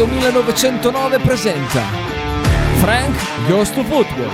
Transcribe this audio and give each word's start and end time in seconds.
Radio 0.00 0.14
1909 0.14 1.18
presenta 1.18 1.82
Frank 2.78 3.14
Goes 3.46 3.70
to 3.70 3.84
Football. 3.84 4.30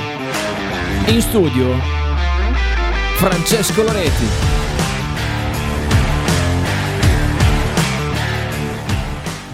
In 1.06 1.20
studio 1.20 1.74
Francesco 3.16 3.82
Loretti. 3.82 4.55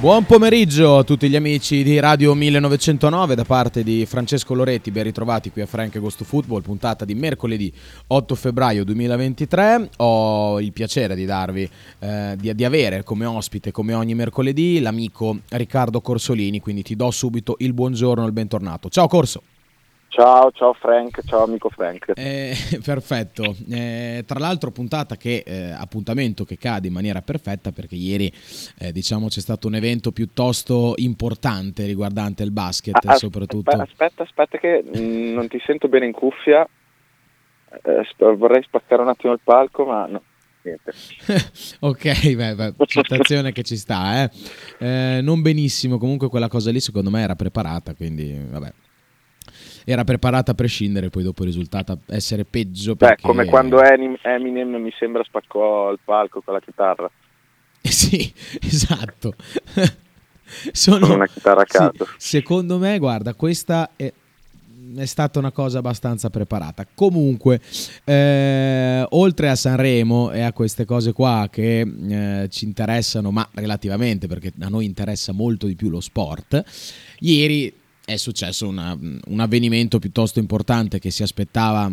Buon 0.02 0.24
pomeriggio 0.24 0.98
a 0.98 1.04
tutti 1.04 1.28
gli 1.28 1.36
amici 1.36 1.84
di 1.84 2.00
Radio 2.00 2.34
1909 2.34 3.36
da 3.36 3.44
parte 3.44 3.84
di 3.84 4.04
Francesco 4.04 4.52
Loretti, 4.52 4.90
ben 4.90 5.04
ritrovati 5.04 5.52
qui 5.52 5.62
a 5.62 5.66
Frank 5.66 5.96
Ghost 6.00 6.18
to 6.18 6.24
Football, 6.24 6.60
puntata 6.60 7.04
di 7.04 7.14
mercoledì 7.14 7.72
8 8.08 8.34
febbraio 8.34 8.82
2023. 8.82 9.90
Ho 9.98 10.60
il 10.60 10.72
piacere 10.72 11.14
di 11.14 11.24
darvi, 11.24 11.70
eh, 12.00 12.34
di, 12.36 12.52
di, 12.52 12.64
avere 12.64 13.04
come 13.04 13.26
ospite, 13.26 13.70
come 13.70 13.94
ogni 13.94 14.16
mercoledì, 14.16 14.80
l'amico 14.80 15.38
Riccardo 15.50 16.00
Corsolini, 16.00 16.58
quindi 16.58 16.82
ti 16.82 16.96
do 16.96 17.08
subito 17.12 17.54
il 17.60 17.72
buongiorno 17.72 18.24
e 18.24 18.26
il 18.26 18.32
bentornato. 18.32 18.88
Ciao 18.88 19.06
Corso! 19.06 19.51
Ciao, 20.14 20.52
ciao 20.52 20.74
Frank, 20.74 21.22
ciao 21.24 21.44
amico 21.44 21.70
Frank. 21.70 22.12
Eh, 22.16 22.54
perfetto, 22.84 23.56
eh, 23.70 24.24
tra 24.26 24.38
l'altro 24.38 24.70
puntata 24.70 25.16
che, 25.16 25.42
eh, 25.44 25.70
appuntamento 25.70 26.44
che 26.44 26.58
cade 26.58 26.88
in 26.88 26.92
maniera 26.92 27.22
perfetta 27.22 27.72
perché 27.72 27.94
ieri 27.94 28.30
eh, 28.78 28.92
diciamo 28.92 29.28
c'è 29.28 29.40
stato 29.40 29.68
un 29.68 29.74
evento 29.74 30.12
piuttosto 30.12 30.92
importante 30.96 31.86
riguardante 31.86 32.42
il 32.42 32.50
basket 32.50 33.02
ah, 33.06 33.14
soprattutto. 33.14 33.70
Aspetta, 33.70 34.22
aspetta 34.24 34.58
che 34.58 34.84
mm, 34.84 35.32
non 35.32 35.48
ti 35.48 35.58
sento 35.64 35.88
bene 35.88 36.04
in 36.04 36.12
cuffia, 36.12 36.68
eh, 37.82 38.34
vorrei 38.36 38.62
spaccare 38.64 39.00
un 39.00 39.08
attimo 39.08 39.32
il 39.32 39.40
palco 39.42 39.86
ma 39.86 40.04
no. 40.04 40.22
Niente. 40.60 40.92
ok, 41.80 42.34
beh, 42.34 42.54
beh, 42.54 42.74
citazione 42.84 43.50
che 43.52 43.62
ci 43.62 43.78
sta, 43.78 44.30
eh. 44.78 45.20
non 45.22 45.40
benissimo, 45.40 45.96
comunque 45.96 46.28
quella 46.28 46.48
cosa 46.48 46.70
lì 46.70 46.80
secondo 46.80 47.08
me 47.08 47.22
era 47.22 47.34
preparata, 47.34 47.94
quindi 47.94 48.38
vabbè 48.50 48.72
era 49.84 50.04
preparata 50.04 50.52
a 50.52 50.54
prescindere, 50.54 51.10
poi 51.10 51.22
dopo 51.22 51.42
è 51.42 51.46
risultata 51.46 51.96
essere 52.08 52.44
peggio. 52.44 52.94
Beh, 52.94 53.16
come 53.20 53.44
quando 53.46 53.82
Eminem 53.82 54.80
mi 54.80 54.92
sembra 54.98 55.22
spaccò 55.24 55.90
il 55.90 55.98
palco 56.04 56.40
con 56.40 56.54
la 56.54 56.60
chitarra. 56.60 57.10
sì, 57.82 58.32
esatto. 58.60 59.34
Sono, 60.72 61.06
con 61.06 61.16
una 61.16 61.26
chitarra 61.26 61.62
a 61.62 61.64
caso. 61.64 62.04
Sì, 62.16 62.36
secondo 62.36 62.78
me, 62.78 62.98
guarda, 62.98 63.34
questa 63.34 63.90
è, 63.96 64.12
è 64.96 65.04
stata 65.06 65.38
una 65.38 65.50
cosa 65.50 65.78
abbastanza 65.78 66.28
preparata. 66.30 66.86
Comunque, 66.94 67.60
eh, 68.04 69.04
oltre 69.10 69.48
a 69.48 69.56
Sanremo 69.56 70.30
e 70.30 70.42
a 70.42 70.52
queste 70.52 70.84
cose 70.84 71.12
qua 71.12 71.48
che 71.50 71.80
eh, 71.80 72.48
ci 72.50 72.66
interessano, 72.66 73.30
ma 73.30 73.48
relativamente 73.54 74.26
perché 74.26 74.52
a 74.60 74.68
noi 74.68 74.84
interessa 74.84 75.32
molto 75.32 75.66
di 75.66 75.74
più 75.74 75.88
lo 75.88 76.00
sport, 76.00 76.62
ieri 77.20 77.80
è 78.12 78.16
successo 78.16 78.68
una, 78.68 78.96
un 78.98 79.40
avvenimento 79.40 79.98
piuttosto 79.98 80.38
importante 80.38 80.98
che 80.98 81.10
si 81.10 81.22
aspettava 81.22 81.90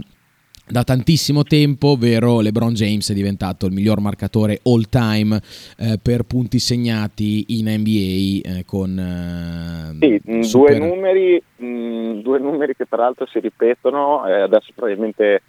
da 0.71 0.83
tantissimo 0.83 1.43
tempo, 1.43 1.89
ovvero 1.89 2.41
LeBron 2.41 2.73
James 2.73 3.09
è 3.09 3.13
diventato 3.15 3.65
il 3.65 3.73
miglior 3.73 3.99
marcatore 3.99 4.59
all 4.63 4.83
time 4.87 5.39
eh, 5.77 5.97
per 6.01 6.23
punti 6.23 6.59
segnati 6.59 7.45
in 7.57 7.65
NBA 7.67 8.57
eh, 8.57 8.65
con 8.65 8.97
eh, 8.99 9.97
sì, 9.99 10.21
mm, 10.31 10.41
super... 10.41 10.77
due, 10.77 10.87
numeri, 10.87 11.43
mh, 11.55 11.65
mm, 11.65 12.19
due 12.19 12.39
numeri 12.39 12.75
che 12.75 12.85
peraltro 12.85 13.25
si 13.25 13.39
ripetono, 13.39 14.27
eh, 14.27 14.41
adesso 14.41 14.71
probabilmente 14.75 15.41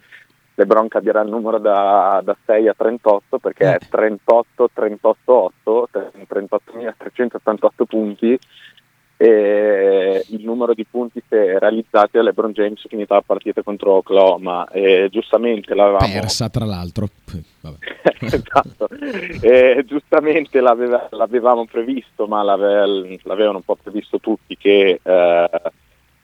LeBron 0.55 0.87
cambierà 0.87 1.21
il 1.21 1.29
numero 1.29 1.59
da, 1.59 2.21
da 2.23 2.35
6 2.45 2.67
a 2.67 2.73
38 2.75 3.37
perché 3.37 3.75
è 3.75 3.77
38 3.89 4.69
38 4.73 5.33
8 5.33 5.89
38.388 5.93 7.69
punti 7.87 8.39
e 9.21 10.25
il 10.29 10.43
numero 10.43 10.73
di 10.73 10.83
punti 10.83 11.21
realizzati 11.29 12.17
a 12.17 12.23
LeBron 12.23 12.53
James 12.53 12.83
finita 12.87 13.13
la 13.13 13.21
partita 13.21 13.61
contro 13.61 13.91
Oklahoma. 13.97 14.67
E 14.69 15.09
giustamente 15.11 15.75
l'avevamo 15.75 16.11
persa 16.11 16.49
tra 16.49 16.65
l'altro. 16.65 17.07
Esatto. 18.23 18.87
E 19.41 19.83
giustamente 19.85 20.59
l'aveva, 20.59 21.07
l'avevamo 21.11 21.65
previsto 21.65 22.25
ma 22.25 22.41
l'ave, 22.41 23.19
l'avevano 23.23 23.57
un 23.57 23.63
po' 23.63 23.75
previsto 23.75 24.19
tutti 24.19 24.57
che 24.57 24.99
eh, 25.01 25.49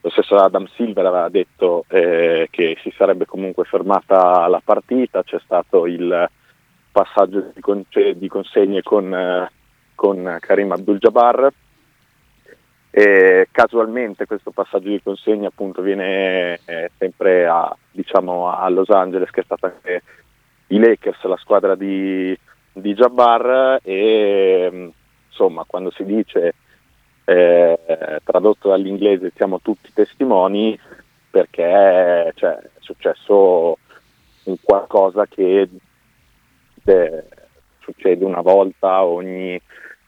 lo 0.02 0.10
stesso 0.10 0.36
Adam 0.36 0.68
Silver 0.76 1.06
aveva 1.06 1.30
detto 1.30 1.86
eh, 1.90 2.48
che 2.50 2.78
si 2.82 2.92
sarebbe 2.98 3.26
comunque 3.26 3.64
fermata 3.66 4.48
la 4.48 4.62
partita. 4.64 5.24
C'è 5.24 5.40
stato 5.44 5.86
il 5.86 6.28
passaggio 6.92 7.52
di, 7.54 7.62
con- 7.62 7.86
di 8.16 8.28
consegne 8.28 8.82
con, 8.82 9.14
eh, 9.14 9.52
con 9.94 10.38
Karim 10.40 10.72
Abdul-Jabbar 10.72 11.52
e 12.90 13.48
casualmente 13.52 14.26
questo 14.26 14.52
passaggio 14.52 14.90
di 14.90 15.02
consegna 15.02 15.50
appunto 15.50 15.82
viene 15.82 16.60
eh, 16.66 16.90
sempre 16.98 17.46
a, 17.46 17.76
diciamo, 17.92 18.50
a, 18.50 18.68
Los 18.70 18.90
Angeles 18.90 19.30
che 19.30 19.42
è 19.42 19.44
stata 19.44 19.68
anche 19.68 20.02
i 20.68 20.80
Lakers, 20.80 21.24
la 21.24 21.38
squadra 21.38 21.76
di, 21.76 22.38
di 22.72 22.94
Jabbar 22.94 23.80
e 23.84 24.92
insomma 25.28 25.64
quando 25.68 25.92
si 25.92 26.04
dice 26.06 26.56
eh, 27.26 28.20
tradotto 28.24 28.70
dall'inglese 28.70 29.32
siamo 29.36 29.60
tutti 29.62 29.92
testimoni 29.94 30.80
perché 31.30 32.32
cioè, 32.36 32.56
è 32.56 32.70
successo 32.80 33.78
un 34.44 34.56
qualcosa 34.62 35.26
che 35.28 35.70
eh, 36.86 37.24
succede 37.80 38.24
una 38.24 38.42
volta 38.42 39.04
ogni 39.04 39.60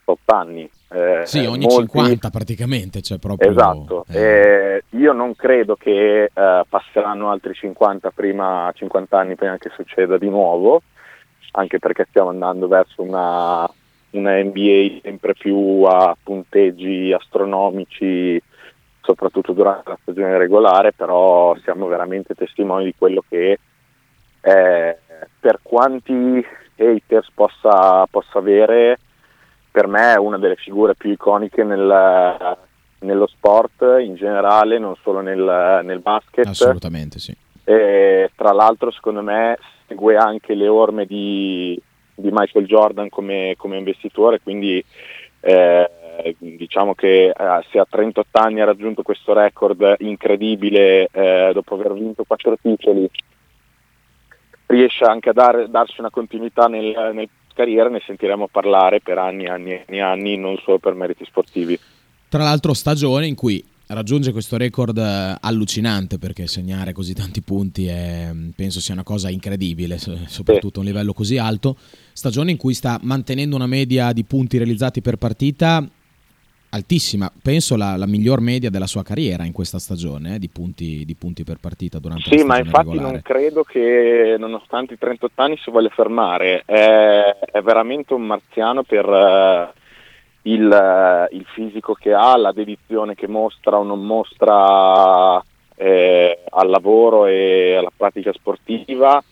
otto 0.05 0.33
anni 0.33 0.69
eh, 0.91 1.21
sì, 1.25 1.45
ogni 1.45 1.65
molti... 1.65 1.87
50 1.87 2.29
praticamente, 2.31 3.01
cioè 3.01 3.19
proprio... 3.19 3.51
Esatto, 3.51 4.05
eh. 4.09 4.19
Eh, 4.19 4.83
io 4.97 5.13
non 5.13 5.35
credo 5.35 5.75
che 5.75 6.23
eh, 6.33 6.63
passeranno 6.67 7.29
altri 7.29 7.53
50, 7.53 8.09
prima, 8.11 8.71
50 8.73 9.17
anni 9.17 9.35
prima 9.35 9.57
che 9.57 9.69
succeda 9.75 10.17
di 10.17 10.29
nuovo, 10.29 10.81
anche 11.51 11.77
perché 11.77 12.07
stiamo 12.09 12.29
andando 12.29 12.67
verso 12.67 13.03
una, 13.03 13.69
una 14.11 14.43
NBA 14.43 14.99
sempre 15.03 15.33
più 15.35 15.83
a 15.83 16.17
punteggi 16.21 17.13
astronomici, 17.13 18.41
soprattutto 19.01 19.53
durante 19.53 19.89
la 19.89 19.99
stagione 20.01 20.37
regolare, 20.39 20.91
però 20.93 21.55
siamo 21.63 21.85
veramente 21.85 22.33
testimoni 22.33 22.85
di 22.85 22.95
quello 22.97 23.23
che 23.29 23.59
eh, 24.41 24.97
per 25.39 25.59
quanti 25.61 26.43
haters 26.77 27.29
possa, 27.33 28.07
possa 28.09 28.39
avere 28.39 28.97
per 29.71 29.87
me 29.87 30.13
è 30.13 30.17
una 30.17 30.37
delle 30.37 30.55
figure 30.55 30.95
più 30.95 31.11
iconiche 31.11 31.63
nel, 31.63 32.57
nello 32.99 33.27
sport 33.27 33.97
in 33.99 34.15
generale, 34.15 34.79
non 34.79 34.95
solo 35.01 35.21
nel, 35.21 35.81
nel 35.83 35.99
basket. 35.99 36.47
Assolutamente 36.47 37.19
sì. 37.19 37.35
E, 37.63 38.31
tra 38.35 38.51
l'altro 38.51 38.91
secondo 38.91 39.21
me 39.21 39.57
segue 39.87 40.15
anche 40.15 40.55
le 40.55 40.67
orme 40.67 41.05
di, 41.05 41.79
di 42.15 42.29
Michael 42.31 42.65
Jordan 42.65 43.09
come, 43.09 43.55
come 43.57 43.77
investitore, 43.77 44.39
quindi 44.41 44.83
eh, 45.41 45.89
diciamo 46.37 46.93
che 46.95 47.29
eh, 47.29 47.65
se 47.71 47.79
a 47.79 47.87
38 47.89 48.39
anni 48.39 48.61
ha 48.61 48.65
raggiunto 48.65 49.03
questo 49.03 49.33
record 49.33 49.95
incredibile 49.99 51.07
eh, 51.11 51.51
dopo 51.53 51.75
aver 51.75 51.93
vinto 51.93 52.23
quattro 52.25 52.57
titoli, 52.61 53.09
riesce 54.67 55.03
anche 55.05 55.29
a 55.29 55.33
dar, 55.33 55.67
darsi 55.67 55.99
una 55.99 56.09
continuità 56.09 56.67
nel, 56.67 57.11
nel 57.13 57.29
carriera 57.59 57.89
ne 57.89 58.01
sentiremo 58.05 58.47
parlare 58.47 59.01
per 59.01 59.17
anni 59.17 59.43
e 59.43 59.49
anni 59.49 59.83
e 59.85 59.99
anni, 59.99 60.37
non 60.37 60.57
solo 60.63 60.79
per 60.79 60.93
meriti 60.93 61.25
sportivi. 61.25 61.77
Tra 62.29 62.43
l'altro 62.43 62.73
stagione 62.73 63.27
in 63.27 63.35
cui 63.35 63.61
raggiunge 63.87 64.31
questo 64.31 64.55
record 64.55 64.97
eh, 64.97 65.35
allucinante 65.41 66.17
perché 66.19 66.47
segnare 66.47 66.93
così 66.93 67.13
tanti 67.13 67.41
punti 67.41 67.87
è, 67.87 68.31
penso 68.55 68.79
sia 68.79 68.93
una 68.93 69.03
cosa 69.03 69.29
incredibile, 69.29 69.97
soprattutto 69.97 70.79
a 70.79 70.83
un 70.83 70.87
livello 70.87 71.11
così 71.11 71.37
alto. 71.37 71.75
Stagione 72.13 72.51
in 72.51 72.57
cui 72.57 72.73
sta 72.73 72.97
mantenendo 73.01 73.57
una 73.57 73.67
media 73.67 74.13
di 74.13 74.23
punti 74.23 74.57
realizzati 74.57 75.01
per 75.01 75.17
partita 75.17 75.85
altissima, 76.69 77.31
penso 77.41 77.75
la, 77.75 77.97
la, 77.97 78.05
miglior 78.05 78.41
media 78.41 78.69
della 78.69 78.87
sua 78.87 79.03
carriera 79.03 79.43
in 79.43 79.51
questa 79.51 79.79
stagione 79.79 80.35
eh, 80.35 80.39
di, 80.39 80.49
punti, 80.49 81.03
di, 81.05 81.15
punti, 81.15 81.43
per 81.43 81.57
partita 81.59 81.99
durante 81.99 82.29
sì, 82.29 82.43
ma 82.43 82.57
infatti 82.57 82.89
regolare. 82.89 83.11
non 83.11 83.21
credo 83.21 83.63
che 83.63 84.35
nonostante 84.37 84.93
i 84.93 84.97
38 84.97 85.41
anni 85.41 85.57
si 85.57 85.71
voglia 85.71 85.89
fermare, 85.89 86.63
è, 86.65 87.37
è 87.51 87.61
veramente 87.61 88.13
un 88.13 88.23
marziano 88.23 88.83
per 88.83 89.05
uh, 89.05 89.69
il, 90.43 90.65
uh, 90.65 91.35
il, 91.35 91.45
fisico 91.53 91.93
che 91.93 92.13
ha, 92.13 92.37
la 92.37 92.51
dedizione 92.51 93.15
che 93.15 93.27
mostra 93.27 93.77
o 93.77 93.83
non 93.83 94.05
mostra 94.05 95.43
eh, 95.75 96.43
al 96.49 96.69
lavoro 96.69 97.25
e 97.25 97.75
alla 97.75 97.91
pratica 97.95 98.31
sportiva, 98.33 99.23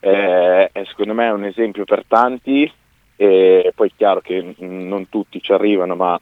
eh, 0.00 0.70
è 0.72 0.84
secondo 0.86 1.12
me 1.12 1.28
un 1.28 1.44
esempio 1.44 1.84
per 1.84 2.04
tanti. 2.06 2.72
E 3.16 3.72
poi 3.74 3.88
è 3.88 3.92
chiaro 3.94 4.22
che 4.22 4.54
non 4.60 5.10
tutti 5.10 5.42
ci 5.42 5.52
arrivano, 5.52 5.94
ma 5.94 6.18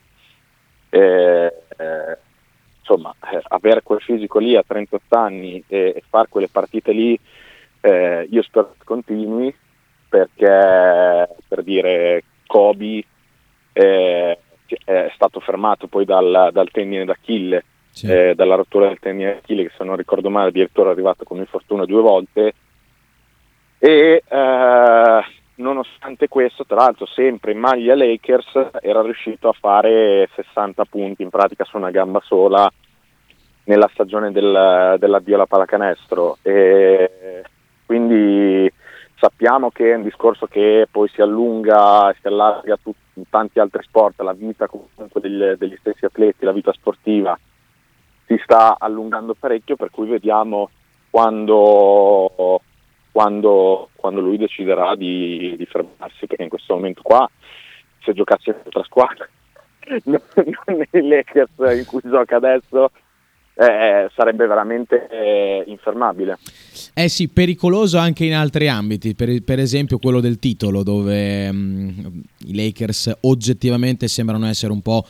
eh, 0.89 1.53
eh, 1.77 2.17
insomma, 2.79 3.13
eh, 3.31 3.41
avere 3.49 3.83
quel 3.83 4.01
fisico 4.01 4.39
lì 4.39 4.55
a 4.55 4.63
38 4.65 5.15
anni 5.15 5.63
e, 5.67 5.93
e 5.95 6.03
fare 6.07 6.27
quelle 6.29 6.49
partite 6.49 6.91
lì, 6.91 7.19
eh, 7.81 8.27
io 8.29 8.41
spero 8.41 8.73
che 8.77 8.83
continui 8.83 9.55
perché 10.09 11.29
per 11.47 11.63
dire 11.63 12.23
Kobe 12.47 13.03
eh, 13.73 14.37
è 14.83 15.11
stato 15.13 15.39
fermato 15.39 15.87
poi 15.87 16.05
dal, 16.05 16.49
dal 16.51 16.71
tendine 16.71 17.05
d'Achille, 17.05 17.63
sì. 17.91 18.07
eh, 18.11 18.33
dalla 18.35 18.55
rottura 18.55 18.87
del 18.87 18.99
tendine 18.99 19.35
d'Achille 19.35 19.63
che 19.63 19.71
se 19.77 19.83
non 19.83 19.95
ricordo 19.95 20.29
male 20.29 20.49
addirittura 20.49 20.89
è 20.89 20.93
arrivato 20.93 21.23
con 21.23 21.37
infortunio 21.37 21.85
due 21.85 22.01
volte 22.01 22.53
e 23.77 24.23
eh, 24.27 25.23
nonostante 25.59 26.27
questo 26.27 26.65
tra 26.65 26.77
l'altro 26.77 27.05
sempre 27.05 27.51
in 27.51 27.59
maglia 27.59 27.95
Lakers 27.95 28.69
era 28.81 29.01
riuscito 29.01 29.49
a 29.49 29.53
fare 29.53 30.29
60 30.35 30.85
punti 30.85 31.23
in 31.23 31.29
pratica 31.29 31.63
su 31.63 31.77
una 31.77 31.91
gamba 31.91 32.21
sola 32.23 32.69
nella 33.65 33.89
stagione 33.93 34.31
del, 34.31 34.95
dell'addio 34.97 35.35
alla 35.35 35.45
pallacanestro. 35.45 36.37
E 36.41 37.43
quindi 37.85 38.71
sappiamo 39.15 39.69
che 39.69 39.91
è 39.91 39.95
un 39.95 40.03
discorso 40.03 40.47
che 40.47 40.87
poi 40.89 41.07
si 41.09 41.21
allunga 41.21 42.09
e 42.09 42.15
si 42.19 42.27
allarga 42.27 42.73
a 42.73 42.79
tutti, 42.81 42.97
in 43.13 43.29
tanti 43.29 43.59
altri 43.59 43.83
sport, 43.83 44.19
la 44.21 44.33
vita 44.33 44.67
comunque 44.67 45.21
degli, 45.21 45.43
degli 45.57 45.77
stessi 45.79 46.05
atleti, 46.05 46.45
la 46.45 46.51
vita 46.51 46.73
sportiva 46.73 47.37
si 48.25 48.39
sta 48.43 48.75
allungando 48.77 49.33
parecchio, 49.33 49.75
per 49.75 49.89
cui 49.89 50.07
vediamo 50.07 50.69
quando, 51.09 52.61
quando, 53.11 53.89
quando 53.95 54.21
lui 54.21 54.37
deciderà 54.37 54.95
di, 54.95 55.55
di, 55.57 55.65
fermarsi, 55.65 56.27
perché 56.27 56.43
in 56.43 56.49
questo 56.49 56.75
momento 56.75 57.01
qua, 57.01 57.29
se 58.03 58.13
giocasse 58.13 58.49
in 58.51 58.55
altra 58.63 58.83
squadra, 58.83 59.27
non 60.05 60.21
nei 60.91 61.07
Lakers 61.07 61.77
in 61.77 61.85
cui 61.85 62.01
gioca 62.03 62.35
adesso, 62.35 62.91
eh, 63.55 64.09
sarebbe 64.15 64.47
veramente 64.47 65.07
eh, 65.09 65.63
infermabile. 65.67 66.37
Eh 66.93 67.09
sì, 67.09 67.27
pericoloso 67.27 67.97
anche 67.97 68.23
in 68.23 68.33
altri 68.33 68.69
ambiti, 68.69 69.15
per, 69.15 69.43
per 69.43 69.59
esempio 69.59 69.97
quello 69.97 70.21
del 70.21 70.39
titolo, 70.39 70.81
dove 70.81 71.51
mh, 71.51 71.55
mm, 71.57 72.19
i 72.45 72.55
Lakers 72.55 73.17
oggettivamente 73.21 74.07
sembrano 74.07 74.45
essere 74.47 74.71
un 74.71 74.81
po' 74.81 75.05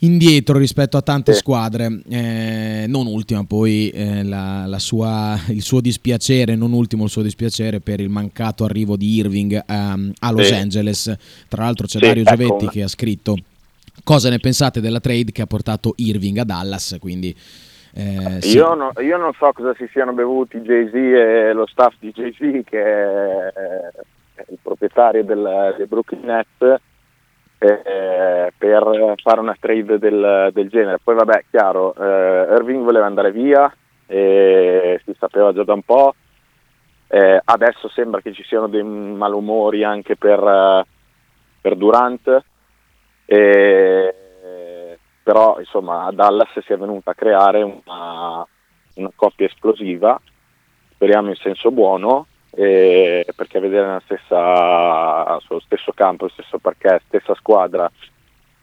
indietro 0.00 0.58
rispetto 0.58 0.96
a 0.96 1.02
tante 1.02 1.32
sì. 1.32 1.38
squadre, 1.38 2.00
eh, 2.08 2.84
non 2.88 3.06
ultima 3.06 3.44
poi 3.44 3.90
eh, 3.90 4.22
la, 4.22 4.66
la 4.66 4.78
sua, 4.78 5.36
il 5.48 5.62
suo 5.62 5.80
dispiacere, 5.80 6.54
non 6.54 6.72
ultimo 6.72 7.04
il 7.04 7.10
suo 7.10 7.22
dispiacere 7.22 7.80
per 7.80 8.00
il 8.00 8.08
mancato 8.08 8.64
arrivo 8.64 8.96
di 8.96 9.14
Irving 9.14 9.64
um, 9.66 10.12
a 10.20 10.30
Los 10.30 10.46
sì. 10.46 10.54
Angeles, 10.54 11.16
tra 11.48 11.64
l'altro 11.64 11.86
c'è 11.86 11.98
sì, 11.98 12.04
Dario 12.04 12.22
ecco. 12.22 12.36
Giovetti 12.36 12.68
che 12.68 12.82
ha 12.82 12.88
scritto 12.88 13.36
cosa 14.04 14.28
ne 14.28 14.38
pensate 14.38 14.80
della 14.80 15.00
trade 15.00 15.32
che 15.32 15.42
ha 15.42 15.46
portato 15.46 15.94
Irving 15.96 16.38
a 16.38 16.44
Dallas, 16.44 16.96
quindi 17.00 17.34
eh, 17.94 18.40
sì. 18.40 18.56
io, 18.56 18.74
no, 18.74 18.92
io, 19.00 19.16
non 19.16 19.32
so 19.36 19.50
cosa 19.52 19.74
si 19.76 19.88
siano 19.90 20.12
bevuti 20.12 20.58
Jay-Z 20.58 20.94
e 20.94 21.52
lo 21.52 21.66
staff 21.66 21.94
di 21.98 22.12
Jay-Z, 22.12 22.64
che 22.64 22.80
è, 22.80 23.52
il 24.50 24.58
proprietario 24.62 25.24
del, 25.24 25.74
del 25.76 25.86
Brooklyn 25.88 26.20
Nets, 26.22 26.80
eh, 27.58 28.52
per 28.56 29.14
fare 29.22 29.40
una 29.40 29.56
trade 29.58 29.98
del, 29.98 30.50
del, 30.52 30.68
genere. 30.68 30.98
Poi 31.02 31.14
vabbè, 31.14 31.44
chiaro, 31.50 31.94
eh, 31.94 32.54
Irving 32.54 32.84
voleva 32.84 33.06
andare 33.06 33.32
via, 33.32 33.72
si 34.06 35.14
sapeva 35.18 35.52
già 35.52 35.64
da 35.64 35.74
un 35.74 35.82
po', 35.82 36.14
eh, 37.08 37.40
adesso 37.44 37.88
sembra 37.88 38.20
che 38.20 38.32
ci 38.32 38.44
siano 38.44 38.68
dei 38.68 38.82
malumori 38.82 39.84
anche 39.84 40.16
per, 40.16 40.84
per 41.60 41.76
Durant. 41.76 42.44
Però 45.28 45.58
insomma 45.58 46.04
a 46.04 46.12
Dallas 46.12 46.58
si 46.60 46.72
è 46.72 46.78
venuta 46.78 47.10
a 47.10 47.14
creare 47.14 47.62
una, 47.62 48.46
una 48.94 49.10
coppia 49.14 49.44
esplosiva, 49.44 50.18
speriamo 50.94 51.28
in 51.28 51.36
senso 51.36 51.70
buono, 51.70 52.26
eh, 52.50 53.26
perché 53.34 53.60
vedere 53.60 53.86
nella 53.86 54.02
stessa, 54.04 55.38
sullo 55.40 55.60
stesso 55.60 55.92
campo, 55.92 56.24
lo 56.24 56.30
stesso 56.30 56.58
parquet, 56.58 57.02
stessa 57.06 57.34
squadra, 57.34 57.90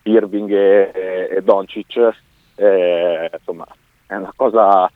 Irving 0.04 0.52
e, 0.52 0.92
e, 0.94 1.28
e 1.32 1.42
Doncic, 1.42 2.14
eh, 2.56 3.30
insomma 3.32 3.66
è 4.08 4.16
una 4.16 4.34
cosa 4.36 4.90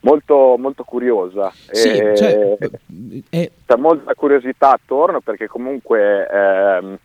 molto, 0.00 0.56
molto 0.58 0.84
curiosa. 0.84 1.50
Sì, 1.52 1.96
e, 1.96 2.16
cioè, 2.16 2.56
è... 3.30 3.50
C'è 3.66 3.76
molta 3.76 4.14
curiosità 4.14 4.72
attorno 4.72 5.20
perché 5.20 5.46
comunque... 5.46 6.26
Ehm, 6.28 6.98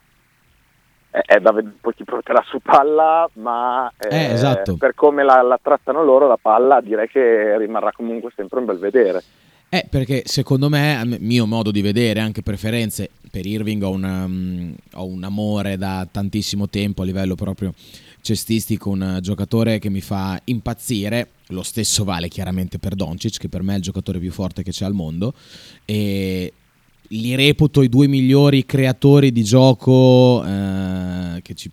è 1.11 1.39
da 1.41 1.51
vedere 1.51 1.75
poi 1.81 1.93
chi 1.93 2.05
porterà 2.05 2.41
su 2.45 2.59
palla, 2.59 3.29
ma 3.33 3.91
eh, 3.99 4.15
eh, 4.15 4.31
esatto. 4.31 4.77
per 4.77 4.95
come 4.95 5.23
la, 5.23 5.41
la, 5.41 5.59
trattano 5.61 6.05
loro 6.05 6.25
la 6.25 6.38
palla 6.41 6.79
direi 6.79 7.09
che 7.09 7.57
rimarrà 7.57 7.91
comunque 7.91 8.31
sempre 8.33 8.59
un 8.59 8.65
bel 8.65 8.79
vedere. 8.79 9.21
Eh, 9.73 9.85
perché 9.89 10.23
secondo 10.25 10.68
me, 10.68 10.97
a 10.97 11.06
mio 11.06 11.45
modo 11.45 11.71
di 11.71 11.79
vedere, 11.81 12.19
anche 12.19 12.41
preferenze, 12.41 13.09
per 13.31 13.45
Irving 13.45 13.81
ho, 13.83 13.91
una, 13.91 14.25
um, 14.25 14.75
ho 14.95 15.06
un 15.06 15.23
amore 15.23 15.77
da 15.77 16.06
tantissimo 16.12 16.68
tempo 16.68 17.03
a 17.03 17.06
livello 17.06 17.35
proprio 17.35 17.73
cestistico, 18.19 18.89
un 18.89 19.19
giocatore 19.21 19.79
che 19.79 19.89
mi 19.89 20.01
fa 20.01 20.38
impazzire, 20.44 21.29
lo 21.47 21.63
stesso 21.63 22.03
vale 22.03 22.27
chiaramente 22.27 22.79
per 22.79 22.95
Doncic, 22.95 23.38
che 23.38 23.47
per 23.47 23.63
me 23.63 23.75
è 23.75 23.77
il 23.77 23.81
giocatore 23.81 24.19
più 24.19 24.33
forte 24.33 24.62
che 24.62 24.71
c'è 24.71 24.83
al 24.83 24.94
mondo, 24.94 25.33
e 25.85 26.51
li 27.07 27.35
reputo 27.35 27.81
i 27.81 27.88
due 27.88 28.07
migliori 28.07 28.65
creatori 28.65 29.31
di 29.31 29.44
gioco 29.45 30.44
eh, 30.45 31.41
ci, 31.56 31.71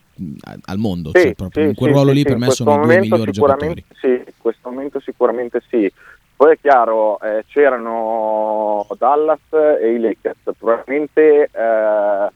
al 0.66 0.78
mondo, 0.78 1.10
sì, 1.14 1.22
cioè 1.22 1.34
proprio 1.34 1.64
sì, 1.64 1.68
in 1.70 1.74
quel 1.74 1.90
sì, 1.90 1.96
ruolo 1.96 2.12
lì 2.12 2.22
per 2.22 2.38
me 2.38 2.50
sono 2.50 2.80
i 2.80 2.86
due 2.86 3.00
migliori 3.00 3.32
giocatori. 3.32 3.84
Sì, 4.00 4.06
in 4.06 4.34
questo 4.36 4.70
momento 4.70 5.00
sicuramente 5.00 5.60
sì. 5.68 5.92
Poi 6.38 6.52
è 6.52 6.58
chiaro, 6.61 7.19
eh, 7.19 7.44
c'erano 7.49 8.87
Dallas 8.96 9.40
e 9.50 9.90
i 9.90 9.99
Lakers, 9.99 10.56
probabilmente 10.56 11.50
eh, 11.52 12.31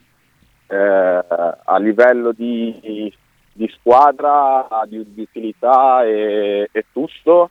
eh 0.66 1.24
a 1.64 1.78
livello 1.78 2.32
di, 2.32 3.14
di 3.52 3.68
squadra, 3.78 4.66
di, 4.88 4.98
utilità 4.98 6.02
e, 6.02 6.68
e 6.72 6.86
tutto, 6.90 7.50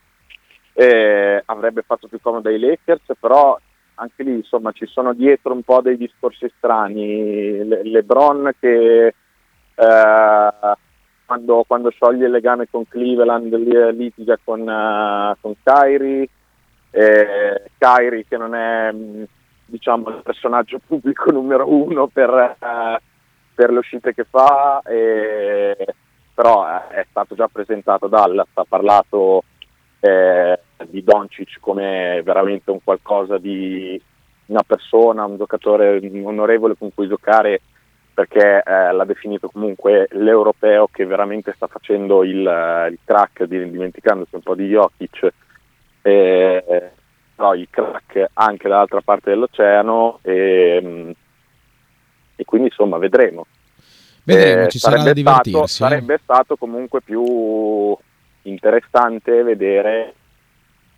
eh, 0.74 1.42
avrebbe 1.46 1.84
fatto 1.84 2.10
più 2.10 2.20
comodo 2.20 2.50
ai 2.50 2.60
Lakers, 2.60 3.14
però 3.18 3.58
anche 3.96 4.24
lì 4.24 4.34
insomma 4.34 4.74
ci 4.74 4.88
sono 4.88 5.14
dietro 5.14 5.54
un 5.54 5.64
po' 5.64 5.80
dei 5.80 5.96
discorsi 5.96 6.52
strani. 6.58 7.64
Le- 7.66 7.84
Lebron 7.84 8.52
che 8.60 9.06
eh, 9.08 9.14
quando, 11.26 11.64
quando, 11.66 11.92
scioglie 11.92 12.26
il 12.26 12.32
legame 12.32 12.68
con 12.70 12.86
Cleveland 12.90 13.56
litiga 13.94 14.38
con, 14.44 14.60
uh, 14.60 15.34
con 15.40 15.56
Kyrie, 15.64 16.28
eh, 16.92 17.64
Kyrie 17.78 18.26
che 18.28 18.38
non 18.38 18.54
è 18.54 18.94
diciamo 19.66 20.10
il 20.10 20.22
personaggio 20.24 20.80
pubblico 20.86 21.32
numero 21.32 21.72
uno 21.72 22.08
per, 22.08 22.30
uh, 22.60 23.02
per 23.54 23.72
le 23.72 23.80
uscite 23.80 24.14
che 24.14 24.26
fa, 24.30 24.82
e, 24.86 25.86
però 26.34 26.88
è 26.90 27.06
stato 27.10 27.36
già 27.36 27.48
presentato 27.48 28.08
Dallas, 28.08 28.48
ha 28.54 28.66
parlato 28.68 29.44
eh, 30.00 30.60
di 30.88 31.04
Doncic 31.04 31.60
come 31.60 32.22
veramente 32.24 32.72
un 32.72 32.84
qualcosa 32.84 33.38
di 33.38 34.02
una 34.48 34.64
persona, 34.64 35.26
un 35.26 35.38
giocatore 35.38 36.00
onorevole 36.24 36.76
con 36.78 36.94
cui 36.94 37.08
giocare 37.08 37.62
perché 38.14 38.62
eh, 38.66 38.92
l'ha 38.92 39.06
definito 39.06 39.50
comunque 39.50 40.08
l'europeo 40.12 40.90
che 40.92 41.06
veramente 41.06 41.54
sta 41.56 41.68
facendo 41.68 42.24
il, 42.24 42.40
il 42.40 43.00
crack, 43.06 43.46
dimenticandosi 43.46 44.36
un 44.36 44.42
po' 44.42 44.56
di 44.56 44.68
Jokic, 44.68 45.30
eh, 46.02 46.92
però 47.36 47.56
il 47.56 47.68
crack 47.70 48.30
anche 48.34 48.68
dall'altra 48.68 49.02
parte 49.02 49.32
dell'oceano 49.32 50.20
e, 50.22 51.16
e 52.36 52.46
quindi 52.46 52.68
insomma 52.68 52.98
vedremo. 52.98 53.46
Vedremo, 54.24 54.64
eh, 54.64 54.70
ci 54.70 54.78
sarà 54.78 55.02
da 55.02 55.14
divertirsi. 55.14 55.74
Stato, 55.74 55.90
sarebbe 55.90 56.20
stato 56.22 56.56
comunque 56.56 57.02
più 57.02 57.98
interessante 58.44 59.44
vedere 59.44 60.14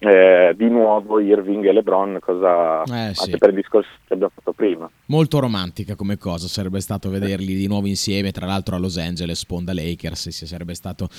eh, 0.05 0.53
di 0.55 0.69
nuovo 0.69 1.19
Irving 1.19 1.65
e 1.65 1.73
LeBron, 1.73 2.17
cosa, 2.19 2.83
eh, 2.83 3.13
sì. 3.13 3.23
anche 3.23 3.37
per 3.37 3.49
il 3.49 3.55
discorso 3.55 3.89
che 4.05 4.13
abbiamo 4.13 4.31
fatto 4.35 4.53
prima. 4.53 4.89
Molto 5.07 5.39
romantica 5.39 5.95
come 5.95 6.17
cosa, 6.17 6.47
sarebbe 6.47 6.79
stato 6.79 7.09
vederli 7.09 7.55
di 7.55 7.67
nuovo 7.67 7.87
insieme, 7.87 8.31
tra 8.31 8.45
l'altro 8.45 8.75
a 8.75 8.79
Los 8.79 8.97
Angeles, 8.97 9.39
sponda 9.39 9.73
Lakers, 9.73 10.29
sì, 10.29 10.45
sarebbe 10.45 10.73
stato 10.73 11.09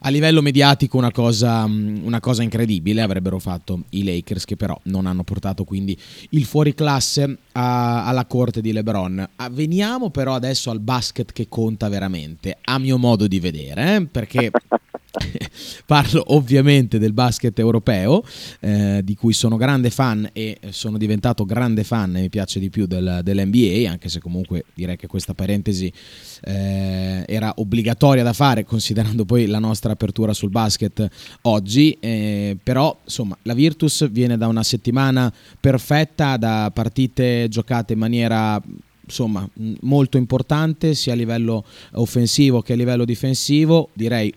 a 0.00 0.08
livello 0.08 0.42
mediatico 0.42 0.96
una 0.96 1.10
cosa, 1.10 1.66
mm, 1.66 2.04
una 2.04 2.20
cosa 2.20 2.42
incredibile, 2.42 3.02
avrebbero 3.02 3.38
fatto 3.38 3.84
i 3.90 4.04
Lakers 4.04 4.44
che 4.44 4.56
però 4.56 4.78
non 4.84 5.06
hanno 5.06 5.24
portato 5.24 5.64
quindi 5.64 5.96
il 6.30 6.44
fuoriclasse 6.44 7.38
a, 7.52 8.06
alla 8.06 8.26
corte 8.26 8.60
di 8.60 8.72
LeBron. 8.72 9.28
Ah, 9.36 9.48
veniamo 9.50 10.10
però 10.10 10.34
adesso 10.34 10.70
al 10.70 10.80
basket 10.80 11.32
che 11.32 11.46
conta 11.48 11.88
veramente, 11.88 12.58
a 12.62 12.78
mio 12.78 12.98
modo 12.98 13.26
di 13.26 13.40
vedere, 13.40 13.96
eh? 13.96 14.06
perché... 14.06 14.50
Parlo 15.86 16.34
ovviamente 16.34 16.98
del 16.98 17.12
basket 17.12 17.58
europeo, 17.58 18.24
eh, 18.60 19.00
di 19.04 19.14
cui 19.14 19.32
sono 19.32 19.56
grande 19.56 19.90
fan 19.90 20.28
e 20.32 20.58
sono 20.70 20.98
diventato 20.98 21.44
grande 21.44 21.84
fan 21.84 22.16
e 22.16 22.20
mi 22.22 22.28
piace 22.28 22.58
di 22.58 22.70
più 22.70 22.86
del, 22.86 23.20
dell'NBA, 23.22 23.90
anche 23.90 24.08
se 24.08 24.20
comunque 24.20 24.64
direi 24.74 24.96
che 24.96 25.06
questa 25.06 25.34
parentesi 25.34 25.92
eh, 26.42 27.24
era 27.26 27.52
obbligatoria 27.56 28.22
da 28.22 28.32
fare 28.32 28.64
considerando 28.64 29.24
poi 29.24 29.46
la 29.46 29.58
nostra 29.58 29.92
apertura 29.92 30.32
sul 30.32 30.50
basket 30.50 31.08
oggi. 31.42 31.96
Eh, 32.00 32.56
però 32.62 32.96
insomma 33.04 33.36
la 33.42 33.54
Virtus 33.54 34.10
viene 34.10 34.36
da 34.36 34.48
una 34.48 34.62
settimana 34.62 35.32
perfetta, 35.60 36.36
da 36.36 36.70
partite 36.72 37.46
giocate 37.48 37.92
in 37.92 37.98
maniera 37.98 38.60
insomma 39.06 39.46
molto 39.80 40.16
importante 40.16 40.94
sia 40.94 41.12
a 41.12 41.16
livello 41.16 41.62
offensivo 41.92 42.62
che 42.62 42.72
a 42.72 42.76
livello 42.76 43.04
difensivo, 43.04 43.90
direi 43.92 44.32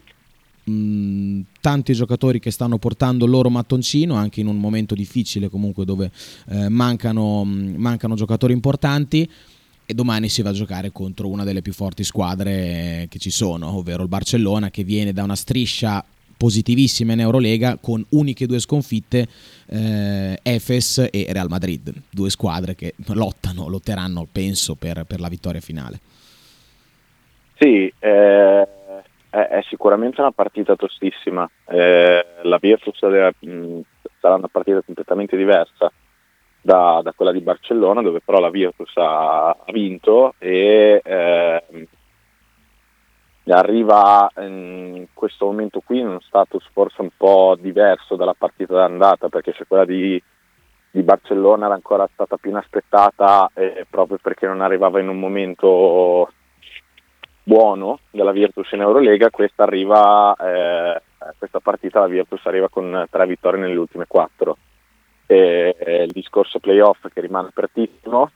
mh, 0.67 1.41
tanti 1.61 1.93
giocatori 1.93 2.39
che 2.39 2.51
stanno 2.51 2.77
portando 2.77 3.25
il 3.25 3.31
loro 3.31 3.49
mattoncino 3.49 4.15
anche 4.15 4.39
in 4.41 4.47
un 4.47 4.57
momento 4.57 4.95
difficile 4.95 5.49
comunque 5.49 5.85
dove 5.85 6.11
eh, 6.49 6.69
mancano, 6.69 7.43
mh, 7.43 7.75
mancano 7.77 8.15
giocatori 8.15 8.53
importanti 8.53 9.29
e 9.89 9.93
domani 9.93 10.27
si 10.27 10.41
va 10.41 10.49
a 10.49 10.53
giocare 10.53 10.91
contro 10.91 11.29
una 11.29 11.45
delle 11.45 11.61
più 11.61 11.71
forti 11.71 12.03
squadre 12.03 13.07
che 13.09 13.19
ci 13.19 13.29
sono, 13.29 13.77
ovvero 13.77 14.03
il 14.03 14.09
Barcellona 14.09 14.69
che 14.69 14.83
viene 14.83 15.13
da 15.13 15.23
una 15.23 15.35
striscia 15.35 16.03
positivissima 16.35 17.13
in 17.13 17.21
Eurolega 17.21 17.77
con 17.77 18.05
uniche 18.09 18.45
due 18.45 18.59
sconfitte 18.59 19.27
eh, 19.65 20.39
Efes 20.43 21.07
e 21.09 21.25
Real 21.29 21.47
Madrid, 21.49 21.91
due 22.09 22.29
squadre 22.29 22.75
che 22.75 22.93
lottano, 23.07 23.67
lotteranno 23.67 24.27
penso 24.29 24.75
per, 24.75 25.05
per 25.05 25.19
la 25.19 25.29
vittoria 25.29 25.61
finale. 25.61 25.99
Sì, 27.57 27.91
eh, 27.97 28.67
è, 29.45 29.61
sicuramente 29.67 30.21
una 30.21 30.31
partita 30.31 30.75
tostissima, 30.75 31.49
eh, 31.67 32.25
la 32.41 32.57
Virtus 32.57 32.97
sarà 32.97 34.35
una 34.35 34.47
partita 34.47 34.81
completamente 34.81 35.37
diversa 35.37 35.91
da, 36.61 37.01
da, 37.03 37.13
quella 37.13 37.31
di 37.31 37.41
Barcellona 37.41 38.01
dove 38.01 38.21
però 38.21 38.39
la 38.39 38.49
Virtus 38.49 38.91
ha, 38.95 39.49
ha 39.49 39.71
vinto 39.71 40.33
e 40.37 41.01
eh, 41.03 41.63
arriva 43.49 44.29
in 44.39 45.07
questo 45.13 45.45
momento 45.45 45.81
qui 45.85 45.99
in 45.99 46.07
uno 46.07 46.19
status 46.19 46.67
forse 46.73 47.01
un 47.01 47.09
po' 47.15 47.55
diverso 47.59 48.15
dalla 48.15 48.35
partita 48.37 48.73
d'andata 48.73 49.29
perché 49.29 49.53
se 49.53 49.65
quella 49.65 49.85
di, 49.85 50.21
di 50.91 51.03
Barcellona 51.03 51.65
era 51.65 51.75
ancora 51.75 52.09
stata 52.11 52.37
più 52.37 52.49
inaspettata 52.49 53.49
eh, 53.53 53.85
proprio 53.89 54.17
perché 54.21 54.47
non 54.47 54.61
arrivava 54.61 54.99
in 54.99 55.07
un 55.07 55.19
momento 55.19 56.29
buono 57.47 57.99
della 58.11 58.33
Virtus 58.33 58.69
in 58.73 58.81
Eurolega, 58.81 59.29
questa 59.29 59.63
arriva 59.63 60.35
eh, 60.35 61.01
questa 61.37 61.61
partita 61.61 62.01
la 62.01 62.07
Virtus 62.07 62.45
arriva 62.45 62.67
con 62.67 63.07
tre 63.09 63.25
vittorie 63.25 63.61
nelle 63.61 63.77
ultime 63.77 64.05
quattro. 64.05 64.57
E, 65.25 65.75
e 65.77 66.03
il 66.03 66.11
discorso 66.11 66.59
playoff 66.59 67.07
che 67.13 67.21
rimane 67.21 67.47
apertissimo, 67.47 68.31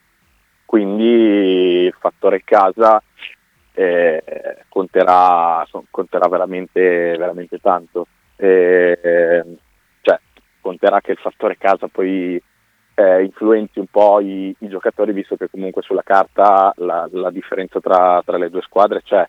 quindi 0.64 1.84
il 1.84 1.96
fattore 1.98 2.42
casa 2.42 3.02
eh, 3.74 4.22
conterà, 4.68 5.66
conterà 5.90 6.28
veramente, 6.28 7.14
veramente 7.18 7.58
tanto. 7.58 8.06
Eh, 8.36 9.42
cioè, 10.00 10.20
conterà 10.60 11.00
che 11.02 11.12
il 11.12 11.18
fattore 11.18 11.58
casa 11.58 11.88
poi 11.88 12.42
eh, 12.94 13.24
influenzi 13.24 13.78
un 13.78 13.86
po' 13.86 14.20
i, 14.20 14.54
i, 14.58 14.68
giocatori, 14.68 15.12
visto 15.12 15.36
che 15.36 15.48
comunque 15.50 15.82
sulla 15.82 16.02
carta 16.02 16.72
la, 16.76 17.08
la 17.12 17.30
differenza 17.30 17.80
tra, 17.80 18.22
tra, 18.24 18.36
le 18.36 18.50
due 18.50 18.62
squadre 18.62 19.02
c'è. 19.02 19.26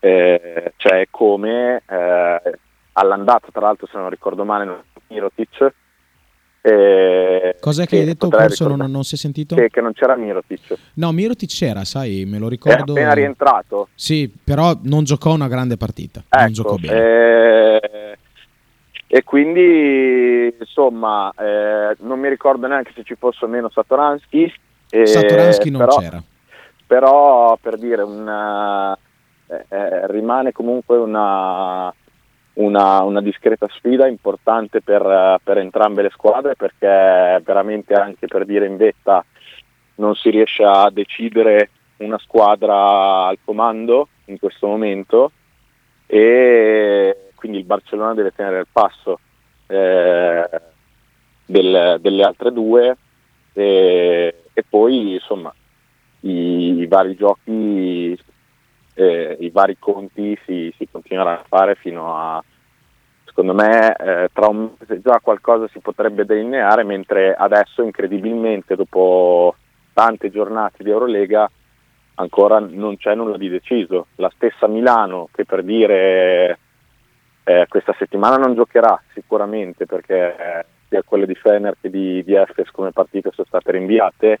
Eh, 0.00 0.74
c'è 0.76 1.06
come 1.10 1.82
eh, 1.88 2.58
all'andata, 2.92 3.48
tra 3.50 3.62
l'altro 3.62 3.86
se 3.86 3.96
non 3.96 4.10
ricordo 4.10 4.44
male, 4.44 4.64
non 4.64 4.82
Mirotic. 5.08 5.72
Eh, 6.60 7.56
Cos'è 7.60 7.86
che 7.86 7.98
hai 7.98 8.04
detto? 8.04 8.30
Forse 8.30 8.64
non, 8.66 8.90
non, 8.90 9.04
si 9.04 9.14
è 9.16 9.18
sentito? 9.18 9.54
Che, 9.54 9.68
che, 9.68 9.80
non 9.80 9.92
c'era 9.92 10.16
Mirotic. 10.16 10.74
No, 10.94 11.12
Mirotic 11.12 11.50
c'era, 11.50 11.84
sai, 11.84 12.24
me 12.26 12.38
lo 12.38 12.48
ricordo. 12.48 12.94
È 12.94 13.00
appena 13.00 13.12
rientrato. 13.12 13.88
Sì, 13.94 14.32
però 14.42 14.78
non 14.82 15.04
giocò 15.04 15.32
una 15.32 15.48
grande 15.48 15.76
partita. 15.76 16.20
Ecco, 16.26 16.42
non 16.42 16.52
giocò 16.52 16.76
bene. 16.76 16.96
Eh, 16.96 18.18
e 19.14 19.22
quindi 19.22 20.52
insomma 20.58 21.32
eh, 21.38 21.94
non 22.00 22.18
mi 22.18 22.28
ricordo 22.28 22.66
neanche 22.66 22.90
se 22.96 23.04
ci 23.04 23.14
fosse 23.14 23.44
o 23.44 23.48
meno 23.48 23.68
Satoransky. 23.68 24.52
Eh, 24.90 25.06
Satoransky 25.06 25.70
non 25.70 25.84
però, 25.84 25.96
c'era. 25.98 26.22
Però 26.84 27.56
per 27.62 27.78
dire 27.78 28.02
una, 28.02 28.92
eh, 29.46 29.66
eh, 29.68 30.08
rimane 30.08 30.50
comunque 30.50 30.96
una, 30.96 31.94
una, 32.54 33.02
una, 33.02 33.20
discreta 33.20 33.68
sfida 33.70 34.08
importante 34.08 34.82
per, 34.82 35.38
per, 35.44 35.58
entrambe 35.58 36.02
le 36.02 36.10
squadre 36.10 36.56
perché 36.56 37.40
veramente 37.44 37.94
anche 37.94 38.26
per 38.26 38.44
dire 38.44 38.66
in 38.66 38.76
vetta 38.76 39.24
non 39.94 40.16
si 40.16 40.30
riesce 40.30 40.64
a 40.64 40.90
decidere 40.90 41.70
una 41.98 42.18
squadra 42.18 43.26
al 43.26 43.38
comando 43.44 44.08
in 44.24 44.40
questo 44.40 44.66
momento 44.66 45.30
e 46.04 47.23
quindi 47.44 47.60
il 47.60 47.66
Barcellona 47.66 48.14
deve 48.14 48.32
tenere 48.34 48.60
il 48.60 48.66
passo 48.72 49.20
eh, 49.66 50.48
del, 51.44 51.98
delle 52.00 52.22
altre 52.22 52.50
due 52.50 52.96
e, 53.52 54.44
e 54.50 54.64
poi 54.66 55.12
insomma 55.12 55.52
i, 56.20 56.78
i 56.78 56.86
vari 56.86 57.14
giochi, 57.14 58.18
eh, 58.94 59.36
i 59.40 59.50
vari 59.50 59.76
conti 59.78 60.38
si, 60.46 60.72
si, 60.78 60.88
continueranno 60.90 61.40
a 61.40 61.44
fare 61.46 61.74
fino 61.74 62.16
a 62.16 62.42
secondo 63.26 63.52
me 63.52 63.94
eh, 63.94 64.30
tra 64.32 64.48
un 64.48 64.70
mese 64.78 65.02
già 65.02 65.20
qualcosa 65.22 65.68
si 65.68 65.80
potrebbe 65.80 66.24
delineare 66.24 66.82
mentre 66.82 67.34
adesso 67.34 67.82
incredibilmente 67.82 68.74
dopo 68.74 69.54
tante 69.92 70.30
giornate 70.30 70.82
di 70.82 70.88
Eurolega 70.88 71.50
ancora 72.14 72.58
non 72.58 72.96
c'è 72.96 73.14
nulla 73.14 73.36
di 73.36 73.50
deciso. 73.50 74.06
La 74.14 74.32
stessa 74.34 74.66
Milano 74.66 75.28
che 75.30 75.44
per 75.44 75.62
dire 75.62 76.58
eh, 77.44 77.66
questa 77.68 77.94
settimana 77.98 78.36
non 78.36 78.54
giocherà 78.54 78.98
sicuramente 79.12 79.84
perché 79.84 80.36
eh, 80.36 80.66
sia 80.88 81.02
quelle 81.02 81.26
di 81.26 81.34
Fener 81.34 81.76
che 81.78 81.90
di, 81.90 82.24
di 82.24 82.34
Efes 82.34 82.70
come 82.70 82.90
partite 82.90 83.30
sono 83.32 83.46
state 83.46 83.72
rinviate, 83.72 84.40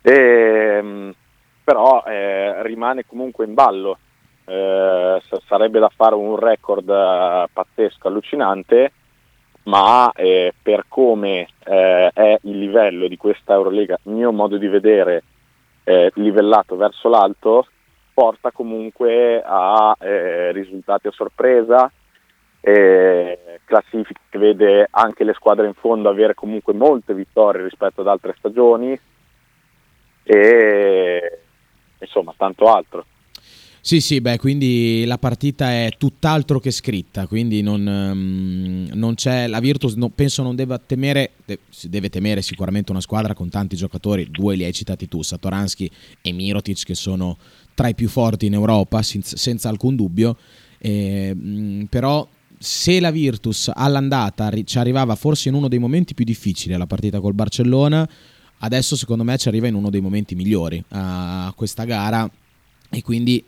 e, 0.00 0.12
ehm, 0.12 1.14
però 1.62 2.02
eh, 2.06 2.62
rimane 2.62 3.04
comunque 3.06 3.44
in 3.44 3.54
ballo. 3.54 3.98
Eh, 4.46 5.22
sarebbe 5.46 5.78
da 5.78 5.90
fare 5.94 6.14
un 6.14 6.36
record 6.36 6.88
eh, 6.88 7.46
pazzesco, 7.52 8.08
allucinante, 8.08 8.92
ma 9.64 10.10
eh, 10.12 10.52
per 10.60 10.84
come 10.88 11.48
è 11.64 12.38
il 12.42 12.58
livello 12.58 13.08
di 13.08 13.16
questa 13.16 13.54
Eurolega, 13.54 13.98
mio 14.04 14.32
modo 14.32 14.58
di 14.58 14.68
vedere, 14.68 15.22
livellato 16.14 16.76
verso 16.76 17.08
l'alto, 17.08 17.66
porta 18.14 18.52
comunque 18.52 19.42
a 19.44 19.94
eh, 19.98 20.52
risultati 20.52 21.08
a 21.08 21.10
sorpresa, 21.10 21.90
eh, 22.60 23.60
classifica 23.64 24.20
che 24.30 24.38
vede 24.38 24.86
anche 24.90 25.24
le 25.24 25.34
squadre 25.34 25.66
in 25.66 25.74
fondo 25.74 26.08
avere 26.08 26.34
comunque 26.34 26.72
molte 26.72 27.12
vittorie 27.12 27.64
rispetto 27.64 28.00
ad 28.00 28.06
altre 28.06 28.34
stagioni 28.38 28.98
e 30.22 31.38
insomma 31.98 32.32
tanto 32.36 32.72
altro. 32.72 33.04
Sì, 33.86 34.00
sì, 34.00 34.22
beh, 34.22 34.38
quindi 34.38 35.04
la 35.04 35.18
partita 35.18 35.70
è 35.70 35.90
tutt'altro 35.98 36.58
che 36.58 36.70
scritta, 36.70 37.26
quindi 37.26 37.60
non, 37.60 37.86
um, 37.86 38.88
non 38.94 39.14
c'è, 39.14 39.46
la 39.46 39.60
Virtus 39.60 39.92
no, 39.92 40.08
penso 40.08 40.42
non 40.42 40.56
debba 40.56 40.78
temere, 40.78 41.32
de, 41.44 41.58
deve 41.82 42.08
temere 42.08 42.40
sicuramente 42.40 42.92
una 42.92 43.02
squadra 43.02 43.34
con 43.34 43.50
tanti 43.50 43.76
giocatori, 43.76 44.30
due 44.30 44.56
li 44.56 44.64
hai 44.64 44.72
citati 44.72 45.06
tu, 45.06 45.20
Satoransky 45.20 45.90
e 46.22 46.32
Mirotic 46.32 46.82
che 46.82 46.94
sono 46.94 47.36
tra 47.74 47.88
i 47.88 47.94
più 47.94 48.08
forti 48.08 48.46
in 48.46 48.54
Europa, 48.54 49.02
senza, 49.02 49.36
senza 49.36 49.68
alcun 49.68 49.96
dubbio, 49.96 50.38
eh, 50.78 51.86
però 51.90 52.26
se 52.58 53.00
la 53.00 53.10
Virtus 53.10 53.70
all'andata 53.70 54.50
ci 54.64 54.78
arrivava 54.78 55.14
forse 55.14 55.50
in 55.50 55.56
uno 55.56 55.68
dei 55.68 55.78
momenti 55.78 56.14
più 56.14 56.24
difficili 56.24 56.72
alla 56.72 56.86
partita 56.86 57.20
col 57.20 57.34
Barcellona, 57.34 58.08
adesso 58.60 58.96
secondo 58.96 59.24
me 59.24 59.36
ci 59.36 59.48
arriva 59.48 59.66
in 59.66 59.74
uno 59.74 59.90
dei 59.90 60.00
momenti 60.00 60.34
migliori 60.34 60.82
a 60.88 61.52
questa 61.54 61.84
gara 61.84 62.26
e 62.94 63.02
quindi 63.02 63.44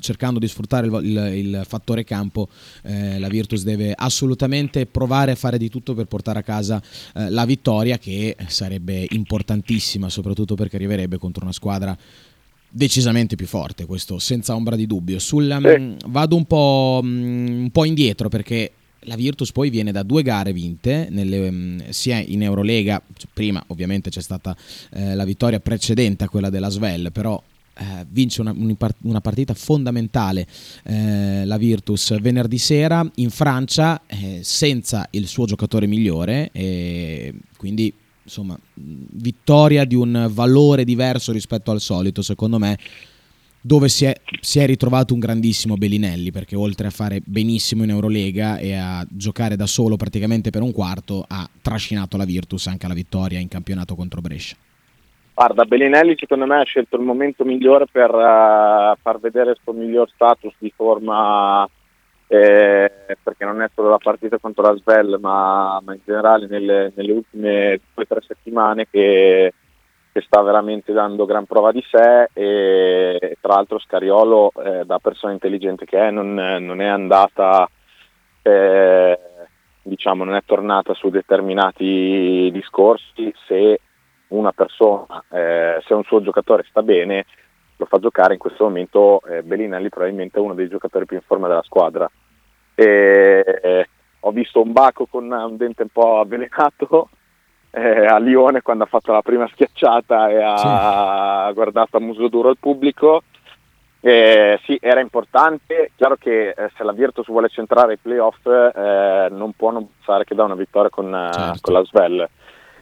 cercando 0.00 0.38
di 0.38 0.46
sfruttare 0.46 0.86
il, 0.86 1.00
il, 1.02 1.46
il 1.46 1.62
fattore 1.66 2.04
campo 2.04 2.48
eh, 2.82 3.18
la 3.18 3.28
Virtus 3.28 3.62
deve 3.62 3.92
assolutamente 3.96 4.86
provare 4.86 5.32
a 5.32 5.34
fare 5.34 5.58
di 5.58 5.68
tutto 5.68 5.94
per 5.94 6.06
portare 6.06 6.40
a 6.40 6.42
casa 6.42 6.82
eh, 7.14 7.30
la 7.30 7.44
vittoria 7.46 7.98
che 7.98 8.36
sarebbe 8.48 9.06
importantissima 9.10 10.08
soprattutto 10.10 10.54
perché 10.54 10.76
arriverebbe 10.76 11.18
contro 11.18 11.42
una 11.42 11.52
squadra 11.52 11.96
decisamente 12.70 13.34
più 13.34 13.46
forte, 13.46 13.84
questo 13.84 14.18
senza 14.18 14.54
ombra 14.54 14.76
di 14.76 14.86
dubbio. 14.86 15.18
Sul, 15.18 15.44
mh, 15.60 15.80
mm, 15.80 15.96
vado 16.06 16.36
un 16.36 16.44
po', 16.44 17.00
mh, 17.02 17.08
mm, 17.08 17.62
un 17.62 17.70
po', 17.70 17.84
indietro 17.84 18.28
perché 18.28 18.72
la 19.04 19.16
Virtus 19.16 19.50
poi 19.50 19.70
viene 19.70 19.92
da 19.92 20.02
due 20.02 20.22
gare 20.22 20.52
vinte, 20.52 21.08
nelle, 21.10 21.50
mm, 21.50 21.80
sia 21.88 22.18
in 22.18 22.42
Eurolega, 22.42 23.02
cioè 23.16 23.28
prima 23.32 23.62
ovviamente 23.68 24.10
c'è 24.10 24.22
stata 24.22 24.56
eh, 24.92 25.14
la 25.14 25.24
vittoria 25.24 25.58
precedente 25.58 26.24
a 26.24 26.28
quella 26.28 26.50
della 26.50 26.68
Svel, 26.68 27.10
però 27.12 27.42
eh, 27.80 28.06
vince 28.08 28.40
una, 28.42 28.54
una, 29.02 29.20
partita 29.20 29.54
fondamentale 29.54 30.46
eh, 30.84 31.44
la 31.46 31.56
Virtus 31.56 32.20
venerdì 32.20 32.58
sera 32.58 33.08
in 33.16 33.30
Francia 33.30 34.02
eh, 34.06 34.40
senza 34.42 35.06
il 35.12 35.26
suo 35.26 35.46
giocatore 35.46 35.86
migliore 35.86 36.50
quindi 37.56 37.92
insomma, 38.30 38.58
vittoria 38.74 39.84
di 39.84 39.96
un 39.96 40.28
valore 40.30 40.84
diverso 40.84 41.32
rispetto 41.32 41.72
al 41.72 41.80
solito, 41.80 42.22
secondo 42.22 42.58
me, 42.58 42.78
dove 43.60 43.88
si 43.88 44.04
è, 44.04 44.18
si 44.40 44.60
è, 44.60 44.66
ritrovato 44.66 45.12
un 45.12 45.20
grandissimo 45.20 45.74
Bellinelli, 45.74 46.30
perché 46.30 46.56
oltre 46.56 46.86
a 46.86 46.90
fare 46.90 47.20
benissimo 47.24 47.82
in 47.82 47.90
Eurolega 47.90 48.58
e 48.58 48.74
a 48.74 49.06
giocare 49.10 49.56
da 49.56 49.66
solo 49.66 49.96
praticamente 49.96 50.50
per 50.50 50.62
un 50.62 50.72
quarto, 50.72 51.24
ha 51.26 51.48
trascinato 51.60 52.16
la 52.16 52.24
Virtus 52.24 52.68
anche 52.68 52.86
alla 52.86 52.94
vittoria 52.94 53.38
in 53.40 53.48
campionato 53.48 53.94
contro 53.96 54.20
Brescia. 54.20 54.56
Guarda, 55.40 55.64
Bellinelli 55.64 56.16
secondo 56.18 56.44
me 56.44 56.60
ha 56.60 56.64
scelto 56.64 56.96
il 56.96 57.02
momento 57.02 57.46
migliore 57.46 57.86
per 57.90 58.10
uh, 58.10 58.94
far 59.00 59.18
vedere 59.20 59.52
il 59.52 59.58
suo 59.62 59.72
miglior 59.72 60.10
status 60.10 60.52
di 60.58 60.70
forma, 60.76 61.66
eh, 62.26 63.16
perché 63.22 63.46
non 63.46 63.62
è 63.62 63.70
solo 63.74 63.88
la 63.88 63.96
partita 63.96 64.36
contro 64.36 64.64
la 64.64 64.76
Svel, 64.76 65.16
ma, 65.18 65.80
ma 65.82 65.94
in 65.94 66.00
generale 66.04 66.46
nelle, 66.46 66.92
nelle 66.94 67.12
ultime 67.12 67.80
due 67.94 68.04
o 68.04 68.06
tre 68.06 68.20
settimane 68.20 68.86
che, 68.90 69.54
che, 70.12 70.20
sta 70.20 70.42
veramente 70.42 70.92
dando 70.92 71.24
gran 71.24 71.46
prova 71.46 71.72
di 71.72 71.82
sé. 71.90 72.28
E, 72.34 73.16
e 73.18 73.38
tra 73.40 73.54
l'altro 73.54 73.78
Scariolo, 73.78 74.52
eh, 74.62 74.84
da 74.84 74.98
persona 74.98 75.32
intelligente 75.32 75.86
che 75.86 75.98
è, 75.98 76.10
non, 76.10 76.34
non 76.34 76.82
è 76.82 76.86
andata... 76.86 77.66
Eh, 78.42 79.18
diciamo, 79.82 80.24
non 80.24 80.34
è 80.34 80.42
tornata 80.44 80.92
su 80.92 81.08
determinati 81.08 82.50
discorsi. 82.52 83.32
Se 83.46 83.80
una 84.30 84.52
persona, 84.52 85.24
eh, 85.30 85.80
se 85.86 85.94
un 85.94 86.04
suo 86.04 86.22
giocatore 86.22 86.64
sta 86.68 86.82
bene, 86.82 87.26
lo 87.76 87.86
fa 87.86 87.98
giocare 87.98 88.34
in 88.34 88.38
questo 88.38 88.64
momento 88.64 89.22
eh, 89.22 89.42
Bellinelli 89.42 89.88
probabilmente 89.88 90.38
è 90.38 90.42
uno 90.42 90.54
dei 90.54 90.68
giocatori 90.68 91.06
più 91.06 91.16
in 91.16 91.22
forma 91.22 91.48
della 91.48 91.62
squadra. 91.62 92.10
E, 92.74 93.44
eh, 93.62 93.88
ho 94.20 94.30
visto 94.32 94.60
un 94.60 94.72
Baco 94.72 95.06
con 95.06 95.30
un 95.30 95.56
dente 95.56 95.82
un 95.82 95.88
po' 95.88 96.20
avvelenato 96.20 97.08
eh, 97.70 98.06
a 98.06 98.18
Lione 98.18 98.62
quando 98.62 98.84
ha 98.84 98.88
fatto 98.88 99.12
la 99.12 99.22
prima 99.22 99.48
schiacciata 99.48 100.28
e 100.28 100.42
ha 100.42 101.46
sì. 101.48 101.54
guardato 101.54 101.96
a 101.96 102.00
muso 102.00 102.28
duro 102.28 102.50
il 102.50 102.58
pubblico 102.58 103.22
eh, 104.02 104.58
sì, 104.64 104.78
era 104.80 105.00
importante, 105.00 105.90
chiaro 105.94 106.16
che 106.16 106.54
eh, 106.56 106.70
se 106.74 106.84
la 106.84 106.92
Virtus 106.92 107.26
vuole 107.26 107.50
centrare 107.50 107.94
i 107.94 107.98
playoff 107.98 108.46
eh, 108.46 109.28
non 109.30 109.52
può 109.52 109.70
non 109.70 109.88
pensare 109.92 110.24
che 110.24 110.34
da 110.34 110.44
una 110.44 110.54
vittoria 110.54 110.88
con, 110.88 111.14
eh, 111.14 111.32
certo. 111.32 111.58
con 111.60 111.72
la 111.74 111.84
Svel. 111.84 112.28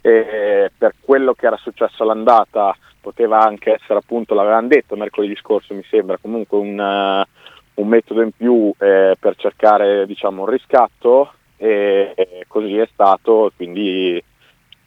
E, 0.09 0.71
per 0.77 0.95
quello 1.00 1.35
che 1.35 1.47
era 1.47 1.57
successo 1.57 2.03
all'andata 2.03 2.77
poteva 3.00 3.41
anche 3.41 3.75
essere 3.75 3.99
appunto, 3.99 4.35
l'avevano 4.35 4.69
detto 4.69 4.97
mercoledì 4.97 5.37
scorso 5.37 5.75
mi 5.75 5.85
sembra, 5.88 6.19
comunque 6.19 6.59
un, 6.59 6.79
uh, 6.79 7.81
un 7.81 7.88
metodo 7.88 8.23
in 8.23 8.31
più 8.37 8.73
eh, 8.79 9.17
per 9.19 9.37
cercare 9.37 10.07
diciamo, 10.07 10.43
un 10.43 10.49
riscatto 10.49 11.33
e, 11.57 12.12
e 12.17 12.45
così 12.47 12.77
è 12.77 12.88
stato, 12.93 13.53
quindi, 13.57 14.23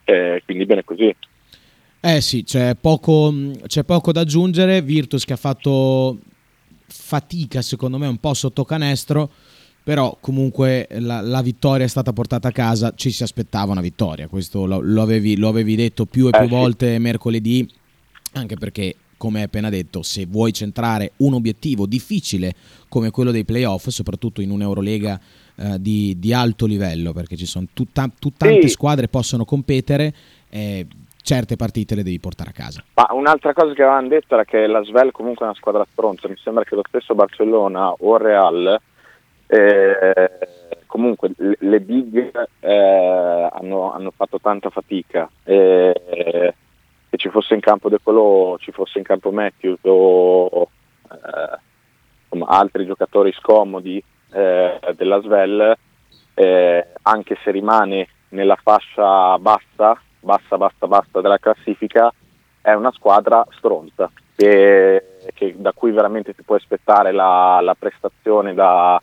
eh, 0.03 0.41
quindi 0.45 0.65
bene 0.65 0.83
così. 0.83 1.15
Eh 2.03 2.19
sì, 2.19 2.43
c'è 2.43 2.75
poco, 2.75 3.31
c'è 3.67 3.83
poco 3.83 4.11
da 4.11 4.21
aggiungere. 4.21 4.81
Virtus 4.81 5.23
che 5.23 5.33
ha 5.33 5.37
fatto 5.37 6.17
fatica, 6.87 7.61
secondo 7.61 7.99
me, 7.99 8.07
un 8.07 8.17
po' 8.17 8.33
sotto 8.33 8.63
canestro. 8.63 9.29
Però 9.83 10.15
comunque 10.19 10.87
la, 10.99 11.21
la, 11.21 11.41
vittoria 11.41 11.85
è 11.85 11.89
stata 11.89 12.13
portata 12.13 12.49
a 12.49 12.51
casa, 12.51 12.93
ci 12.95 13.09
si 13.09 13.23
aspettava 13.23 13.71
una 13.71 13.81
vittoria, 13.81 14.27
questo 14.27 14.65
lo, 14.65 14.79
lo, 14.79 15.01
avevi, 15.01 15.37
lo 15.37 15.47
avevi, 15.47 15.75
detto 15.75 16.05
più 16.05 16.27
e 16.27 16.29
più 16.29 16.45
eh, 16.45 16.47
volte 16.47 16.99
mercoledì, 16.99 17.67
anche 18.33 18.55
perché 18.57 18.95
come 19.21 19.37
hai 19.39 19.45
appena 19.45 19.69
detto, 19.69 20.01
se 20.01 20.25
vuoi 20.25 20.51
centrare 20.51 21.11
un 21.17 21.33
obiettivo 21.33 21.85
difficile 21.85 22.53
come 22.89 23.11
quello 23.11 23.29
dei 23.29 23.45
playoff, 23.45 23.89
soprattutto 23.89 24.41
in 24.41 24.49
un'Eurolega 24.49 25.19
eh, 25.57 25.79
di, 25.79 26.15
di, 26.17 26.33
alto 26.33 26.65
livello, 26.65 27.13
perché 27.13 27.35
ci 27.35 27.45
sono 27.45 27.67
tutta, 27.71 28.09
tutta 28.17 28.47
tante 28.47 28.63
sì. 28.63 28.69
squadre 28.69 29.07
possono 29.09 29.45
competere, 29.45 30.11
eh, 30.49 30.87
certe 31.21 31.55
partite 31.55 31.93
le 31.93 32.01
devi 32.01 32.19
portare 32.19 32.49
a 32.49 32.53
casa. 32.53 32.83
Ma 32.95 33.09
un'altra 33.11 33.53
cosa 33.53 33.73
che 33.73 33.83
avevano 33.83 34.07
detto 34.07 34.33
era 34.33 34.43
che 34.43 34.65
la 34.65 34.83
Svel 34.83 35.11
comunque 35.11 35.45
è 35.45 35.49
una 35.49 35.57
squadra 35.57 35.85
stronza, 35.91 36.27
mi 36.27 36.37
sembra 36.37 36.63
che 36.63 36.73
lo 36.73 36.83
stesso 36.87 37.13
Barcellona 37.13 37.91
o 37.91 38.17
Real 38.17 38.81
eh, 39.57 40.31
comunque 40.85 41.31
le, 41.35 41.79
big 41.81 42.31
eh, 42.59 43.49
hanno, 43.51 43.91
hanno, 43.93 44.11
fatto 44.11 44.39
tanta 44.39 44.69
fatica. 44.69 45.29
Eh, 45.43 46.53
che 47.09 47.17
ci 47.17 47.29
fosse 47.29 47.53
in 47.55 47.59
campo 47.59 47.89
De 47.89 47.99
Colo, 48.01 48.57
ci 48.59 48.71
fosse 48.71 48.97
in 48.97 49.03
campo 49.03 49.31
Matthews 49.31 49.79
o 49.83 50.69
eh, 51.11 51.57
insomma, 52.23 52.57
altri 52.57 52.85
giocatori 52.85 53.33
scomodi 53.33 54.01
eh, 54.31 54.79
della 54.95 55.21
Svel 55.21 55.77
anche 57.03 57.37
se 57.43 57.51
rimane 57.51 58.07
nella 58.29 58.55
fascia 58.55 59.37
bassa 59.37 59.99
bassa, 60.21 60.57
bassa, 60.57 60.87
bassa 60.87 61.21
della 61.21 61.39
classifica, 61.39 62.13
è 62.61 62.71
una 62.73 62.91
squadra 62.91 63.45
stronza, 63.57 64.09
che, 64.35 65.17
che 65.33 65.55
da 65.57 65.73
cui 65.73 65.91
veramente 65.91 66.33
si 66.33 66.43
può 66.43 66.55
aspettare 66.55 67.11
la, 67.11 67.59
la 67.61 67.75
prestazione 67.75 68.53
da, 68.53 69.01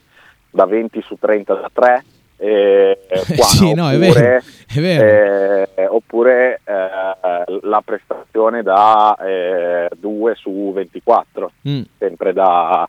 da, 0.51 0.67
20 0.67 1.03
su 1.03 1.17
30 1.19 1.55
da 1.55 1.71
3. 1.73 2.05
Eh, 2.41 2.99
qua, 3.37 3.45
sì, 3.45 3.75
no, 3.75 3.91
è 3.91 3.99
vero, 3.99 4.21
è 4.21 4.81
vero. 4.81 5.67
Eh, 5.75 5.87
oppure 5.87 6.61
eh, 6.65 7.59
la 7.63 7.83
prestazione 7.85 8.63
da 8.63 9.17
2 9.19 10.31
eh, 10.31 10.35
su 10.37 10.73
24, 10.73 11.53
mm. 11.69 11.83
sempre 11.99 12.33
da, 12.33 12.89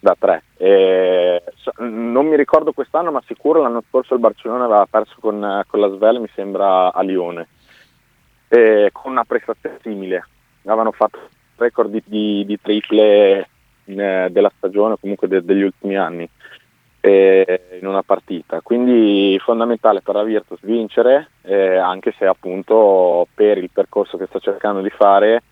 da 0.00 0.16
3. 0.18 0.42
Eh, 0.56 1.42
non 1.78 2.26
mi 2.26 2.36
ricordo 2.36 2.72
quest'anno, 2.72 3.12
ma 3.12 3.22
sicuro 3.26 3.62
l'anno 3.62 3.84
scorso 3.88 4.14
il 4.14 4.20
Barcellona 4.20 4.64
aveva 4.64 4.86
perso 4.90 5.16
con, 5.20 5.62
con 5.66 5.80
la 5.80 5.88
Svel, 5.94 6.20
mi 6.20 6.30
sembra 6.34 6.92
a 6.92 7.02
Lione 7.02 7.46
eh, 8.48 8.90
con 8.92 9.12
una 9.12 9.24
prestazione 9.24 9.78
simile. 9.82 10.26
Avevano 10.64 10.92
fatto 10.92 11.18
record 11.56 11.90
di, 11.90 12.02
di, 12.04 12.44
di 12.44 12.60
triple 12.60 13.48
eh, 13.84 14.28
della 14.30 14.52
stagione, 14.56 14.96
comunque 15.00 15.28
de, 15.28 15.44
degli 15.44 15.62
ultimi 15.62 15.96
anni, 15.96 16.24
eh, 16.24 16.30
in 17.00 17.86
una 17.86 18.02
partita. 18.02 18.60
Quindi 18.60 19.38
fondamentale 19.42 20.00
per 20.00 20.14
la 20.14 20.24
Virtus 20.24 20.58
vincere, 20.62 21.30
eh, 21.42 21.76
anche 21.76 22.14
se 22.18 22.26
appunto 22.26 23.26
per 23.34 23.58
il 23.58 23.70
percorso 23.72 24.16
che 24.16 24.26
sta 24.26 24.38
cercando 24.38 24.80
di 24.80 24.90
fare 24.90 25.42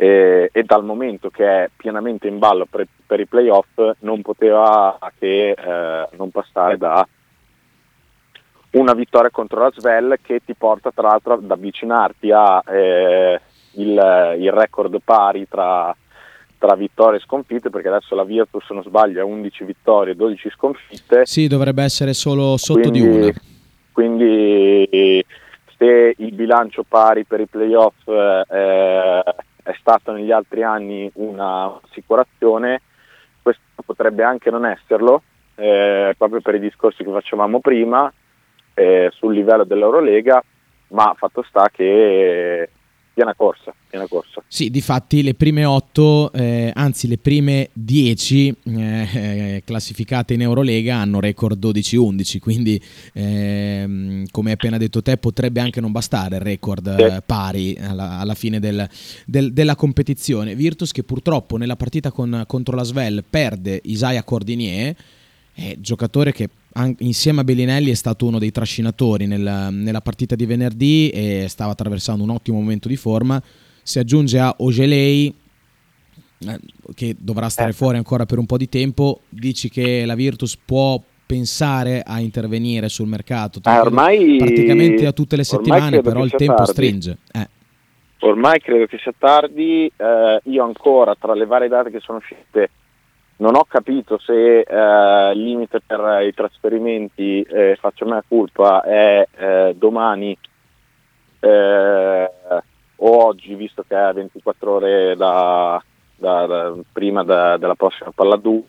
e 0.00 0.62
dal 0.64 0.84
momento 0.84 1.28
che 1.28 1.64
è 1.64 1.70
pienamente 1.76 2.28
in 2.28 2.38
ballo 2.38 2.66
per, 2.66 2.86
per 3.04 3.18
i 3.18 3.26
playoff 3.26 3.80
non 4.00 4.22
poteva 4.22 4.96
che 5.18 5.50
eh, 5.50 6.08
non 6.12 6.30
passare 6.30 6.78
da 6.78 7.04
una 8.70 8.92
vittoria 8.92 9.30
contro 9.30 9.60
la 9.60 9.72
Svel 9.74 10.18
che 10.22 10.40
ti 10.44 10.54
porta 10.54 10.92
tra 10.92 11.08
l'altro 11.08 11.34
ad 11.34 11.50
avvicinarti 11.50 12.30
a 12.30 12.62
eh, 12.66 13.40
il, 13.72 14.36
il, 14.38 14.52
record 14.52 15.00
pari 15.02 15.48
tra, 15.48 15.94
tra, 16.58 16.74
vittorie 16.74 17.18
e 17.18 17.22
sconfitte 17.22 17.70
perché 17.70 17.88
adesso 17.88 18.14
la 18.14 18.24
Virtus 18.24 18.66
se 18.66 18.74
non 18.74 18.82
sbaglio 18.82 19.20
ha 19.20 19.24
11 19.24 19.64
vittorie 19.64 20.12
e 20.12 20.16
12 20.16 20.50
sconfitte. 20.50 21.26
Sì 21.26 21.46
dovrebbe 21.46 21.82
essere 21.82 22.12
solo 22.12 22.56
sotto 22.56 22.90
quindi, 22.90 23.00
di 23.00 23.06
una. 23.06 23.32
quindi 23.92 25.24
se 25.76 26.14
il 26.16 26.32
bilancio 26.32 26.84
pari 26.86 27.24
per 27.24 27.40
i 27.40 27.46
playoff 27.46 28.06
eh, 28.06 29.22
è 29.62 29.74
stato 29.78 30.12
negli 30.12 30.32
altri 30.32 30.62
anni 30.62 31.10
un'assicurazione 31.14 32.82
questo 33.42 33.62
potrebbe 33.84 34.22
anche 34.22 34.50
non 34.50 34.66
esserlo 34.66 35.22
eh, 35.54 36.14
proprio 36.16 36.40
per 36.40 36.54
i 36.54 36.60
discorsi 36.60 37.02
che 37.02 37.10
facevamo 37.10 37.60
prima 37.60 38.12
eh, 38.74 39.10
sul 39.12 39.34
livello 39.34 39.64
dell'Eurolega, 39.64 40.42
ma 40.88 41.14
fatto 41.16 41.42
sta 41.42 41.68
che 41.70 42.70
piena 43.18 43.34
corsa, 43.34 43.74
piena 43.88 44.06
corsa. 44.06 44.44
Sì, 44.46 44.70
difatti 44.70 45.24
le 45.24 45.34
prime 45.34 45.64
otto, 45.64 46.30
eh, 46.32 46.70
anzi 46.72 47.08
le 47.08 47.18
prime 47.18 47.68
dieci 47.72 48.54
eh, 48.62 49.62
classificate 49.64 50.34
in 50.34 50.42
Eurolega 50.42 50.98
hanno 50.98 51.18
record 51.18 51.58
12-11, 51.58 52.38
quindi 52.38 52.80
ehm, 53.14 54.26
come 54.30 54.50
hai 54.50 54.54
appena 54.54 54.78
detto 54.78 55.02
te 55.02 55.16
potrebbe 55.16 55.58
anche 55.58 55.80
non 55.80 55.90
bastare 55.90 56.36
il 56.36 56.42
record 56.42 56.86
eh, 56.86 57.20
pari 57.26 57.76
alla, 57.80 58.20
alla 58.20 58.34
fine 58.34 58.60
del, 58.60 58.88
del, 59.26 59.52
della 59.52 59.74
competizione. 59.74 60.54
Virtus 60.54 60.92
che 60.92 61.02
purtroppo 61.02 61.56
nella 61.56 61.74
partita 61.74 62.12
con, 62.12 62.44
contro 62.46 62.76
la 62.76 62.84
Svel 62.84 63.24
perde 63.28 63.80
Isaiah 63.82 64.22
Cordinier, 64.22 64.94
giocatore 65.80 66.30
che 66.30 66.48
insieme 66.98 67.40
a 67.40 67.44
Bellinelli 67.44 67.90
è 67.90 67.94
stato 67.94 68.26
uno 68.26 68.38
dei 68.38 68.50
trascinatori 68.50 69.26
nella, 69.26 69.70
nella, 69.70 70.00
partita 70.00 70.34
di 70.34 70.46
venerdì 70.46 71.10
e 71.10 71.46
stava 71.48 71.72
attraversando 71.72 72.22
un 72.22 72.30
ottimo 72.30 72.58
momento 72.58 72.88
di 72.88 72.96
forma. 72.96 73.42
Si 73.82 73.98
aggiunge 73.98 74.38
a 74.38 74.54
Ogelei 74.58 75.34
eh, 76.46 76.60
che 76.94 77.16
dovrà 77.18 77.48
stare 77.48 77.70
eh. 77.70 77.74
fuori 77.74 77.96
ancora 77.96 78.26
per 78.26 78.38
un 78.38 78.46
po' 78.46 78.56
di 78.56 78.68
tempo. 78.68 79.20
Dici 79.28 79.68
che 79.68 80.04
la 80.04 80.14
Virtus 80.14 80.56
può 80.56 81.02
pensare 81.26 82.02
a 82.06 82.20
intervenire 82.20 82.88
sul 82.88 83.06
mercato 83.06 83.60
eh, 83.62 83.78
ormai, 83.78 84.38
praticamente 84.38 85.04
a 85.04 85.12
tutte 85.12 85.36
le 85.36 85.44
settimane, 85.44 86.00
però 86.00 86.24
il 86.24 86.30
tempo 86.30 86.54
tardi. 86.54 86.72
stringe. 86.72 87.18
Eh. 87.32 87.48
Ormai 88.20 88.60
credo 88.60 88.86
che 88.86 88.98
sia 88.98 89.12
tardi. 89.16 89.90
Eh, 89.94 90.40
io 90.44 90.64
ancora 90.64 91.14
tra 91.18 91.34
le 91.34 91.44
varie 91.44 91.68
date 91.68 91.90
che 91.90 92.00
sono 92.00 92.18
uscite 92.18 92.70
non 93.38 93.54
ho 93.54 93.64
capito 93.64 94.18
se 94.18 94.60
eh, 94.60 95.32
il 95.32 95.42
limite 95.42 95.80
per 95.80 96.22
i 96.24 96.34
trasferimenti, 96.34 97.42
eh, 97.42 97.76
faccio 97.80 98.04
mia 98.04 98.22
colpa, 98.26 98.82
è 98.82 99.26
eh, 99.36 99.74
domani 99.76 100.36
eh, 101.40 102.30
o 103.00 103.24
oggi, 103.26 103.54
visto 103.54 103.84
che 103.86 103.96
è 103.96 104.12
24 104.12 104.72
ore 104.72 105.16
da, 105.16 105.82
da, 106.16 106.46
da, 106.46 106.74
prima 106.90 107.22
della 107.22 107.74
prossima 107.76 108.10
palla 108.12 108.36
2, 108.36 108.62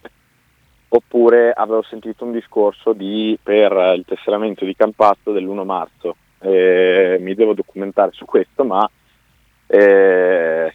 oppure 0.89 1.51
avevo 1.51 1.82
sentito 1.82 2.25
un 2.25 2.32
discorso 2.32 2.93
di, 2.93 3.38
per 3.41 3.71
il 3.95 4.05
tesseramento 4.05 4.65
di 4.65 4.75
Campazzo 4.75 5.32
dell'1 5.32 5.63
marzo. 5.63 6.15
mi 6.41 7.34
devo 7.34 7.53
documentare 7.53 8.12
su 8.13 8.25
questo, 8.25 8.63
ma 8.63 8.88
Eh, 9.71 10.73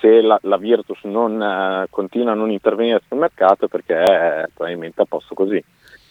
se 0.00 0.20
la, 0.20 0.38
la 0.42 0.56
Virtus 0.56 1.02
non 1.04 1.40
uh, 1.40 1.86
continua 1.90 2.32
a 2.32 2.36
non 2.36 2.50
intervenire 2.50 3.02
sul 3.06 3.18
mercato 3.18 3.66
è 3.66 3.68
perché 3.68 3.96
è 3.96 4.48
probabilmente 4.52 5.02
a 5.02 5.06
posto 5.06 5.34
così 5.34 5.62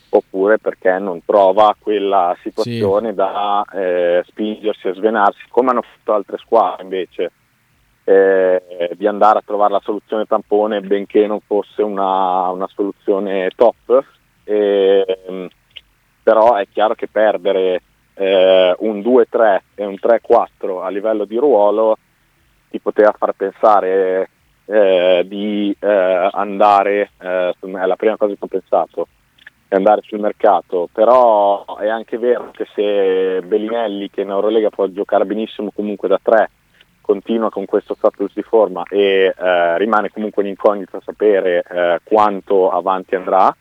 oppure 0.10 0.60
perché 0.60 0.97
non 0.99 1.25
trova 1.25 1.75
quella 1.77 2.36
situazione 2.41 3.10
sì. 3.10 3.15
da 3.15 3.65
eh, 3.73 4.23
spingersi 4.27 4.88
a 4.88 4.93
svenarsi 4.93 5.41
come 5.49 5.71
hanno 5.71 5.82
fatto 5.82 6.13
altre 6.13 6.38
squadre 6.38 6.84
invece 6.84 7.32
eh, 8.03 8.91
di 8.95 9.08
andare 9.08 9.39
a 9.39 9.43
trovare 9.43 9.73
la 9.73 9.82
soluzione 9.84 10.25
tampone 10.25 10.82
benché 10.82 11.25
non 11.25 11.39
fosse 11.39 11.82
una, 11.82 12.49
una 12.49 12.67
soluzione 12.67 13.49
top 13.56 14.06
eh, 14.43 15.49
però 16.21 16.56
è 16.56 16.67
chiaro 16.71 16.93
che 16.93 17.08
perdere 17.08 17.82
eh, 18.13 18.75
un 18.79 18.99
2-3 18.99 19.60
e 19.75 19.86
un 19.86 19.95
3-4 19.99 20.84
a 20.84 20.89
livello 20.89 21.25
di 21.25 21.38
ruolo 21.38 21.97
ti 22.73 22.79
poteva 22.79 23.13
far 23.15 23.33
pensare 23.33 24.29
eh, 24.65 25.23
di 25.27 25.75
eh, 25.79 26.29
andare, 26.31 27.12
eh, 27.21 27.53
è 27.59 27.86
la 27.86 27.95
prima 27.95 28.17
cosa 28.17 28.33
che 28.33 28.39
ho 28.39 28.47
pensato, 28.47 29.07
è 29.67 29.75
andare 29.75 30.01
sul 30.01 30.19
mercato, 30.19 30.89
però 30.91 31.77
è 31.77 31.88
anche 31.88 32.17
vero 32.17 32.49
che 32.49 32.65
se 32.73 33.41
Bellinelli 33.45 34.09
che 34.09 34.21
in 34.21 34.31
Eurolega 34.31 34.71
può 34.71 34.88
giocare 34.88 35.25
benissimo 35.25 35.71
comunque 35.71 36.07
da 36.07 36.19
3 36.19 36.49
continua 37.01 37.51
con 37.51 37.65
questo 37.65 37.93
status 37.93 38.31
di 38.33 38.41
forma 38.41 38.81
e 38.89 39.36
eh, 39.38 39.77
rimane 39.77 40.09
comunque 40.09 40.41
un'incognita 40.41 40.99
sapere 41.05 41.63
eh, 41.69 41.99
quanto 42.03 42.71
avanti 42.71 43.13
andrà, 43.13 43.55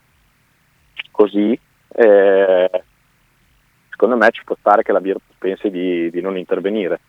così 1.11 1.59
eh, 1.95 2.71
secondo 3.91 4.17
me 4.17 4.31
ci 4.31 4.43
può 4.45 4.57
stare 4.59 4.83
che 4.83 4.93
la 4.93 5.01
Virtus 5.01 5.37
pensi 5.37 5.69
di, 5.69 6.11
di 6.11 6.23
non 6.23 6.39
intervenire. 6.39 7.01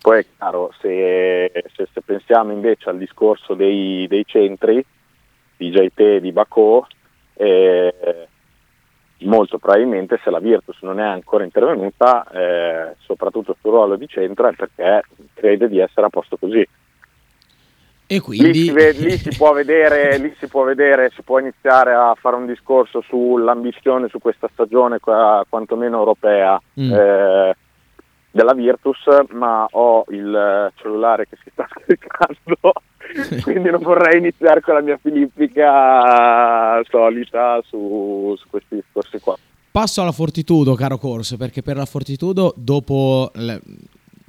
Poi 0.00 0.20
è 0.20 0.26
chiaro, 0.36 0.72
se, 0.80 1.50
se, 1.74 1.88
se 1.92 2.00
pensiamo 2.02 2.52
invece 2.52 2.88
al 2.88 2.98
discorso 2.98 3.54
dei, 3.54 4.06
dei 4.08 4.24
centri, 4.26 4.84
di 5.56 5.70
JT 5.70 5.98
e 5.98 6.20
di 6.20 6.32
Bacò, 6.32 6.86
eh, 7.34 8.28
molto 9.20 9.58
probabilmente 9.58 10.20
se 10.22 10.30
la 10.30 10.38
Virtus 10.38 10.78
non 10.82 11.00
è 11.00 11.04
ancora 11.04 11.44
intervenuta, 11.44 12.26
eh, 12.30 12.94
soprattutto 13.00 13.56
sul 13.60 13.72
ruolo 13.72 13.96
di 13.96 14.06
centro, 14.06 14.48
è 14.48 14.54
perché 14.54 15.02
crede 15.34 15.68
di 15.68 15.78
essere 15.78 16.06
a 16.06 16.10
posto 16.10 16.36
così. 16.36 16.66
E 18.10 18.20
quindi... 18.20 18.52
lì, 18.52 18.64
si 18.64 18.70
vede, 18.70 19.00
lì, 19.00 19.16
si 19.18 19.36
può 19.36 19.52
vedere, 19.52 20.16
lì 20.18 20.34
si 20.38 20.46
può 20.46 20.64
vedere, 20.64 21.10
si 21.14 21.22
può 21.22 21.38
iniziare 21.40 21.92
a 21.92 22.14
fare 22.18 22.36
un 22.36 22.46
discorso 22.46 23.02
sull'ambizione 23.02 24.08
su 24.08 24.18
questa 24.18 24.48
stagione, 24.52 24.98
quantomeno 25.00 25.98
europea. 25.98 26.60
Mm. 26.80 26.92
Eh, 26.92 27.56
della 28.30 28.54
Virtus, 28.54 28.98
ma 29.30 29.66
ho 29.70 30.04
il 30.08 30.72
cellulare 30.76 31.26
che 31.28 31.36
si 31.42 31.50
sta 31.52 31.66
scaricando, 31.72 32.72
quindi 33.42 33.70
non 33.70 33.82
vorrei 33.82 34.18
iniziare 34.18 34.60
con 34.60 34.74
la 34.74 34.80
mia 34.80 34.98
filippica 35.00 36.82
solita 36.88 37.60
su, 37.64 38.34
su 38.38 38.46
questi 38.48 38.76
discorsi 38.76 39.18
qua. 39.18 39.36
Passo 39.70 40.02
alla 40.02 40.12
Fortitudo, 40.12 40.74
caro 40.74 40.98
Corso, 40.98 41.36
perché 41.36 41.62
per 41.62 41.76
la 41.76 41.84
Fortitudo, 41.84 42.52
dopo 42.56 43.30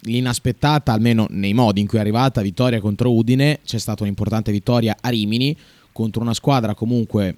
l'inaspettata, 0.01 0.93
almeno 0.93 1.25
nei 1.29 1.53
modi 1.53 1.81
in 1.81 1.87
cui 1.87 1.97
è 1.97 2.01
arrivata, 2.01 2.41
vittoria 2.41 2.79
contro 2.79 3.11
Udine, 3.11 3.59
c'è 3.65 3.79
stata 3.79 4.03
un'importante 4.03 4.51
vittoria 4.51 4.95
a 4.99 5.09
Rimini 5.09 5.57
contro 5.91 6.21
una 6.21 6.33
squadra 6.33 6.75
comunque 6.75 7.35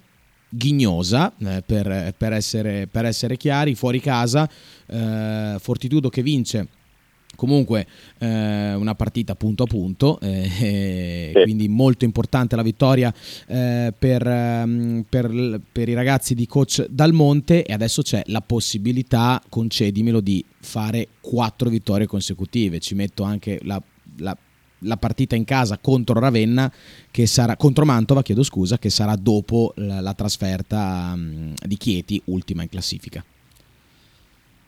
ghignosa 0.52 1.32
eh, 1.38 1.62
per, 1.64 2.14
per, 2.16 2.32
essere, 2.32 2.86
per, 2.86 3.06
essere, 3.06 3.36
chiari, 3.36 3.74
fuori 3.74 4.00
casa, 4.00 4.48
eh, 4.86 5.56
Fortitudo 5.58 6.08
che 6.08 6.22
vince 6.22 6.68
comunque 7.34 7.86
eh, 8.18 8.74
una 8.74 8.94
partita 8.94 9.34
punto 9.34 9.62
a 9.62 9.66
punto, 9.66 10.20
eh, 10.20 11.32
sì. 11.34 11.42
quindi 11.42 11.66
molto 11.68 12.04
importante 12.04 12.56
la 12.56 12.62
vittoria 12.62 13.12
eh, 13.46 13.92
per, 13.98 14.26
ehm, 14.26 15.06
per, 15.08 15.60
per, 15.72 15.88
i 15.88 15.94
ragazzi 15.94 16.34
di 16.34 16.46
coach 16.46 16.86
Dal 16.88 17.12
Monte 17.12 17.64
e 17.64 17.72
adesso 17.72 18.02
c'è 18.02 18.22
la 18.26 18.42
possibilità, 18.42 19.42
concedimelo, 19.48 20.20
di 20.20 20.44
fare 20.60 21.08
quattro 21.20 21.70
vittorie 21.70 22.06
consecutive. 22.06 22.78
Ci 22.78 22.94
metto 22.94 23.22
anche 23.22 23.58
la, 23.62 23.82
la 24.18 24.36
la 24.82 24.96
partita 24.96 25.36
in 25.36 25.44
casa 25.44 25.78
contro 25.80 26.18
Ravenna, 26.18 26.70
che 27.10 27.26
sarà, 27.26 27.56
contro 27.56 27.84
Mantova, 27.84 28.22
chiedo 28.22 28.42
scusa, 28.42 28.78
che 28.78 28.90
sarà 28.90 29.16
dopo 29.16 29.72
la, 29.76 30.00
la 30.00 30.14
trasferta 30.14 31.12
um, 31.14 31.54
di 31.54 31.76
Chieti, 31.76 32.20
ultima 32.26 32.62
in 32.62 32.68
classifica. 32.68 33.24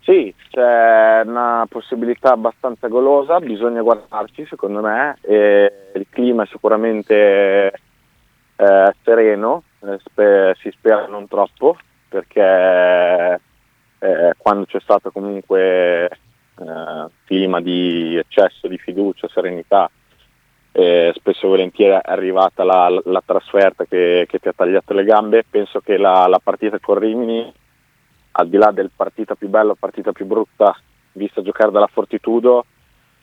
Sì, 0.02 0.34
c'è 0.50 1.22
una 1.24 1.66
possibilità 1.66 2.32
abbastanza 2.32 2.88
golosa, 2.88 3.40
bisogna 3.40 3.80
guardarci 3.80 4.44
secondo 4.46 4.82
me, 4.82 5.16
il 5.22 6.06
clima 6.10 6.42
è 6.42 6.46
sicuramente 6.46 7.72
eh, 8.56 8.94
sereno, 9.02 9.62
eh, 9.80 9.98
spe- 10.04 10.54
si 10.60 10.70
spera 10.72 11.06
non 11.06 11.26
troppo, 11.26 11.78
perché 12.06 13.40
eh, 13.98 14.34
quando 14.36 14.66
c'è 14.66 14.78
stato 14.80 15.10
comunque 15.10 16.04
eh, 16.06 17.06
clima 17.24 17.62
di 17.62 18.16
eccesso 18.16 18.68
di 18.68 18.76
fiducia, 18.76 19.26
serenità, 19.32 19.90
eh, 20.76 21.12
spesso 21.14 21.46
e 21.46 21.48
volentieri 21.48 21.94
è 21.94 22.00
arrivata 22.02 22.64
la, 22.64 22.88
la 23.04 23.22
trasferta 23.24 23.84
che, 23.84 24.26
che, 24.28 24.40
ti 24.40 24.48
ha 24.48 24.52
tagliato 24.52 24.92
le 24.92 25.04
gambe. 25.04 25.44
Penso 25.48 25.78
che 25.78 25.96
la, 25.96 26.26
la, 26.26 26.40
partita 26.42 26.80
con 26.80 26.98
Rimini, 26.98 27.52
al 28.32 28.48
di 28.48 28.56
là 28.56 28.72
del 28.72 28.90
partita 28.94 29.36
più 29.36 29.48
bella 29.48 29.76
partita 29.78 30.10
più 30.10 30.26
brutta 30.26 30.76
vista 31.12 31.42
giocare 31.42 31.70
dalla 31.70 31.86
Fortitudo, 31.86 32.66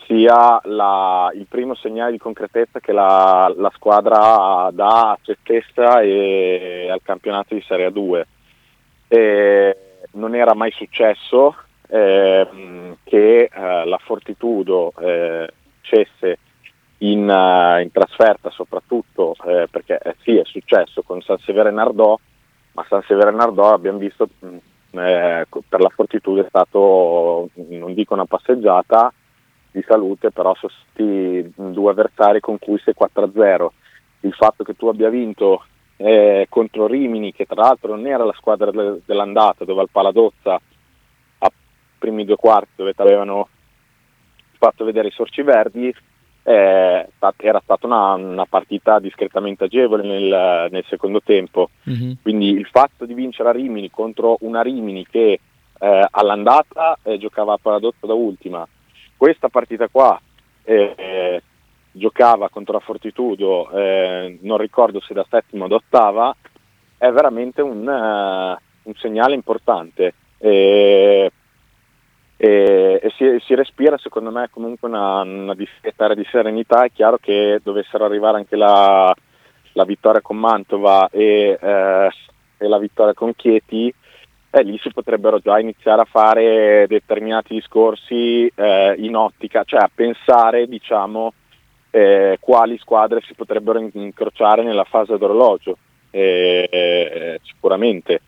sia 0.06 0.62
il 0.64 1.46
primo 1.50 1.76
segnale 1.76 2.12
di 2.12 2.18
concretezza 2.18 2.80
che 2.80 2.94
la, 2.94 3.54
squadra 3.76 4.70
dà 4.72 5.12
a 5.12 5.20
se 5.22 5.38
stessa 5.42 6.00
e 6.00 6.88
al 6.90 7.02
campionato 7.04 7.54
di 7.54 7.62
Serie 7.68 7.92
2. 7.92 8.28
E 9.10 9.78
non 10.14 10.36
era 10.36 10.54
mai 10.54 10.72
successo 10.72 11.54
eh, 11.90 12.48
che 13.04 13.50
eh, 13.54 13.86
la 13.86 13.98
Fortitudo 13.98 14.94
eh, 15.02 15.50
cesse 15.82 16.38
in, 17.04 17.28
uh, 17.28 17.82
in 17.82 17.92
trasferta 17.92 18.50
soprattutto 18.52 19.36
eh, 19.46 19.68
perché 19.70 19.98
eh, 19.98 20.16
sì 20.22 20.38
è 20.38 20.44
successo 20.46 21.02
con 21.02 21.22
San 21.22 21.38
Severo 21.40 21.70
e 21.70 21.72
Nardò, 21.72 22.18
ma 22.74 22.86
San 22.88 23.02
Severo 23.08 23.30
e 23.30 23.34
Nardò 23.34 23.74
abbiamo 23.74 23.98
visto 23.98 24.30
mh, 24.40 24.48
mm, 24.48 24.58
eh, 25.00 25.48
per 25.68 25.80
la 25.80 25.90
Fortitudo 25.90 26.44
è 26.44 26.48
stato, 26.48 27.50
non 27.54 27.94
dico 27.94 28.14
una 28.14 28.26
passeggiata 28.26 29.12
di 29.72 29.84
salute, 29.88 30.32
però 30.32 30.54
sono 30.56 30.72
stati 30.72 31.54
due 31.56 31.92
avversari 31.92 32.40
con 32.40 32.60
cui 32.60 32.78
sei 32.84 32.94
4-0. 32.98 33.68
Il 34.22 34.34
fatto 34.34 34.64
che 34.64 34.76
tu 34.76 34.88
abbia 34.88 35.10
vinto 35.10 35.64
eh, 35.96 36.46
contro 36.50 36.88
Rimini, 36.88 37.32
che 37.32 37.46
tra 37.46 37.64
l'altro 37.64 37.96
non 37.96 38.06
era 38.06 38.26
la 38.26 38.34
squadra 38.34 38.70
de- 38.70 39.00
dell'andata, 39.06 39.64
dove 39.64 39.82
al 39.82 39.90
Paladozza 39.90 40.60
a 41.40 41.52
primi 41.98 42.26
due 42.26 42.36
quarti 42.36 42.72
dove 42.76 42.94
ti 42.94 43.02
avevano 43.02 43.48
fatto 44.58 44.84
vedere 44.84 45.08
i 45.08 45.12
sorci 45.12 45.42
verdi, 45.42 45.94
eh, 46.44 47.08
era 47.38 47.62
stata 47.64 47.86
una, 47.86 48.14
una, 48.14 48.46
partita 48.46 49.00
discretamente 49.00 49.66
agevole 49.66 50.04
nel, 50.04 50.68
nel 50.72 50.86
secondo 50.88 51.22
tempo. 51.22 51.70
Mm-hmm. 51.90 52.12
Quindi 52.22 52.50
il 52.50 52.66
fatto 52.66 53.06
di 53.06 53.14
vincere 53.14 53.50
a 53.50 53.52
Rimini 53.52 53.90
contro 53.90 54.38
una 54.42 54.62
Rimini 54.62 55.06
che 55.06 55.40
eh, 55.80 56.08
all'andata 56.10 56.98
eh, 57.04 57.18
giocava 57.18 57.54
a 57.54 57.60
paradotto 57.62 58.08
da 58.08 58.14
ultima, 58.14 58.68
questa 59.18 59.50
partita 59.50 59.88
qua 59.88 60.20
eh, 60.64 61.42
giocava 61.92 62.50
contro 62.50 62.74
la 62.74 62.80
Fortitudo, 62.80 63.70
eh, 63.72 64.38
non 64.42 64.58
ricordo 64.58 65.00
se 65.02 65.14
da 65.14 65.26
settima 65.30 65.66
o 65.66 65.68
da 65.68 65.76
ottava, 65.76 66.36
è 66.98 67.10
veramente 67.12 67.62
un, 67.62 67.80
uh, 67.88 68.90
un 68.90 68.94
segnale 68.96 69.36
importante. 69.36 70.14
E 70.38 71.32
e, 73.04 73.12
si, 73.18 73.26
si, 73.44 73.56
respira 73.56 73.98
secondo 73.98 74.30
me 74.30 74.48
comunque 74.52 74.88
una, 74.88 75.22
una 75.22 75.56
discreta 75.56 76.14
di 76.14 76.26
serenità, 76.30 76.84
è 76.84 76.92
chiaro 76.92 77.18
che 77.18 77.60
dovessero 77.64 78.06
arrivare 78.06 78.38
anche 78.38 78.56
la, 78.56 79.12
la 79.72 79.86
vittoria 79.86 80.22
con 80.22 80.38
Mantova 80.38 81.10
e, 81.10 81.58
eh, 81.60 82.10
e, 82.58 82.68
la 82.68 82.78
vittoria 82.78 83.16
con 83.16 83.34
Chieti, 83.36 83.92
eh, 84.52 84.64
lì 84.64 84.78
si 84.78 84.92
potrebbero 84.94 85.40
già 85.40 85.58
iniziare 85.58 86.02
a 86.02 86.08
fare 86.08 86.86
determinati 86.88 87.56
discorsi 87.56 88.46
eh, 88.54 88.94
in 89.00 89.16
ottica, 89.16 89.64
cioè 89.64 89.80
a 89.82 89.90
pensare 89.92 90.68
diciamo 90.68 91.34
eh, 91.90 92.38
quali 92.40 92.78
squadre 92.78 93.22
si 93.26 93.34
potrebbero 93.34 93.80
incrociare 93.94 94.62
nella 94.62 94.84
fase 94.84 95.18
d'orologio, 95.18 95.76
eh, 96.12 97.40
sicuramente. 97.42 98.22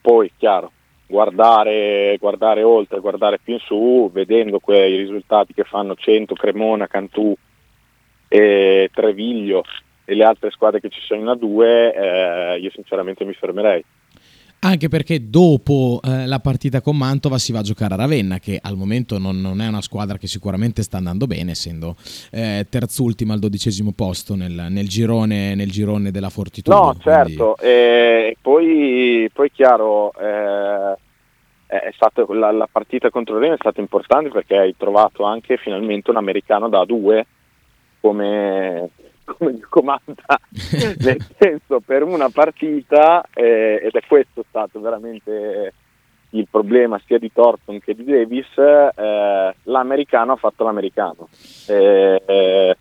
Poi 0.00 0.32
chiaro, 0.38 0.72
guardare, 1.14 2.16
guardare 2.18 2.64
oltre, 2.64 2.98
guardare 2.98 3.38
più 3.38 3.54
in 3.54 3.60
su, 3.60 4.10
vedendo 4.12 4.58
quei 4.58 4.96
risultati 4.96 5.54
che 5.54 5.62
fanno 5.62 5.94
100, 5.94 6.34
Cremona, 6.34 6.88
Cantù 6.88 7.32
e 8.26 8.90
Treviglio 8.92 9.62
e 10.04 10.14
le 10.16 10.24
altre 10.24 10.50
squadre 10.50 10.80
che 10.80 10.88
ci 10.88 11.00
sono 11.00 11.20
in 11.20 11.26
A2, 11.26 11.62
eh, 11.62 12.58
io 12.60 12.70
sinceramente 12.74 13.24
mi 13.24 13.32
fermerei. 13.32 13.84
Anche 14.64 14.88
perché 14.88 15.28
dopo 15.28 16.00
eh, 16.02 16.26
la 16.26 16.40
partita 16.40 16.80
con 16.80 16.96
Mantova 16.96 17.36
si 17.36 17.52
va 17.52 17.58
a 17.58 17.62
giocare 17.62 17.94
a 17.94 17.98
Ravenna, 17.98 18.38
che 18.38 18.58
al 18.60 18.76
momento 18.76 19.18
non, 19.18 19.38
non 19.38 19.60
è 19.60 19.68
una 19.68 19.82
squadra 19.82 20.16
che 20.16 20.26
sicuramente 20.26 20.82
sta 20.82 20.96
andando 20.96 21.26
bene, 21.26 21.50
essendo 21.50 21.96
eh, 22.30 22.66
terzultima 22.68 23.34
al 23.34 23.40
dodicesimo 23.40 23.92
posto 23.92 24.34
nel, 24.34 24.68
nel, 24.70 24.88
girone, 24.88 25.54
nel 25.54 25.70
girone, 25.70 26.10
della 26.10 26.30
Fortitudo. 26.30 26.76
No, 26.76 26.96
certo, 26.98 27.56
quindi... 27.58 27.76
e 27.76 28.36
poi, 28.40 29.30
poi 29.34 29.52
chiaro, 29.52 30.12
eh, 30.14 30.92
è 30.92 31.03
stato, 31.94 32.32
la, 32.32 32.50
la, 32.52 32.68
partita 32.70 33.10
contro 33.10 33.34
Ravenna 33.34 33.54
è 33.54 33.58
stata 33.58 33.80
importante 33.80 34.30
perché 34.30 34.56
hai 34.56 34.76
trovato 34.76 35.24
anche 35.24 35.56
finalmente 35.56 36.10
un 36.10 36.16
americano 36.16 36.68
da 36.68 36.84
due 36.84 37.26
come 38.00 38.90
come 39.24 39.58
comanda, 39.68 40.38
nel 41.00 41.26
senso 41.38 41.80
per 41.80 42.02
una 42.02 42.28
partita, 42.28 43.24
eh, 43.32 43.80
ed 43.82 43.92
è 43.92 44.02
questo 44.06 44.44
stato 44.48 44.80
veramente 44.80 45.72
il 46.30 46.46
problema 46.50 47.00
sia 47.06 47.18
di 47.18 47.32
Thornton 47.32 47.80
che 47.80 47.94
di 47.94 48.04
Davis, 48.04 48.56
eh, 48.56 49.54
l'americano 49.62 50.32
ha 50.32 50.36
fatto 50.36 50.64
l'americano. 50.64 51.28
Eh, 51.68 52.76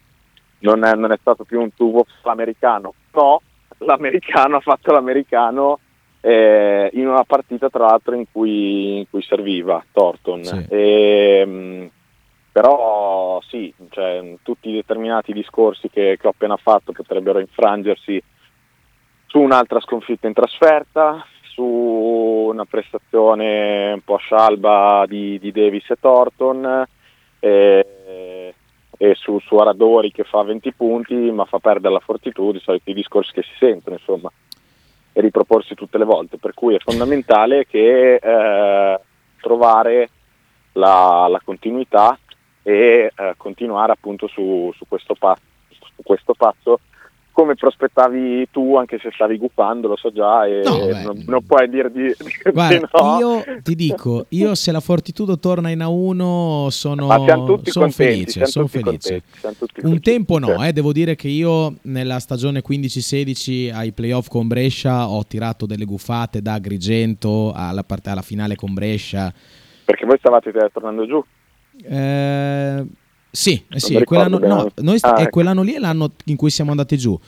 non, 0.60 0.84
è, 0.84 0.93
non, 0.95 1.12
è, 1.12 1.17
stato 1.19 1.43
più 1.43 1.62
un 1.62 1.73
tubo 1.73 2.06
americano, 2.23 2.93
no, 3.12 3.41
l'americano 3.79 4.58
ha 4.58 4.62
fatto 4.62 4.91
l'americano 4.91 5.79
eh, 6.26 6.90
in 6.94 7.06
una 7.06 7.26
partita 7.26 7.70
tra 7.70 7.88
l'altro 7.88 8.16
in 8.16 8.24
cui, 8.32 9.00
in 9.00 9.10
cui 9.10 9.22
serviva 9.24 9.84
Thornton. 9.92 10.44
Sì. 10.46 10.66
E, 10.70 11.46
mh, 11.46 11.90
però 12.50 13.42
sì, 13.42 13.74
cioè, 13.90 14.36
tutti 14.42 14.70
i 14.70 14.76
determinati 14.76 15.34
discorsi 15.34 15.90
che, 15.90 16.18
che 16.18 16.28
ho 16.28 16.30
appena 16.30 16.56
fatto 16.56 16.94
potrebbero 16.94 17.40
infrangersi 17.40 18.24
su 19.26 19.40
un'altra 19.40 19.82
sconfitta 19.82 20.28
in 20.28 20.34
trasferta, 20.34 21.26
su 21.42 21.64
una 21.64 22.64
prestazione 22.64 23.92
un 23.92 24.02
po' 24.02 24.18
scialba 24.18 25.04
di, 25.08 25.38
di 25.40 25.52
Davis 25.52 25.90
e 25.90 25.98
Thornton 26.00 26.86
e, 27.40 28.54
e 28.98 29.16
su, 29.16 29.40
su, 29.40 29.56
Aradori 29.58 30.12
che 30.12 30.24
fa 30.24 30.42
20 30.44 30.74
punti 30.74 31.16
ma 31.32 31.44
fa 31.44 31.60
perdere 31.60 31.94
la 31.94 32.00
fortitudo, 32.00 32.58
i 32.58 32.62
soliti 32.62 32.94
discorsi 32.94 33.34
che 33.34 33.42
si 33.42 33.56
sentono 33.58 33.98
insomma 33.98 34.32
e 35.13 35.21
riproporsi 35.21 35.76
tutte 35.76 35.97
le 35.97 36.06
volte, 36.06 36.38
per 36.38 36.54
cui 36.54 36.76
è 36.76 36.80
fondamentale 36.80 37.65
che 37.65 38.15
eh, 38.15 38.99
trovare 39.39 40.10
la, 40.73 41.28
la 41.30 41.39
continuità 41.43 42.17
e 42.63 43.12
eh, 43.15 43.34
continuare 43.38 43.91
appunto 43.91 44.28
su, 44.28 44.71
su, 44.76 44.86
questo 44.88 45.15
passo, 45.17 45.41
su 45.69 46.02
questo 46.04 46.34
passo 46.34 46.80
come 47.34 47.56
prospettavi 47.56 48.48
tu, 48.52 48.76
anche 48.78 49.00
se 49.02 49.10
stavi 49.12 49.38
guppando, 49.38 49.88
lo 49.88 49.98
so 49.98 50.12
già, 50.12 50.46
e 50.46 50.62
no, 50.63 50.78
non, 51.02 51.24
non, 51.26 51.43
puoi 51.43 51.67
dire 51.67 51.89
di, 51.91 52.13
Guarda, 52.52 52.88
no. 52.93 53.19
Io 53.19 53.43
ti 53.63 53.76
dico, 53.76 54.28
io 54.30 54.54
se 54.56 54.72
la 54.72 54.80
Fortitudo 54.80 55.39
torna 55.39 55.69
in 55.69 55.80
A1 55.80 56.67
sono, 56.67 57.08
son 57.63 57.91
felice. 57.91 58.46
Son 58.46 58.67
felice. 58.67 59.24
Un 59.82 60.00
tempo 60.00 60.38
no, 60.38 60.63
eh, 60.63 60.72
devo 60.72 60.93
dire 60.93 61.15
che 61.15 61.28
io 61.28 61.74
nella 61.82 62.19
stagione 62.19 62.62
15-16 62.62 63.74
ai 63.74 63.91
playoff 63.91 64.28
con 64.28 64.48
Brescia 64.48 65.10
ho 65.10 65.26
tirato 65.26 65.65
delle 65.65 65.86
guffate 65.86 66.41
da 66.41 66.54
Agrigento 66.54 67.52
alla, 67.54 67.84
part- 67.84 68.08
alla 68.08 68.22
finale 68.22 68.56
con 68.56 68.74
Brescia. 68.74 69.34
Perché 69.86 70.06
voi 70.06 70.17
stavate 70.19 70.52
tornando 70.72 71.06
giù? 71.08 71.24
Eh, 71.84 72.86
sì, 73.36 73.65
eh 73.67 73.80
sì 73.80 74.00
quell'anno, 74.04 74.38
no, 74.38 74.72
noi, 74.76 75.00
ah, 75.02 75.22
ecco. 75.22 75.30
quell'anno 75.32 75.63
lì 75.63 75.74
è 75.74 75.80
l'anno 75.80 76.12
in 76.26 76.36
cui 76.36 76.52
siamo 76.52 76.69
andati 76.69 77.00
giù. 77.00 77.19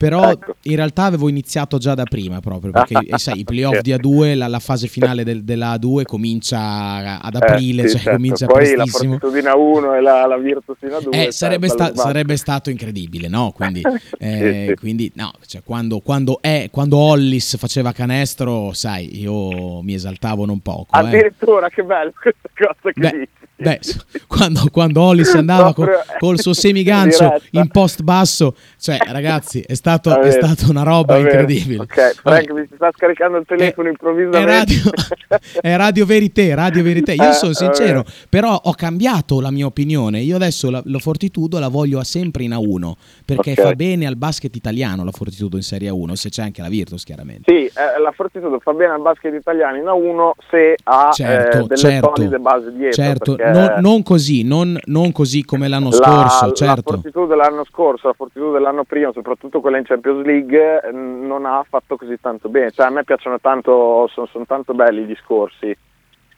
Però 0.00 0.30
ecco. 0.30 0.54
in 0.62 0.76
realtà 0.76 1.04
avevo 1.04 1.28
iniziato 1.28 1.76
già 1.76 1.92
da 1.92 2.04
prima 2.04 2.40
proprio 2.40 2.72
perché 2.72 2.94
eh, 3.06 3.18
sai, 3.18 3.40
i 3.40 3.44
playoff 3.44 3.80
di 3.80 3.92
A2, 3.92 4.34
la, 4.34 4.48
la 4.48 4.58
fase 4.58 4.86
finale 4.86 5.24
del, 5.24 5.44
della 5.44 5.74
A2 5.74 6.04
comincia 6.04 7.20
ad 7.20 7.34
aprile, 7.34 7.82
eh, 7.82 7.88
sì, 7.88 7.96
cioè 7.96 8.02
certo. 8.04 8.16
comincia 8.16 8.46
Poi 8.46 8.72
prestissimo. 8.72 9.18
Poi 9.18 9.42
la 9.42 9.52
A1 9.52 9.96
e 9.96 10.00
la, 10.00 10.26
la 10.26 10.38
Virtus 10.38 10.78
in 10.80 10.88
A2. 10.88 11.08
Eh, 11.10 11.32
sarebbe, 11.32 11.68
sta, 11.68 11.94
sarebbe, 11.94 12.38
stato 12.38 12.70
incredibile, 12.70 13.28
no? 13.28 13.52
Quindi, 13.54 13.82
eh, 14.18 14.38
sì, 14.38 14.66
sì. 14.68 14.74
quindi 14.76 15.12
no, 15.16 15.32
cioè, 15.46 15.60
quando, 15.62 16.00
quando, 16.00 16.38
è, 16.40 16.68
quando, 16.72 16.96
Hollis 16.96 17.58
faceva 17.58 17.92
canestro, 17.92 18.72
sai, 18.72 19.20
io 19.20 19.82
mi 19.82 19.92
esaltavo 19.92 20.46
non 20.46 20.60
poco. 20.60 20.96
Eh. 20.96 20.98
Addirittura, 20.98 21.68
che 21.68 21.82
bello 21.82 22.12
questa 22.18 22.48
cosa 22.54 22.90
che 22.90 23.00
Beh, 23.00 23.10
dici. 23.10 23.39
Beh, 23.60 23.80
quando, 24.26 24.68
quando 24.72 25.02
Hollis 25.02 25.34
andava 25.34 25.74
col, 25.74 25.90
col 26.18 26.38
suo 26.40 26.52
semigancio 26.54 27.40
in 27.50 27.68
post 27.68 28.02
basso, 28.02 28.54
cioè 28.78 28.98
ragazzi, 29.06 29.60
è, 29.60 29.74
stato, 29.74 30.18
è 30.20 30.30
stata 30.30 30.66
una 30.68 30.82
roba 30.82 31.18
incredibile. 31.18 31.82
Ok, 31.82 32.14
Frank 32.20 32.50
mi 32.50 32.66
si 32.68 32.74
sta 32.74 32.90
scaricando 32.94 33.36
il 33.38 33.44
telefono 33.46 33.88
è, 33.88 33.90
improvvisamente. 33.90 34.38
È 34.38 34.44
radio, 34.44 34.90
è 35.60 35.76
radio 35.76 36.06
Verité, 36.06 36.54
Radio 36.54 36.82
Verité. 36.82 37.12
Io 37.12 37.28
eh, 37.28 37.32
sono 37.32 37.52
sincero, 37.52 38.04
però 38.28 38.58
ho 38.62 38.72
cambiato 38.72 39.40
la 39.40 39.50
mia 39.50 39.66
opinione. 39.66 40.20
Io 40.20 40.36
adesso 40.36 40.70
la, 40.70 40.80
la 40.84 40.98
Fortitudo 40.98 41.58
la 41.58 41.68
voglio 41.68 42.02
sempre 42.02 42.44
in 42.44 42.52
A1, 42.52 42.92
perché 43.24 43.52
okay. 43.52 43.64
fa 43.64 43.72
bene 43.74 44.06
al 44.06 44.16
basket 44.16 44.54
italiano 44.56 45.04
la 45.04 45.12
Fortitudo 45.12 45.56
in 45.56 45.62
Serie 45.62 45.90
A1, 45.90 46.12
se 46.12 46.30
c'è 46.30 46.42
anche 46.42 46.62
la 46.62 46.68
Virtus 46.68 47.04
chiaramente. 47.04 47.52
Sì, 47.52 47.66
eh, 47.66 48.00
la 48.00 48.12
Fortitudo 48.12 48.58
fa 48.58 48.72
bene 48.72 48.94
al 48.94 49.02
basket 49.02 49.34
italiano 49.34 49.76
in 49.76 49.84
A1 49.84 50.30
se 50.48 50.76
ha 50.82 51.10
certo, 51.12 51.58
eh, 51.58 51.62
delle 51.62 51.76
certo, 51.76 52.38
base 52.40 52.72
dietro. 52.72 53.02
Certo, 53.02 53.36
non, 53.52 53.74
non, 53.80 54.02
così, 54.02 54.42
non, 54.42 54.78
non, 54.84 55.12
così 55.12 55.44
come 55.44 55.68
l'anno 55.68 55.90
scorso, 55.90 56.46
la, 56.46 56.52
certo. 56.52 56.90
La 56.90 56.96
fortitudo 56.96 57.26
dell'anno 57.26 57.64
scorso, 57.64 58.08
la 58.08 58.14
fortitudo 58.14 58.52
dell'anno 58.52 58.84
prima, 58.84 59.12
soprattutto 59.12 59.60
quella 59.60 59.78
in 59.78 59.84
Champions 59.84 60.24
League, 60.24 60.90
non 60.92 61.44
ha 61.46 61.64
fatto 61.68 61.96
così 61.96 62.18
tanto 62.20 62.48
bene. 62.48 62.70
Cioè, 62.70 62.86
a 62.86 62.90
me 62.90 63.04
piacciono 63.04 63.38
tanto, 63.40 64.08
sono, 64.12 64.26
sono 64.26 64.44
tanto 64.46 64.74
belli 64.74 65.02
i 65.02 65.06
discorsi 65.06 65.76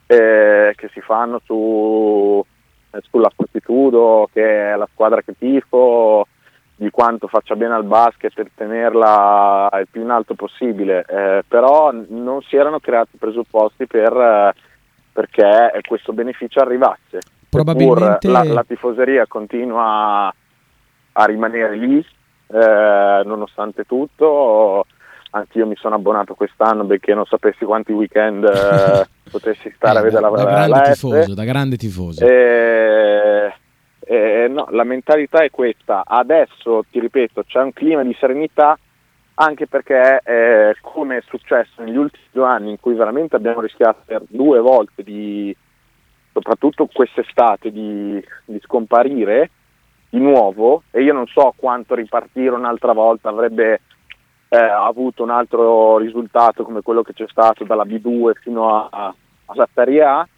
eh, 0.07 0.72
che 0.77 0.90
si 0.92 1.01
fanno 1.01 1.40
su, 1.44 2.44
eh, 2.90 3.01
sulla 3.09 3.31
fortitudo, 3.35 4.29
che 4.33 4.72
è 4.72 4.77
la 4.77 4.88
squadra 4.92 5.22
che 5.22 5.35
tifo, 5.38 6.27
di 6.75 6.90
quanto 6.90 7.29
faccia 7.29 7.55
bene 7.55 7.75
al 7.75 7.85
basket 7.85 8.33
per 8.35 8.51
tenerla 8.55 9.70
il 9.79 9.87
più 9.90 10.03
in 10.03 10.11
alto 10.11 10.35
possibile, 10.35 11.05
eh, 11.09 11.44
però 11.46 11.92
non 11.92 12.42
si 12.42 12.57
erano 12.57 12.81
creati 12.81 13.16
presupposti 13.16 13.87
per 13.87 14.12
eh, 14.12 14.53
perché 15.12 15.70
questo 15.87 16.12
beneficio 16.12 16.61
arrivasse. 16.61 17.18
Probabilmente 17.48 18.29
la, 18.29 18.44
la, 18.44 18.64
tifoseria 18.64 19.27
continua 19.27 20.33
a 21.12 21.25
rimanere 21.27 21.77
lì, 21.77 21.98
eh, 21.98 23.22
nonostante 23.25 23.85
tutto. 23.85 24.87
Anch'io 25.35 25.66
mi 25.66 25.77
sono 25.77 25.94
abbonato 25.94 26.35
quest'anno 26.35 26.85
perché 26.85 27.14
non 27.14 27.25
sapessi 27.25 27.64
quanti 27.64 27.92
weekend 27.92 28.44
eh, 28.44 29.07
potessi 29.31 29.72
stare 29.75 29.96
eh, 29.96 30.01
a 30.01 30.03
vedere 30.03 30.22
da, 30.22 30.29
la, 30.31 30.37
da 30.37 30.44
grande 30.44 30.68
la 30.68 30.81
tifoso, 30.81 31.35
da 31.35 31.44
grande 31.44 31.77
tifoso. 31.77 32.27
Eh, 32.27 33.53
eh, 34.01 34.46
no, 34.48 34.66
la 34.70 34.85
mentalità 34.85 35.42
è 35.42 35.51
questa. 35.51 36.03
Adesso, 36.07 36.85
ti 36.90 37.01
ripeto, 37.01 37.44
c'è 37.44 37.61
un 37.61 37.72
clima 37.72 38.03
di 38.03 38.14
serenità 38.18 38.79
anche 39.34 39.66
perché 39.66 40.20
eh, 40.24 40.76
come 40.80 41.18
è 41.18 41.22
successo 41.26 41.82
negli 41.82 41.96
ultimi 41.96 42.24
due 42.30 42.46
anni 42.46 42.70
in 42.70 42.80
cui 42.80 42.94
veramente 42.94 43.36
abbiamo 43.36 43.60
rischiato 43.60 44.02
per 44.04 44.22
due 44.28 44.60
volte 44.60 45.02
di, 45.02 45.54
soprattutto 46.32 46.88
quest'estate, 46.92 47.70
di, 47.70 48.24
di 48.44 48.60
scomparire 48.60 49.50
di 50.10 50.18
nuovo 50.18 50.82
e 50.90 51.02
io 51.02 51.14
non 51.14 51.26
so 51.26 51.54
quanto 51.56 51.94
ripartire 51.94 52.50
un'altra 52.50 52.92
volta 52.92 53.30
avrebbe 53.30 53.80
eh, 54.48 54.58
avuto 54.58 55.22
un 55.22 55.30
altro 55.30 55.96
risultato 55.96 56.64
come 56.64 56.82
quello 56.82 57.02
che 57.02 57.14
c'è 57.14 57.26
stato 57.28 57.64
dalla 57.64 57.84
B2 57.84 58.32
fino 58.40 58.76
a, 58.76 58.88
a, 58.90 59.14
alla 59.46 59.68
Serie 59.72 60.02
A, 60.02 60.28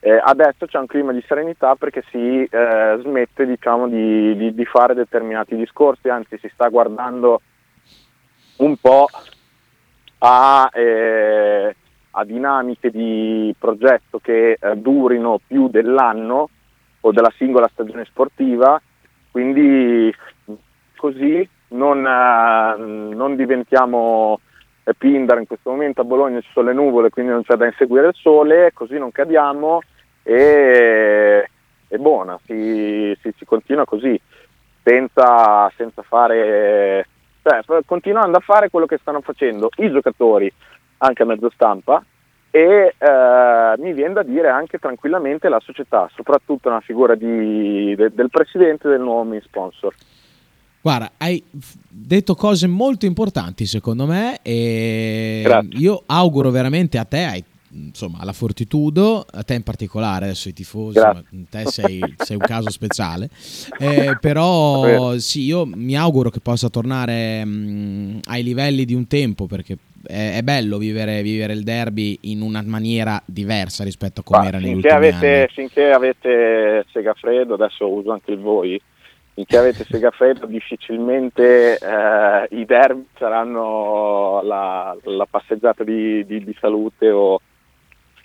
eh, 0.00 0.20
adesso 0.20 0.66
c'è 0.66 0.78
un 0.78 0.86
clima 0.86 1.12
di 1.12 1.22
serenità 1.28 1.76
perché 1.76 2.02
si 2.10 2.42
eh, 2.42 2.98
smette 3.00 3.46
diciamo, 3.46 3.86
di, 3.86 4.34
di, 4.36 4.54
di, 4.54 4.64
fare 4.64 4.94
determinati 4.94 5.54
discorsi, 5.54 6.08
anzi 6.08 6.38
si 6.38 6.50
sta 6.52 6.68
guardando 6.68 7.42
un 8.60 8.76
po' 8.76 9.08
a, 10.18 10.70
eh, 10.72 11.76
a 12.10 12.24
dinamiche 12.24 12.90
di 12.90 13.54
progetto 13.58 14.18
che 14.18 14.58
eh, 14.60 14.76
durino 14.76 15.40
più 15.46 15.68
dell'anno 15.68 16.48
o 17.00 17.12
della 17.12 17.32
singola 17.36 17.68
stagione 17.72 18.04
sportiva, 18.04 18.80
quindi 19.30 20.14
così 20.96 21.48
non, 21.68 22.06
eh, 22.06 23.14
non 23.14 23.36
diventiamo 23.36 24.40
eh, 24.84 24.94
Pindar 24.94 25.38
in 25.38 25.46
questo 25.46 25.70
momento 25.70 26.02
a 26.02 26.04
Bologna 26.04 26.40
ci 26.40 26.48
sono 26.52 26.68
le 26.68 26.74
nuvole 26.74 27.10
quindi 27.10 27.32
non 27.32 27.42
c'è 27.42 27.54
da 27.54 27.66
inseguire 27.66 28.08
il 28.08 28.14
sole, 28.14 28.72
così 28.74 28.98
non 28.98 29.12
cadiamo 29.12 29.80
e 30.22 31.48
è 31.88 31.96
buona, 31.96 32.38
si, 32.44 33.16
si, 33.22 33.32
si 33.36 33.44
continua 33.44 33.84
così 33.84 34.20
senza, 34.82 35.72
senza 35.76 36.02
fare 36.02 37.06
cioè, 37.42 37.80
continuando 37.84 38.38
a 38.38 38.40
fare 38.40 38.70
quello 38.70 38.86
che 38.86 38.98
stanno 39.00 39.20
facendo 39.20 39.70
i 39.76 39.90
giocatori 39.90 40.52
anche 40.98 41.22
a 41.22 41.26
mezzo 41.26 41.50
stampa 41.50 42.04
e 42.50 42.94
eh, 42.98 43.74
mi 43.78 43.92
viene 43.92 44.14
da 44.14 44.22
dire 44.22 44.48
anche 44.48 44.78
tranquillamente 44.78 45.48
la 45.48 45.60
società, 45.60 46.10
soprattutto 46.14 46.68
una 46.68 46.80
figura 46.80 47.14
di, 47.14 47.94
de, 47.94 48.10
del 48.12 48.28
presidente 48.28 48.88
del 48.88 49.00
nuovo 49.00 49.24
main 49.24 49.40
sponsor. 49.42 49.94
Guarda, 50.82 51.12
hai 51.18 51.42
detto 51.50 52.34
cose 52.34 52.66
molto 52.66 53.04
importanti 53.04 53.66
secondo 53.66 54.06
me 54.06 54.38
e 54.42 55.42
Grazie. 55.44 55.78
io 55.78 56.02
auguro 56.06 56.50
veramente 56.50 56.96
a 56.96 57.04
te, 57.04 57.24
hai 57.24 57.44
insomma, 57.72 58.18
alla 58.20 58.32
Fortitudo, 58.32 59.24
a 59.30 59.42
te 59.42 59.54
in 59.54 59.62
particolare, 59.62 60.26
adesso 60.26 60.48
i 60.48 60.52
tifosi, 60.52 60.98
ma 60.98 61.22
te 61.48 61.66
sei, 61.66 62.14
sei 62.16 62.36
un 62.36 62.42
caso 62.46 62.70
speciale, 62.70 63.28
eh, 63.78 64.16
però 64.20 65.16
sì, 65.18 65.42
io 65.44 65.66
mi 65.66 65.96
auguro 65.96 66.30
che 66.30 66.40
possa 66.40 66.68
tornare 66.68 67.44
mh, 67.44 68.20
ai 68.24 68.42
livelli 68.42 68.84
di 68.84 68.94
un 68.94 69.06
tempo 69.06 69.46
perché 69.46 69.76
è, 70.06 70.36
è 70.36 70.42
bello 70.42 70.78
vivere, 70.78 71.22
vivere 71.22 71.52
il 71.52 71.62
derby 71.62 72.18
in 72.22 72.40
una 72.42 72.62
maniera 72.64 73.20
diversa 73.24 73.84
rispetto 73.84 74.20
a 74.20 74.24
come 74.24 74.48
era 74.48 74.58
negli 74.58 74.72
finché, 74.72 74.88
ultimi 74.88 75.08
avete, 75.08 75.36
anni. 75.38 75.48
finché 75.48 75.90
avete 75.90 76.86
Segafredo, 76.92 77.54
adesso 77.54 77.88
uso 77.88 78.12
anche 78.12 78.32
il 78.32 78.38
voi, 78.38 78.80
finché 79.34 79.56
avete 79.56 79.84
Segafredo 79.88 80.46
difficilmente 80.46 81.78
eh, 81.78 82.56
i 82.56 82.64
derby 82.64 83.06
saranno 83.18 84.42
la, 84.42 84.96
la 85.04 85.26
passeggiata 85.30 85.84
di, 85.84 86.24
di- 86.26 86.44
di 86.44 86.56
salute 86.60 87.10
o, 87.10 87.40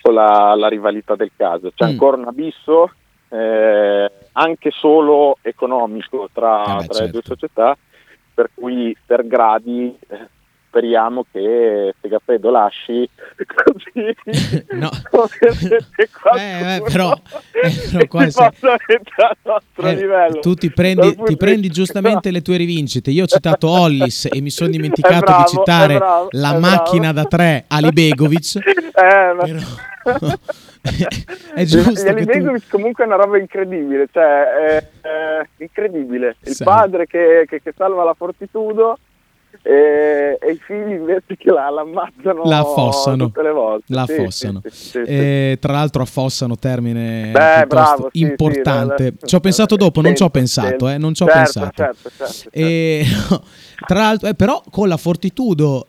o 0.06 0.10
la, 0.10 0.54
la 0.54 0.68
rivalità 0.68 1.14
del 1.16 1.32
caso. 1.36 1.70
C'è 1.74 1.84
Mm. 1.84 1.88
ancora 1.88 2.16
un 2.16 2.26
abisso, 2.26 2.90
eh, 3.28 4.10
anche 4.32 4.70
solo 4.70 5.38
economico, 5.42 6.28
tra, 6.32 6.78
Eh 6.78 6.80
beh, 6.80 6.86
tra 6.86 7.00
le 7.04 7.10
due 7.10 7.22
certo. 7.22 7.34
società, 7.34 7.76
per 8.34 8.50
cui 8.54 8.96
per 9.04 9.26
gradi 9.26 9.96
eh, 10.08 10.28
speriamo 10.68 11.24
che 11.32 11.94
Segafredo 12.00 12.50
lasci 12.50 13.08
così 13.64 14.14
No. 14.72 14.90
Eh, 16.36 16.76
eh, 16.76 16.82
però- 16.82 17.12
eh, 17.52 18.06
però 18.06 18.30
se- 18.30 19.88
Eh, 19.88 19.94
livello. 19.94 20.40
tu 20.40 20.54
ti 20.54 20.70
prendi, 20.70 21.14
ti 21.14 21.22
di 21.28 21.36
prendi 21.36 21.68
giustamente 21.68 22.30
le 22.30 22.42
tue 22.42 22.56
rivincite. 22.56 23.10
Io 23.10 23.24
ho 23.24 23.26
citato 23.26 23.68
Hollis 23.68 24.28
e 24.30 24.40
mi 24.40 24.50
sono 24.50 24.68
dimenticato 24.70 25.20
bravo, 25.24 25.42
di 25.42 25.48
citare 25.48 25.96
bravo, 25.98 26.28
la 26.32 26.58
macchina 26.58 27.12
bravo. 27.12 27.28
da 27.28 27.36
tre 27.36 27.64
Ali 27.68 27.90
Begovic. 27.92 28.56
Eh, 28.56 29.32
ma- 29.34 29.44
Però- 29.44 30.38
è 31.54 31.64
giusto 31.64 31.90
Gli 31.90 32.04
tu- 32.04 32.08
Alibegovic 32.08 32.68
comunque 32.70 33.04
è 33.04 33.06
una 33.06 33.16
roba 33.16 33.38
incredibile, 33.38 34.08
cioè 34.12 34.44
è, 34.44 34.88
è 35.00 35.46
incredibile. 35.58 36.36
Il 36.44 36.54
Sì. 36.54 36.64
padre 36.64 37.06
che, 37.06 37.44
che- 37.48 37.60
che 37.62 37.72
salva 37.76 38.04
la 38.04 38.14
Fortitudo 38.14 38.98
e, 39.62 40.38
e 40.40 40.52
i 40.52 40.60
figli 40.64 40.92
invece 40.92 41.36
che 41.36 41.50
la, 41.50 41.66
ammazzano 41.66 42.44
La 42.44 42.58
affossano. 42.58 43.26
tutte 43.26 43.42
le 43.42 43.50
volte. 43.50 43.84
La 43.88 44.02
affossano. 44.02 44.60
sì, 44.64 44.70
sì, 44.70 44.88
sì. 44.90 44.98
E 44.98 45.58
tra 45.60 45.72
l'altro 45.72 46.02
affossano 46.02 46.56
termine 46.56 47.32
Beh, 47.32 47.66
bravo, 47.66 48.08
importante. 48.12 49.14
ci 49.24 49.34
ho 49.34 49.40
pensato 49.40 49.74
dopo, 49.74 50.00
non 50.00 50.14
ci 50.14 50.22
ho 50.22 50.30
pensato, 50.30 50.88
eh, 50.88 50.98
non 50.98 51.14
ci 51.14 51.24
ho 51.24 51.26
certo, 51.26 51.40
pensato. 51.40 51.72
certo, 51.74 52.10
certo, 52.16 52.32
certo. 52.34 52.50
E, 52.56 53.04
tra 53.86 53.98
l'altro, 53.98 54.28
eh, 54.28 54.34
però 54.34 54.62
con 54.70 54.86
la 54.86 54.96
Fortitudo 54.96 55.86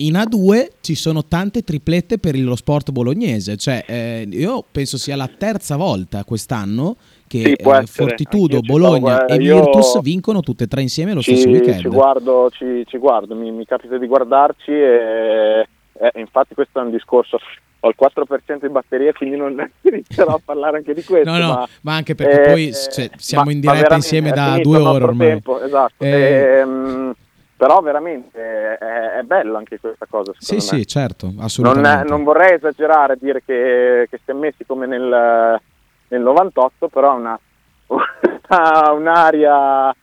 in 0.00 0.12
A2 0.14 0.66
ci 0.80 0.94
sono 0.94 1.24
tante 1.24 1.62
triplette 1.62 2.18
per 2.18 2.38
lo 2.38 2.56
sport 2.56 2.90
bolognese. 2.90 3.56
Cioè, 3.56 3.84
eh, 3.86 4.28
io 4.30 4.64
penso 4.70 4.98
sia 4.98 5.16
la 5.16 5.28
terza 5.28 5.76
volta 5.76 6.24
quest'anno 6.24 6.96
che 7.28 7.38
Sì, 7.40 7.52
eh. 7.52 7.86
Fortitudo, 7.86 8.60
Bologna 8.60 9.26
e 9.26 9.34
eh, 9.34 9.38
Virtus 9.38 10.00
vincono 10.00 10.40
tutte 10.40 10.64
e 10.64 10.66
tre 10.66 10.80
insieme 10.82 11.14
lo 11.14 11.20
stesso 11.20 11.42
ci, 11.42 11.48
weekend. 11.48 11.80
ci 11.80 11.88
guardo, 11.88 12.50
ci, 12.50 12.84
ci 12.86 12.98
guardo, 12.98 13.36
mi, 13.36 13.52
mi 13.52 13.64
capita 13.64 13.96
di 13.96 14.06
guardarci 14.08 14.72
e, 14.72 15.68
e 15.92 16.10
infatti 16.14 16.54
questo 16.54 16.80
è 16.80 16.82
un 16.82 16.90
discorso. 16.90 17.38
Ho 17.82 17.88
il 17.90 17.94
4% 17.96 18.58
di 18.62 18.68
batteria, 18.70 19.12
quindi 19.12 19.36
non 19.36 19.54
inizierò 19.82 20.34
a 20.34 20.40
parlare 20.44 20.78
anche 20.78 20.94
di 20.94 21.04
questo. 21.04 21.30
No, 21.30 21.38
no, 21.38 21.46
ma, 21.48 21.68
ma 21.82 21.94
anche 21.94 22.16
perché 22.16 22.42
eh, 22.42 22.50
poi 22.52 22.72
cioè, 22.90 23.08
siamo 23.18 23.44
ma- 23.44 23.52
in 23.52 23.60
diretta 23.60 23.94
insieme 23.94 24.32
da 24.32 24.54
finito 24.54 24.68
due 24.70 24.78
ore 24.78 25.04
ormai. 25.04 25.26
tempo, 25.28 25.60
esatto. 25.62 26.02
Eh, 26.04 26.58
Ehm, 26.58 27.14
però 27.56 27.80
veramente 27.80 28.38
è, 28.78 29.18
è 29.18 29.22
bello 29.22 29.56
anche 29.56 29.78
questa 29.80 30.06
cosa. 30.08 30.32
sì, 30.38 30.54
me. 30.54 30.60
sì, 30.60 30.86
certo, 30.86 31.26
Non, 31.26 31.44
assolutamente. 31.44 32.08
non 32.08 32.24
vorrei 32.24 32.54
esagerare 32.54 33.12
a 33.12 33.16
dire 33.20 33.42
che, 33.44 34.06
che 34.10 34.20
si 34.24 34.30
è 34.30 34.34
messi 34.34 34.64
come 34.66 34.86
nel, 34.86 35.60
nel 36.08 36.20
98, 36.22 36.88
però 36.88 37.16
una, 37.16 37.38
una- 37.86 38.92
un'aria, 38.92 39.94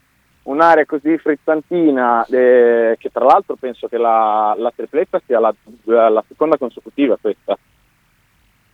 un'aria 0.43 0.85
così 0.85 1.17
frizzantina, 1.17 2.25
eh, 2.25 2.95
che 2.99 3.09
tra 3.11 3.25
l'altro 3.25 3.55
penso 3.55 3.87
che 3.87 3.97
la, 3.97 4.55
la 4.57 4.71
tripletta 4.75 5.21
sia 5.25 5.39
la, 5.39 5.53
la 5.83 6.23
seconda 6.27 6.57
consecutiva 6.57 7.17
questa. 7.19 7.57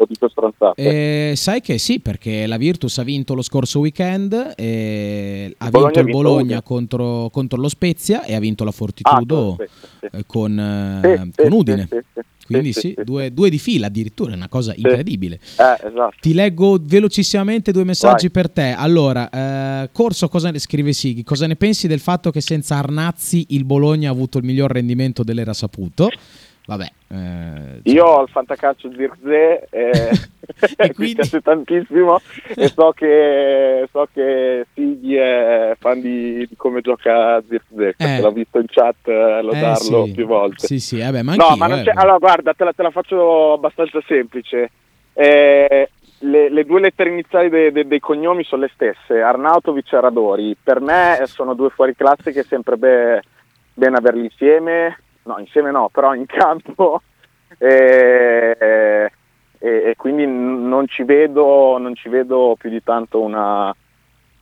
O 0.02 0.06
dico 0.08 0.28
stronzate. 0.28 1.30
Eh, 1.32 1.36
sai 1.36 1.62
che 1.62 1.78
sì, 1.78 2.00
perché 2.00 2.48
la 2.48 2.58
Virtus 2.58 2.98
ha 2.98 3.04
vinto 3.04 3.36
lo 3.36 3.44
scorso 3.44 3.80
weekend, 3.80 4.54
e 4.58 5.54
ha 5.60 5.70
Bologna 5.70 5.92
vinto 5.92 6.00
il 6.00 6.12
Bologna 6.12 6.62
contro, 6.64 7.30
contro 7.32 7.62
lo 7.62 7.70
Spezia 7.70 8.24
e 8.24 8.34
ha 8.34 8.40
vinto 8.40 8.64
la 8.64 8.72
Ah, 8.72 8.74
Fortitudo 8.74 9.52
aspetta, 9.52 9.88
sì. 10.00 10.08
eh, 10.12 10.24
con, 10.26 11.00
Sì, 11.04 11.08
eh, 11.08 11.18
sì, 11.18 11.32
con 11.36 11.52
sì, 11.52 11.56
Udine. 11.56 11.90
Quindi 12.48 12.74
sì. 12.74 12.96
Due, 13.04 13.32
due 13.32 13.50
di 13.50 13.60
fila 13.60 13.88
addirittura, 13.88 14.32
è 14.34 14.36
una 14.36 14.50
cosa 14.50 14.74
incredibile. 14.76 15.36
Eh, 15.36 15.88
esatto. 15.88 16.16
Ti 16.20 16.34
leggo 16.34 16.78
velocissimamente 16.82 17.72
due 17.72 17.84
messaggi 17.84 18.28
Vai. 18.28 18.32
per 18.32 18.50
te. 18.50 18.74
Allora, 18.76 19.30
eh, 19.84 19.90
Corso, 19.94 20.28
cosa 20.28 20.52
ne 20.52 20.60
scrive 20.60 20.92
Sighi? 20.94 21.24
Cosa 21.24 21.48
ne 21.48 21.56
pensi 21.56 21.88
del 21.88 22.00
fatto 22.00 22.32
che 22.32 22.42
senza 22.42 22.76
Arnazzi 22.76 23.46
il 23.50 23.64
Bologna 23.64 24.10
ha 24.10 24.12
avuto 24.12 24.38
il 24.40 24.44
miglior 24.44 24.72
rendimento 24.72 25.24
dell'era 25.24 25.54
saputo? 25.54 26.10
Vabbè, 26.72 26.88
eh, 27.10 27.92
Io 27.92 28.06
ho 28.06 28.22
il 28.22 28.30
fantacalcio 28.30 28.90
Zirze 28.96 29.68
e, 29.70 29.90
E 30.78 30.88
mi 30.88 30.94
quindi? 30.94 31.16
piace 31.16 31.42
tantissimo 31.42 32.22
e 32.56 32.70
so 32.70 32.94
che, 32.96 33.90
so 33.92 34.08
che 34.14 34.66
Sighi 34.74 35.16
è 35.16 35.76
fan 35.78 36.00
di, 36.00 36.48
di 36.48 36.56
come 36.56 36.80
gioca 36.80 37.42
Zirze, 37.46 37.96
Eh. 37.98 38.22
l'ho 38.22 38.32
visto 38.32 38.58
in 38.60 38.68
chat 38.70 38.96
eh, 39.04 39.42
lodarlo 39.42 40.06
sì. 40.06 40.12
più 40.14 40.26
volte. 40.26 40.66
Sì, 40.66 40.80
sì, 40.80 41.00
vabbè, 41.00 41.22
ma 41.24 41.36
no, 41.36 41.58
ma 41.58 41.68
non 41.68 41.80
eh. 41.80 41.84
c'è, 41.84 41.92
allora 41.94 42.18
guarda, 42.20 42.54
te 42.54 42.64
la, 42.64 42.72
te 42.72 42.84
la 42.84 42.92
faccio 42.92 43.52
abbastanza 43.54 44.00
semplice. 44.08 44.72
Eh, 45.12 45.90
le, 46.20 46.50
le 46.50 46.64
due 46.64 46.80
lettere 46.80 47.10
iniziali 47.10 47.50
de- 47.50 47.74
de- 47.74 47.86
dei 47.86 48.00
cognomi 48.00 48.46
sono 48.46 48.62
le 48.62 48.72
stesse, 48.74 49.20
Arnautovic 49.22 49.92
e 49.92 50.00
Radori. 50.00 50.56
Per 50.64 50.80
me 50.80 51.20
sono 51.26 51.54
due 51.54 51.70
fuori 51.70 51.94
classe 51.98 52.32
che 52.32 52.40
è 52.42 52.46
sempre 52.48 52.78
be- 52.78 53.22
bene 53.74 53.98
averli 53.98 54.24
insieme, 54.24 54.98
no, 55.24 55.40
insieme 55.40 55.72
no, 55.72 55.90
però 55.90 56.14
in 56.14 56.26
campo. 56.26 57.02
E, 57.58 58.58
e- 59.64 59.84
e 59.90 59.96
quindi 59.96 60.26
non 60.26 60.88
ci, 60.88 61.04
vedo, 61.04 61.78
non 61.78 61.94
ci 61.96 62.10
vedo 62.10 62.56
più 62.58 62.70
di 62.70 62.82
tanto 62.82 63.22
una, 63.22 63.74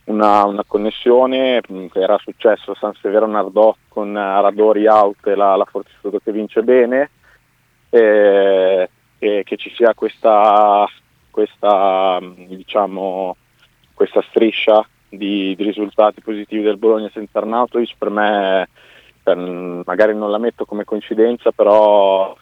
una, 0.04 0.44
una 0.44 0.64
connessione 0.66 1.60
era 1.92 2.18
successo 2.18 2.74
San 2.74 2.94
Severo 2.94 3.26
Nardò 3.26 3.76
con 3.88 4.16
eh, 4.16 4.40
Radori 4.40 4.86
out 4.86 5.26
e 5.26 5.34
la, 5.34 5.56
la 5.56 5.66
Fortitudo 5.66 6.18
che 6.18 6.32
vince 6.32 6.62
bene 6.62 7.10
e, 7.90 8.88
e 9.18 9.42
che 9.44 9.56
ci 9.56 9.70
sia 9.74 9.92
questa, 9.94 10.86
questa 11.30 12.18
diciamo 12.20 13.36
questa 13.92 14.22
striscia 14.22 14.86
di, 15.06 15.54
di 15.54 15.62
risultati 15.62 16.22
positivi 16.22 16.62
del 16.62 16.78
Bologna 16.78 17.10
senza 17.12 17.38
Arnautovic 17.38 17.94
per 17.98 18.08
me 18.08 18.68
per- 18.70 18.89
magari 19.24 20.14
non 20.16 20.30
la 20.30 20.38
metto 20.38 20.64
come 20.64 20.84
coincidenza 20.84 21.52
però 21.52 22.36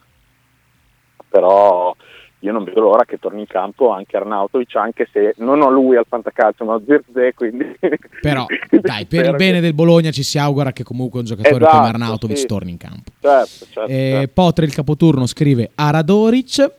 però 1.29 1.95
io 2.41 2.53
non 2.53 2.63
vedo 2.63 2.81
l'ora 2.81 3.05
che 3.05 3.19
torni 3.19 3.41
in 3.41 3.47
campo 3.49 3.91
anche 3.91 4.17
Arnautovic, 4.17 4.77
anche 4.77 5.09
se 5.13 5.35
non 5.39 5.61
ho 5.61 5.71
lui 5.71 5.97
al 5.97 6.07
fantacalcio, 6.09 6.65
ma 6.65 6.75
ho 6.75 6.83
Zirze, 6.87 7.35
quindi... 7.35 7.77
Però, 8.23 8.47
dai, 8.81 9.07
per 9.07 9.25
il 9.25 9.35
bene 9.35 9.55
che- 9.55 9.61
del 9.61 9.75
Bologna 9.75 10.13
ci 10.13 10.23
si 10.23 10.39
augura 10.39 10.71
che 10.73 10.85
comunque 10.85 11.19
un 11.19 11.25
giocatore 11.27 11.57
Esatto, 11.57 11.77
come 11.77 11.89
Arnautovic 11.89 12.39
sì. 12.39 12.47
torni 12.47 12.71
in 12.71 12.77
campo. 12.77 13.11
Certo, 13.21 13.67
certo, 13.73 13.91
Eh, 13.91 14.11
certo. 14.13 14.33
Potre 14.35 14.67
il 14.67 14.73
capoturno 14.73 15.27
scrive 15.27 15.73
Aradoric 15.75 16.73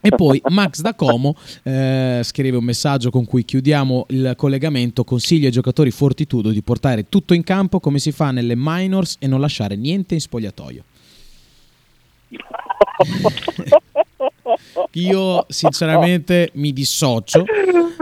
e 0.00 0.10
poi 0.10 0.40
Max 0.48 0.80
da 0.80 0.94
Como 0.94 1.36
eh, 1.62 2.20
scrive 2.24 2.56
un 2.56 2.64
messaggio 2.64 3.10
con 3.10 3.26
cui 3.26 3.44
chiudiamo 3.44 4.06
il 4.08 4.32
collegamento. 4.36 5.04
Consiglia 5.04 5.46
ai 5.46 5.52
giocatori 5.52 5.90
Fortitudo 5.90 6.50
di 6.50 6.62
portare 6.62 7.08
tutto 7.08 7.34
in 7.34 7.44
campo 7.44 7.80
come 7.80 7.98
si 7.98 8.12
fa 8.12 8.30
nelle 8.30 8.54
minors 8.56 9.16
e 9.18 9.26
non 9.26 9.40
lasciare 9.40 9.76
niente 9.76 10.14
in 10.14 10.20
spogliatoio. 10.20 10.84
Io 14.92 15.46
sinceramente 15.48 16.50
mi 16.54 16.72
dissocio 16.72 17.44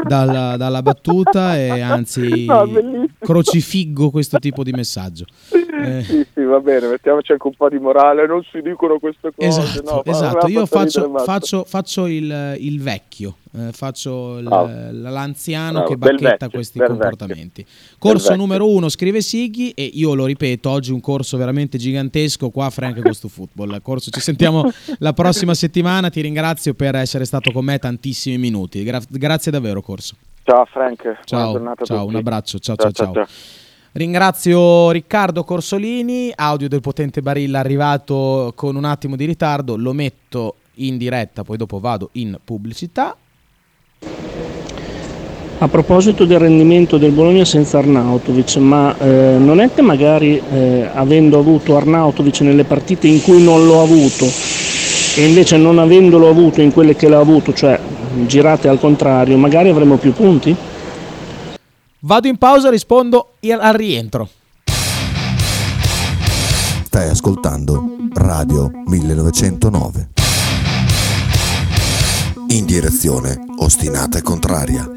dalla, 0.07 0.57
dalla 0.57 0.83
battuta 0.83 1.57
e 1.57 1.81
anzi 1.81 2.47
No, 2.47 2.67
crocifiggo 3.19 4.11
questo 4.11 4.39
tipo 4.39 4.63
di 4.63 4.73
messaggio 4.73 5.27
Eh. 5.79 6.03
Sì, 6.03 6.27
sì, 6.35 6.43
va 6.45 6.59
bene, 6.61 6.89
mettiamoci 6.89 7.33
anche 7.33 7.47
un 7.47 7.55
po' 7.55 7.69
di 7.69 7.79
morale, 7.79 8.27
non 8.27 8.43
si 8.51 8.61
dicono 8.61 8.99
queste 8.99 9.33
cose. 9.35 9.47
Esatto, 9.61 9.83
no, 9.95 10.05
esatto. 10.05 10.47
io 10.49 10.67
faccio, 10.67 11.13
faccio- 11.19 11.65
faccio 11.65 12.07
il, 12.07 12.57
il 12.59 12.81
vecchio, 12.83 13.37
eh, 13.57 13.71
faccio 13.73 14.39
il- 14.39 14.45
Bravo. 14.45 14.69
l'anziano 14.93 15.73
Bravo, 15.73 15.89
che 15.89 15.97
bacchetta 15.97 16.27
vecchio, 16.29 16.49
questi 16.51 16.79
comportamenti. 16.81 17.63
vecchio. 17.63 17.97
Corso 17.99 18.35
numero 18.35 18.69
uno, 18.69 18.89
scrive 18.89 19.21
Sighi, 19.21 19.71
e 19.71 19.85
io 19.85 20.15
lo 20.15 20.25
ripeto, 20.27 20.69
oggi 20.69 20.93
un 20.93 21.01
corso 21.01 21.37
veramente 21.37 21.79
gigantesco 21.79 22.51
qua 22.51 22.67
a 22.67 22.71
Frank 22.71 23.01
Costo 23.01 23.29
Football. 23.29 23.81
Corso, 23.83 24.11
ci 24.11 24.21
sentiamo 24.21 24.69
la 24.99 25.13
prossima 25.13 25.55
settimana, 25.55 26.11
ti 26.11 26.21
ringrazio 26.21 26.75
per 26.75 26.97
essere 26.97 27.25
stato 27.25 27.53
con 27.53 27.65
me 27.65 27.79
tantissimi 27.79 28.39
minuti. 28.39 28.83
Gra- 28.83 29.01
grazie 29.09 29.53
davvero, 29.53 29.81
Corso. 29.83 30.17
Ciao 30.45 30.65
Frank, 30.65 31.21
Ciao, 31.25 31.75
ciao, 31.83 32.07
un 32.07 32.17
abbraccio, 32.17 32.59
ciao 32.59 32.75
ciao 32.77 32.91
ciao. 32.91 33.27
Ringrazio 33.99 34.93
Riccardo 34.93 35.43
Corsolini, 35.43 36.31
audio 36.33 36.69
del 36.69 36.81
potente 36.81 37.21
Barilla 37.21 37.59
arrivato 37.59 38.53
con 38.55 38.77
un 38.77 38.85
attimo 38.85 39.17
di 39.17 39.25
ritardo, 39.25 39.77
lo 39.77 39.93
metto 39.93 40.55
in 40.75 40.97
diretta, 40.97 41.43
poi 41.43 41.57
dopo 41.57 41.81
vado 41.81 42.11
in 42.13 42.39
pubblicità. 42.45 43.17
A 45.59 45.67
proposito 45.67 46.27
del 46.27 46.39
rendimento 46.39 46.97
del 46.97 47.11
Bologna 47.11 47.45
senza 47.45 47.79
Arnautovic, 47.79 48.55
ma 48.59 48.97
eh, 48.99 49.35
non 49.37 49.59
è 49.59 49.75
che 49.75 49.83
magari 49.83 50.41
eh, 50.49 50.89
avendo 50.95 51.41
avuto 51.41 51.77
Arnautovic 51.77 52.43
nelle 52.43 52.63
partite 52.63 53.09
in 53.09 53.21
cui 53.21 53.43
non 53.43 53.67
l'ho 53.67 53.83
avuto 53.83 54.27
e 55.17 55.27
invece 55.27 55.57
non 55.57 55.81
avendolo 55.81 56.29
avuto 56.29 56.61
in 56.61 56.73
quelle 56.73 56.95
che 56.95 57.09
l'ha 57.09 57.19
avuto, 57.19 57.53
cioè 57.53 57.77
girate 58.27 58.69
al 58.69 58.79
contrario, 58.79 59.37
magari 59.37 59.71
avremo 59.71 59.97
più 59.97 60.13
punti? 60.13 60.55
Vado 62.01 62.29
in 62.29 62.37
pausa 62.37 62.69
e 62.69 62.71
rispondo 62.71 63.33
al 63.51 63.75
rientro. 63.75 64.29
Stai 66.85 67.09
ascoltando 67.09 67.97
Radio 68.15 68.71
1909. 68.87 70.09
In 72.51 72.67
direzione 72.67 73.37
ostinata 73.59 74.17
e 74.17 74.23
contraria. 74.23 74.89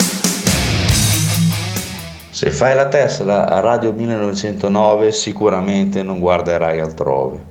Se 2.29 2.51
fai 2.51 2.75
la 2.75 2.87
Tesla 2.87 3.49
a 3.49 3.59
Radio 3.61 3.91
1909 3.93 5.11
sicuramente 5.11 6.03
non 6.03 6.19
guarderai 6.19 6.79
altrove. 6.79 7.49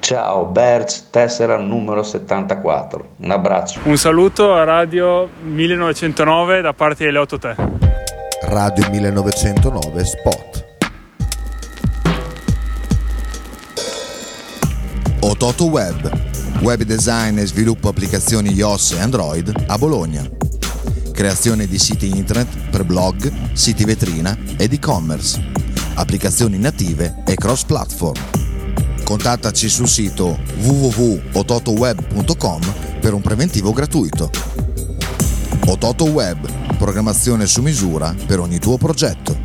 Ciao 0.00 0.44
Berz, 0.44 1.08
tessera 1.08 1.56
numero 1.56 2.02
74. 2.02 3.08
Un 3.16 3.30
abbraccio. 3.30 3.80
Un 3.84 3.96
saluto 3.96 4.52
a 4.52 4.64
Radio 4.64 5.30
1909 5.40 6.60
da 6.60 6.74
parte 6.74 7.06
delle 7.06 7.18
8 7.18 7.38
te. 7.38 7.81
Radio 8.42 8.88
1909 8.90 10.04
Spot. 10.04 10.64
Ototo 15.20 15.66
Web, 15.66 16.10
web 16.60 16.82
design 16.82 17.38
e 17.38 17.46
sviluppo 17.46 17.88
applicazioni 17.88 18.52
iOS 18.52 18.92
e 18.92 19.00
Android 19.00 19.52
a 19.66 19.78
Bologna. 19.78 20.28
Creazione 21.12 21.66
di 21.66 21.78
siti 21.78 22.08
internet 22.08 22.70
per 22.70 22.84
blog, 22.84 23.52
siti 23.52 23.84
vetrina 23.84 24.36
ed 24.56 24.72
e-commerce. 24.72 25.40
Applicazioni 25.94 26.58
native 26.58 27.22
e 27.26 27.34
cross-platform 27.34 28.40
Contattaci 29.04 29.68
sul 29.68 29.88
sito 29.88 30.38
www.ototoweb.com 30.60 32.60
per 33.00 33.12
un 33.12 33.20
preventivo 33.20 33.72
gratuito. 33.72 34.30
Ototo 35.64 36.04
Web, 36.04 36.48
programmazione 36.76 37.46
su 37.46 37.62
misura 37.62 38.14
per 38.26 38.40
ogni 38.40 38.58
tuo 38.58 38.76
progetto. 38.76 39.36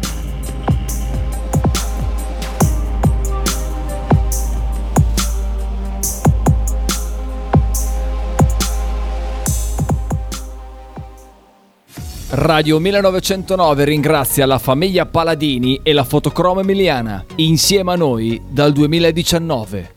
Radio 12.30 12.80
1909 12.80 13.86
ringrazia 13.86 14.46
la 14.46 14.58
famiglia 14.58 15.06
Paladini 15.06 15.80
e 15.84 15.94
la 15.94 16.04
fotocromo 16.04 16.62
emiliana, 16.62 17.24
insieme 17.36 17.94
a 17.94 17.96
noi 17.96 18.42
dal 18.50 18.74
2019. 18.74 19.97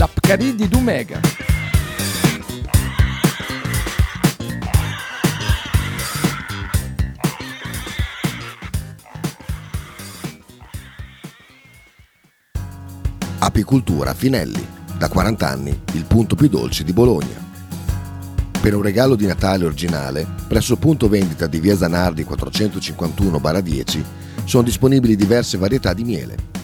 La 0.00 0.08
Pcaridi 0.08 0.54
di 0.54 0.66
Dumegar. 0.66 1.20
Apicultura 13.40 14.14
Finelli, 14.14 14.66
da 14.96 15.10
40 15.10 15.46
anni 15.46 15.78
il 15.92 16.04
punto 16.06 16.34
più 16.34 16.48
dolce 16.48 16.82
di 16.82 16.94
Bologna. 16.94 17.36
Per 18.58 18.74
un 18.74 18.80
regalo 18.80 19.16
di 19.16 19.26
Natale 19.26 19.66
originale, 19.66 20.26
presso 20.48 20.72
il 20.72 20.78
punto 20.78 21.10
vendita 21.10 21.46
di 21.46 21.60
via 21.60 21.76
Zanardi 21.76 22.24
451-10 22.24 24.02
sono 24.44 24.62
disponibili 24.62 25.14
diverse 25.14 25.58
varietà 25.58 25.92
di 25.92 26.04
miele, 26.04 26.36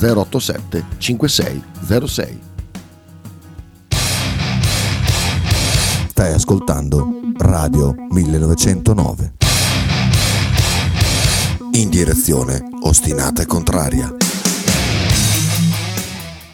087 0.00 0.84
5606. 0.96 2.40
Stai 6.08 6.32
ascoltando 6.32 7.06
Radio 7.36 7.94
1909. 8.10 9.32
In 11.72 11.88
direzione 11.90 12.62
ostinata 12.82 13.42
e 13.42 13.46
contraria. 13.46 14.19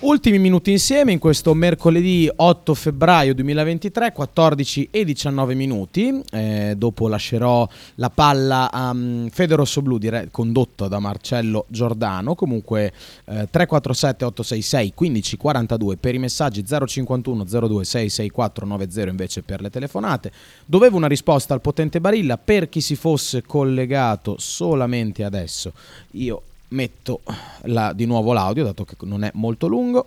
Ultimi 0.06 0.38
minuti 0.38 0.70
insieme 0.70 1.10
in 1.10 1.18
questo 1.18 1.52
mercoledì 1.52 2.30
8 2.32 2.74
febbraio 2.74 3.34
2023, 3.34 4.12
14 4.12 4.86
e 4.92 5.04
19 5.04 5.54
minuti. 5.54 6.22
Eh, 6.30 6.74
dopo 6.76 7.08
lascerò 7.08 7.68
la 7.96 8.08
palla 8.08 8.70
a 8.70 8.90
um, 8.90 9.28
Fede 9.28 9.56
Rossoblu, 9.56 9.98
dire- 9.98 10.28
condotto 10.30 10.86
da 10.86 11.00
Marcello 11.00 11.64
Giordano. 11.66 12.36
Comunque 12.36 12.92
eh, 13.24 13.48
347 13.50 14.24
866 14.26 14.92
1542 14.96 15.96
per 15.96 16.14
i 16.14 16.18
messaggi 16.18 16.64
051 16.64 17.42
02 17.42 17.84
664 17.84 18.64
90 18.64 19.00
invece 19.10 19.42
per 19.42 19.60
le 19.60 19.70
telefonate. 19.70 20.30
Dovevo 20.64 20.98
una 20.98 21.08
risposta 21.08 21.52
al 21.52 21.60
potente 21.60 22.00
Barilla 22.00 22.38
per 22.38 22.68
chi 22.68 22.80
si 22.80 22.94
fosse 22.94 23.42
collegato 23.42 24.36
solamente 24.38 25.24
adesso. 25.24 25.72
Io 26.12 26.42
metto 26.68 27.20
la- 27.62 27.92
di 27.92 28.06
nuovo 28.06 28.32
l'audio, 28.32 28.64
dato 28.64 28.84
che 28.84 28.94
non 29.00 29.24
è 29.24 29.30
molto 29.34 29.66
lungo. 29.66 30.06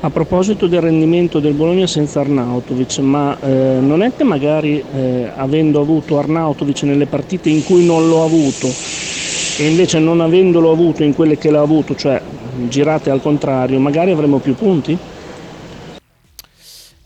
A 0.00 0.10
proposito 0.10 0.68
del 0.68 0.80
rendimento 0.80 1.40
del 1.40 1.54
Bologna 1.54 1.88
senza 1.88 2.20
Arnautovic, 2.20 2.98
ma 2.98 3.36
eh, 3.40 3.78
non 3.80 4.02
è 4.02 4.14
che 4.14 4.22
magari 4.22 4.82
eh, 4.94 5.28
avendo 5.34 5.80
avuto 5.80 6.18
Arnautovic 6.18 6.82
nelle 6.82 7.06
partite 7.06 7.48
in 7.48 7.64
cui 7.64 7.84
non 7.84 8.06
l'ho 8.08 8.22
avuto 8.22 8.68
e 8.68 9.68
invece 9.68 9.98
non 9.98 10.20
avendolo 10.20 10.70
avuto 10.70 11.02
in 11.02 11.14
quelle 11.14 11.36
che 11.36 11.50
l'ha 11.50 11.60
avuto, 11.60 11.96
cioè 11.96 12.22
girate 12.68 13.10
al 13.10 13.20
contrario, 13.20 13.80
magari 13.80 14.12
avremo 14.12 14.38
più 14.38 14.54
punti? 14.54 14.96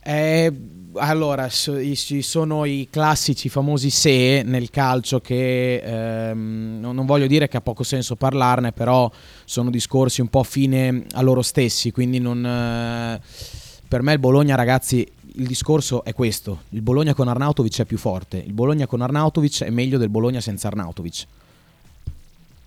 Eh, 0.04 0.52
allora, 0.96 1.48
ci 1.48 2.22
sono 2.22 2.64
i 2.64 2.88
classici 2.90 3.48
famosi 3.48 3.90
se 3.90 4.42
nel 4.44 4.70
calcio 4.70 5.20
che 5.20 5.76
ehm, 5.76 6.78
non 6.80 7.06
voglio 7.06 7.26
dire 7.26 7.48
che 7.48 7.56
ha 7.56 7.60
poco 7.60 7.82
senso 7.82 8.16
parlarne, 8.16 8.72
però 8.72 9.10
sono 9.44 9.70
discorsi 9.70 10.20
un 10.20 10.28
po' 10.28 10.42
fine 10.42 11.04
a 11.12 11.22
loro 11.22 11.42
stessi, 11.42 11.92
quindi 11.92 12.18
non, 12.18 12.44
eh, 12.44 13.20
per 13.88 14.02
me 14.02 14.12
il 14.12 14.18
Bologna 14.18 14.54
ragazzi 14.54 15.06
il 15.36 15.46
discorso 15.46 16.04
è 16.04 16.12
questo, 16.12 16.62
il 16.70 16.82
Bologna 16.82 17.14
con 17.14 17.28
Arnautovic 17.28 17.80
è 17.80 17.84
più 17.84 17.98
forte, 17.98 18.36
il 18.38 18.52
Bologna 18.52 18.86
con 18.86 19.00
Arnautovic 19.00 19.62
è 19.62 19.70
meglio 19.70 19.98
del 19.98 20.10
Bologna 20.10 20.40
senza 20.40 20.68
Arnautovic. 20.68 21.26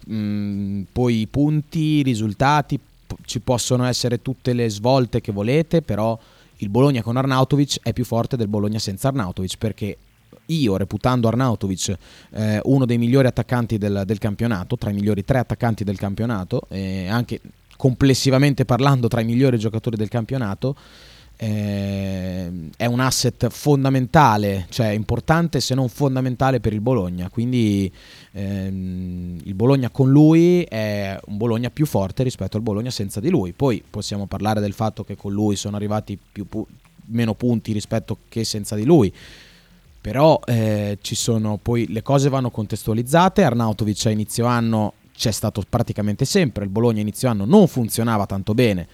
Mm, 0.09 0.83
poi 0.91 1.21
i 1.21 1.27
punti, 1.27 1.79
i 1.79 2.03
risultati, 2.03 2.79
ci 3.25 3.39
possono 3.39 3.85
essere 3.85 4.21
tutte 4.21 4.53
le 4.53 4.69
svolte 4.69 5.21
che 5.21 5.31
volete, 5.31 5.81
però 5.81 6.17
il 6.57 6.69
Bologna 6.69 7.01
con 7.01 7.17
Arnautovic 7.17 7.79
è 7.81 7.93
più 7.93 8.05
forte 8.05 8.37
del 8.37 8.47
Bologna 8.47 8.79
senza 8.79 9.09
Arnautovic 9.09 9.57
perché 9.57 9.97
io 10.47 10.77
reputando 10.77 11.27
Arnautovic 11.27 11.95
eh, 12.31 12.59
uno 12.65 12.85
dei 12.85 12.97
migliori 12.97 13.27
attaccanti 13.27 13.77
del, 13.77 14.03
del 14.05 14.17
campionato, 14.19 14.77
tra 14.77 14.89
i 14.89 14.93
migliori 14.93 15.23
tre 15.23 15.39
attaccanti 15.39 15.83
del 15.83 15.97
campionato, 15.97 16.63
e 16.69 17.07
anche 17.07 17.41
complessivamente 17.77 18.65
parlando 18.65 19.07
tra 19.07 19.21
i 19.21 19.25
migliori 19.25 19.57
giocatori 19.57 19.95
del 19.95 20.09
campionato, 20.09 20.75
eh, 21.37 22.69
è 22.77 22.85
un 22.85 22.99
asset 22.99 23.49
fondamentale, 23.49 24.67
cioè 24.69 24.87
importante 24.87 25.59
se 25.59 25.75
non 25.75 25.89
fondamentale 25.89 26.59
per 26.59 26.73
il 26.73 26.81
Bologna. 26.81 27.29
Quindi 27.29 27.91
ehm, 28.31 29.39
il 29.43 29.53
Bologna 29.53 29.89
con 29.89 30.09
lui 30.09 30.63
è 30.63 31.17
un 31.25 31.37
Bologna 31.37 31.69
più 31.69 31.85
forte 31.85 32.23
rispetto 32.23 32.57
al 32.57 32.63
Bologna 32.63 32.89
senza 32.89 33.19
di 33.19 33.29
lui. 33.29 33.51
Poi 33.51 33.83
possiamo 33.87 34.27
parlare 34.27 34.61
del 34.61 34.73
fatto 34.73 35.03
che 35.03 35.15
con 35.15 35.33
lui 35.33 35.55
sono 35.55 35.75
arrivati 35.75 36.17
pu- 36.47 36.65
meno 37.07 37.33
punti 37.33 37.73
rispetto 37.73 38.17
che 38.29 38.43
senza 38.43 38.75
di 38.75 38.85
lui. 38.85 39.13
Però 39.99 40.39
eh, 40.45 40.99
ci 41.01 41.15
sono 41.15 41.57
poi 41.61 41.87
le 41.91 42.01
cose 42.01 42.29
vanno 42.29 42.51
contestualizzate. 42.51 43.43
Arnautovic 43.43 44.05
a 44.05 44.09
inizio 44.11 44.45
anno 44.45 44.93
c'è 45.15 45.31
stato 45.31 45.63
praticamente 45.67 46.25
sempre. 46.25 46.63
Il 46.63 46.69
Bologna 46.69 46.99
a 46.99 47.01
inizio 47.01 47.27
anno 47.27 47.45
non 47.45 47.67
funzionava 47.67 48.25
tanto 48.25 48.53
bene 48.53 48.87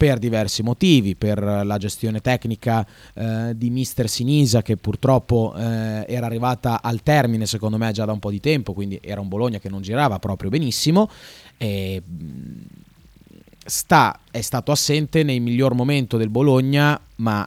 per 0.00 0.18
diversi 0.18 0.62
motivi, 0.62 1.14
per 1.14 1.42
la 1.42 1.76
gestione 1.76 2.22
tecnica 2.22 2.86
eh, 3.12 3.52
di 3.54 3.68
mister 3.68 4.08
Sinisa 4.08 4.62
che 4.62 4.78
purtroppo 4.78 5.52
eh, 5.54 6.06
era 6.08 6.24
arrivata 6.24 6.80
al 6.80 7.02
termine 7.02 7.44
secondo 7.44 7.76
me 7.76 7.92
già 7.92 8.06
da 8.06 8.12
un 8.12 8.18
po' 8.18 8.30
di 8.30 8.40
tempo, 8.40 8.72
quindi 8.72 8.98
era 9.02 9.20
un 9.20 9.28
Bologna 9.28 9.58
che 9.58 9.68
non 9.68 9.82
girava 9.82 10.18
proprio 10.18 10.48
benissimo 10.48 11.10
e 11.58 12.00
sta, 13.62 14.20
è 14.30 14.40
stato 14.40 14.72
assente 14.72 15.22
nel 15.22 15.42
miglior 15.42 15.74
momento 15.74 16.16
del 16.16 16.30
Bologna, 16.30 16.98
ma 17.16 17.46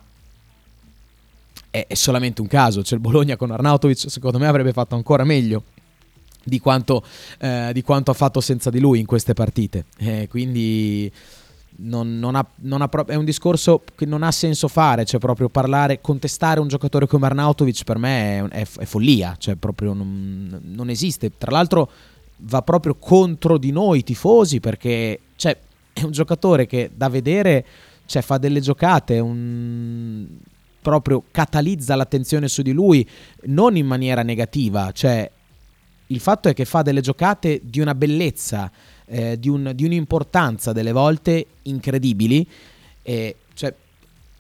è, 1.72 1.86
è 1.88 1.96
solamente 1.96 2.42
un 2.42 2.48
caso, 2.48 2.84
cioè 2.84 3.00
il 3.00 3.04
Bologna 3.04 3.36
con 3.36 3.50
Arnautovic 3.50 4.12
secondo 4.12 4.38
me 4.38 4.46
avrebbe 4.46 4.74
fatto 4.74 4.94
ancora 4.94 5.24
meglio 5.24 5.64
di 6.44 6.60
quanto, 6.60 7.04
eh, 7.40 7.72
di 7.74 7.82
quanto 7.82 8.12
ha 8.12 8.14
fatto 8.14 8.42
senza 8.42 8.70
di 8.70 8.80
lui 8.80 9.00
in 9.00 9.08
queste 9.08 9.34
partite. 9.34 9.86
Eh, 9.98 10.28
quindi 10.30 11.12
non, 11.78 12.20
non 12.20 12.36
ha, 12.36 12.46
ha 12.46 13.06
è 13.08 13.16
un 13.16 13.26
discorso 13.26 13.84
che 13.96 14.06
non 14.06 14.24
ha 14.24 14.32
senso 14.32 14.68
fare, 14.68 15.06
cioè 15.06 15.20
proprio 15.20 15.50
parlare, 15.50 16.02
contestare 16.02 16.60
un 16.60 16.68
giocatore 16.68 17.08
come 17.08 17.26
Arnautovic 17.26 17.84
per 17.84 17.98
me 17.98 18.40
è, 18.40 18.62
è- 18.62 18.68
è 18.80 18.86
follia, 18.86 19.36
cioè 19.38 19.56
proprio 19.56 19.94
non, 19.94 20.62
non 20.64 20.90
esiste. 20.90 21.32
Tra 21.38 21.52
l'altro 21.52 21.90
va 22.38 22.62
proprio 22.62 22.96
contro 22.96 23.58
di 23.58 23.72
noi 23.72 24.04
tifosi 24.04 24.60
perché 24.60 25.20
cioè, 25.36 25.58
è 25.94 26.04
un 26.04 26.12
giocatore 26.12 26.66
che 26.66 26.92
da 26.94 27.10
vedere 27.10 27.66
cioè, 28.06 28.22
fa 28.22 28.38
delle 28.38 28.60
giocate, 28.60 29.20
un- 29.20 30.28
proprio 30.82 31.24
catalizza 31.32 31.96
l'attenzione 31.96 32.48
su 32.48 32.62
di 32.62 32.74
lui, 32.74 33.08
non 33.46 33.78
in 33.78 33.86
maniera 33.86 34.22
negativa, 34.22 34.92
cioè 34.92 35.30
il 36.08 36.20
fatto 36.20 36.50
è 36.50 36.54
che 36.54 36.66
fa 36.66 36.82
delle 36.82 37.02
giocate 37.02 37.62
di 37.64 37.80
una 37.80 37.96
bellezza, 37.96 38.70
eh, 39.14 39.38
di, 39.40 39.48
un- 39.48 39.72
di 39.76 39.86
un'importanza 39.86 40.74
delle 40.74 40.92
volte 40.92 41.46
incredibili. 41.64 42.46
E, 43.04 43.36
cioè, 43.54 43.72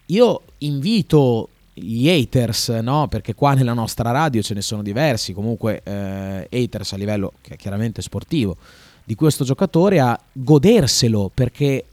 io 0.07 0.41
invito 0.59 1.49
gli 1.73 2.09
haters, 2.09 2.69
no? 2.81 3.07
perché 3.07 3.35
qua 3.35 3.53
nella 3.53 3.73
nostra 3.73 4.09
radio 4.09 4.41
ce 4.41 4.55
ne 4.55 4.61
sono 4.61 4.81
diversi, 4.81 5.33
comunque 5.33 5.81
eh, 5.83 6.47
haters 6.51 6.93
a 6.93 6.97
livello 6.97 7.33
che 7.41 7.53
è 7.53 7.55
chiaramente 7.55 8.01
sportivo, 8.01 8.57
di 9.03 9.13
questo 9.13 9.43
giocatore 9.43 9.99
a 9.99 10.19
goderselo, 10.31 11.29
perché 11.31 11.85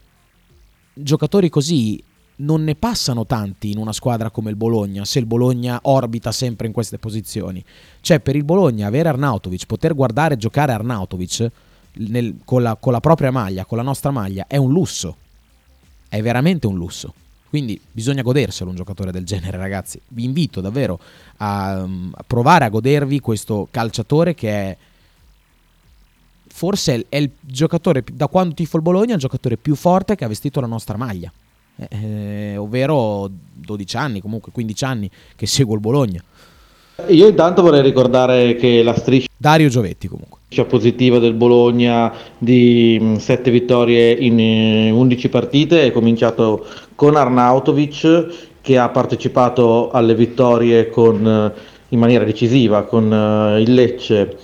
giocatori 0.94 1.50
così 1.50 2.02
non 2.36 2.64
ne 2.64 2.74
passano 2.76 3.26
tanti 3.26 3.70
in 3.70 3.76
una 3.76 3.92
squadra 3.92 4.30
come 4.30 4.48
il 4.48 4.56
Bologna, 4.56 5.04
se 5.04 5.18
il 5.18 5.26
Bologna 5.26 5.80
orbita 5.82 6.32
sempre 6.32 6.66
in 6.66 6.72
queste 6.72 6.96
posizioni. 6.98 7.62
Cioè, 8.00 8.20
per 8.20 8.36
il 8.36 8.44
Bologna 8.44 8.86
avere 8.86 9.10
Arnautovic, 9.10 9.66
poter 9.66 9.94
guardare 9.94 10.38
giocare 10.38 10.72
Arnautovic 10.72 11.50
nel- 11.94 12.36
con, 12.44 12.62
la, 12.62 12.76
con 12.78 12.92
la 12.92 13.00
propria 13.00 13.30
maglia, 13.30 13.64
con 13.64 13.76
la 13.78 13.84
nostra 13.84 14.10
maglia, 14.10 14.44
è 14.46 14.56
un 14.56 14.70
lusso. 14.72 15.16
È 16.08 16.20
veramente 16.22 16.66
un 16.66 16.76
lusso. 16.76 17.14
Quindi 17.48 17.80
bisogna 17.90 18.22
goderselo 18.22 18.70
un 18.70 18.76
giocatore 18.76 19.10
del 19.10 19.24
genere, 19.24 19.56
ragazzi. 19.56 20.00
Vi 20.08 20.24
invito 20.24 20.60
davvero 20.60 21.00
a, 21.38 21.80
a 21.80 22.24
provare 22.26 22.64
a 22.64 22.68
godervi 22.68 23.18
questo 23.20 23.66
calciatore 23.70 24.34
che 24.34 24.50
è 24.50 24.76
forse 26.52 26.94
è- 26.94 27.06
è 27.08 27.16
il 27.16 27.30
giocatore, 27.40 28.04
da 28.12 28.26
quando 28.28 28.54
tifo 28.54 28.76
il 28.76 28.82
Bologna, 28.82 29.14
il 29.14 29.20
giocatore 29.20 29.56
più 29.56 29.74
forte 29.74 30.14
che 30.14 30.24
ha 30.24 30.28
vestito 30.28 30.60
la 30.60 30.66
nostra 30.66 30.96
maglia. 30.96 31.32
Eh, 31.76 31.88
eh, 32.52 32.56
ovvero 32.56 33.30
12 33.54 33.96
anni, 33.96 34.20
comunque 34.20 34.52
15 34.52 34.84
anni 34.84 35.10
che 35.34 35.46
seguo 35.46 35.74
il 35.74 35.80
Bologna. 35.80 36.22
Io 37.08 37.28
intanto 37.28 37.62
vorrei 37.62 37.82
ricordare 37.82 38.54
che 38.54 38.82
la 38.82 38.94
striscia 38.94 39.28
Dario 39.36 39.68
Giovetti 39.68 40.08
comunque. 40.08 40.38
positiva 40.68 41.18
del 41.18 41.34
Bologna 41.34 42.12
di 42.36 43.16
7 43.18 43.50
vittorie 43.50 44.12
in 44.12 44.38
eh, 44.38 44.90
11 44.90 45.28
partite 45.28 45.84
è 45.84 45.92
cominciato 45.92 46.66
con 46.94 47.16
Arnautovic 47.16 48.26
che 48.60 48.78
ha 48.78 48.88
partecipato 48.90 49.90
alle 49.90 50.14
vittorie 50.14 50.90
con, 50.90 51.26
eh, 51.26 51.60
in 51.88 51.98
maniera 51.98 52.24
decisiva 52.24 52.82
con 52.82 53.12
eh, 53.12 53.62
il 53.62 53.72
Lecce, 53.72 54.36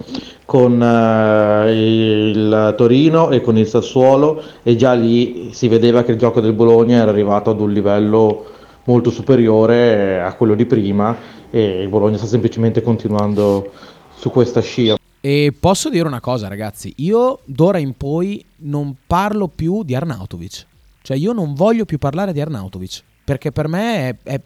con 0.45 0.83
eh, 0.83 2.31
il 2.31 2.75
Torino 2.77 3.31
e 3.31 3.41
con 3.41 3.59
il 3.59 3.67
Sassuolo 3.67 4.43
e 4.63 4.77
già 4.77 4.95
lì 4.95 5.51
si 5.53 5.69
vedeva 5.69 6.03
che 6.03 6.13
il 6.13 6.19
gioco 6.19 6.41
del 6.41 6.55
Bologna 6.55 7.03
era 7.03 7.11
arrivato 7.11 7.51
ad 7.51 7.61
un 7.61 7.73
livello 7.73 8.47
molto 8.85 9.11
superiore 9.11 10.21
a 10.23 10.33
quello 10.35 10.55
di 10.55 10.65
prima 10.65 11.36
e 11.57 11.81
il 11.81 11.89
Bologna 11.89 12.19
sta 12.19 12.27
semplicemente 12.27 12.83
continuando 12.83 13.73
su 14.15 14.31
questa 14.31 14.61
scia. 14.61 14.99
E 15.21 15.55
posso 15.59 15.89
dire 15.89 16.07
una 16.07 16.21
cosa, 16.21 16.49
ragazzi, 16.49 16.93
io 16.97 17.41
d'ora 17.47 17.79
in 17.79 17.97
poi 17.97 18.45
non 18.59 18.95
parlo 19.07 19.49
più 19.49 19.83
di 19.83 19.95
Arnautovic. 19.95 20.67
Cioè, 21.01 21.17
io 21.17 21.33
non 21.33 21.55
voglio 21.55 21.87
più 21.87 21.97
parlare 21.97 22.35
di 22.35 22.41
Arnautovic. 22.43 23.03
Perché 23.25 23.53
per 23.53 23.69
me 23.69 24.09
è. 24.09 24.17
è- 24.23 24.41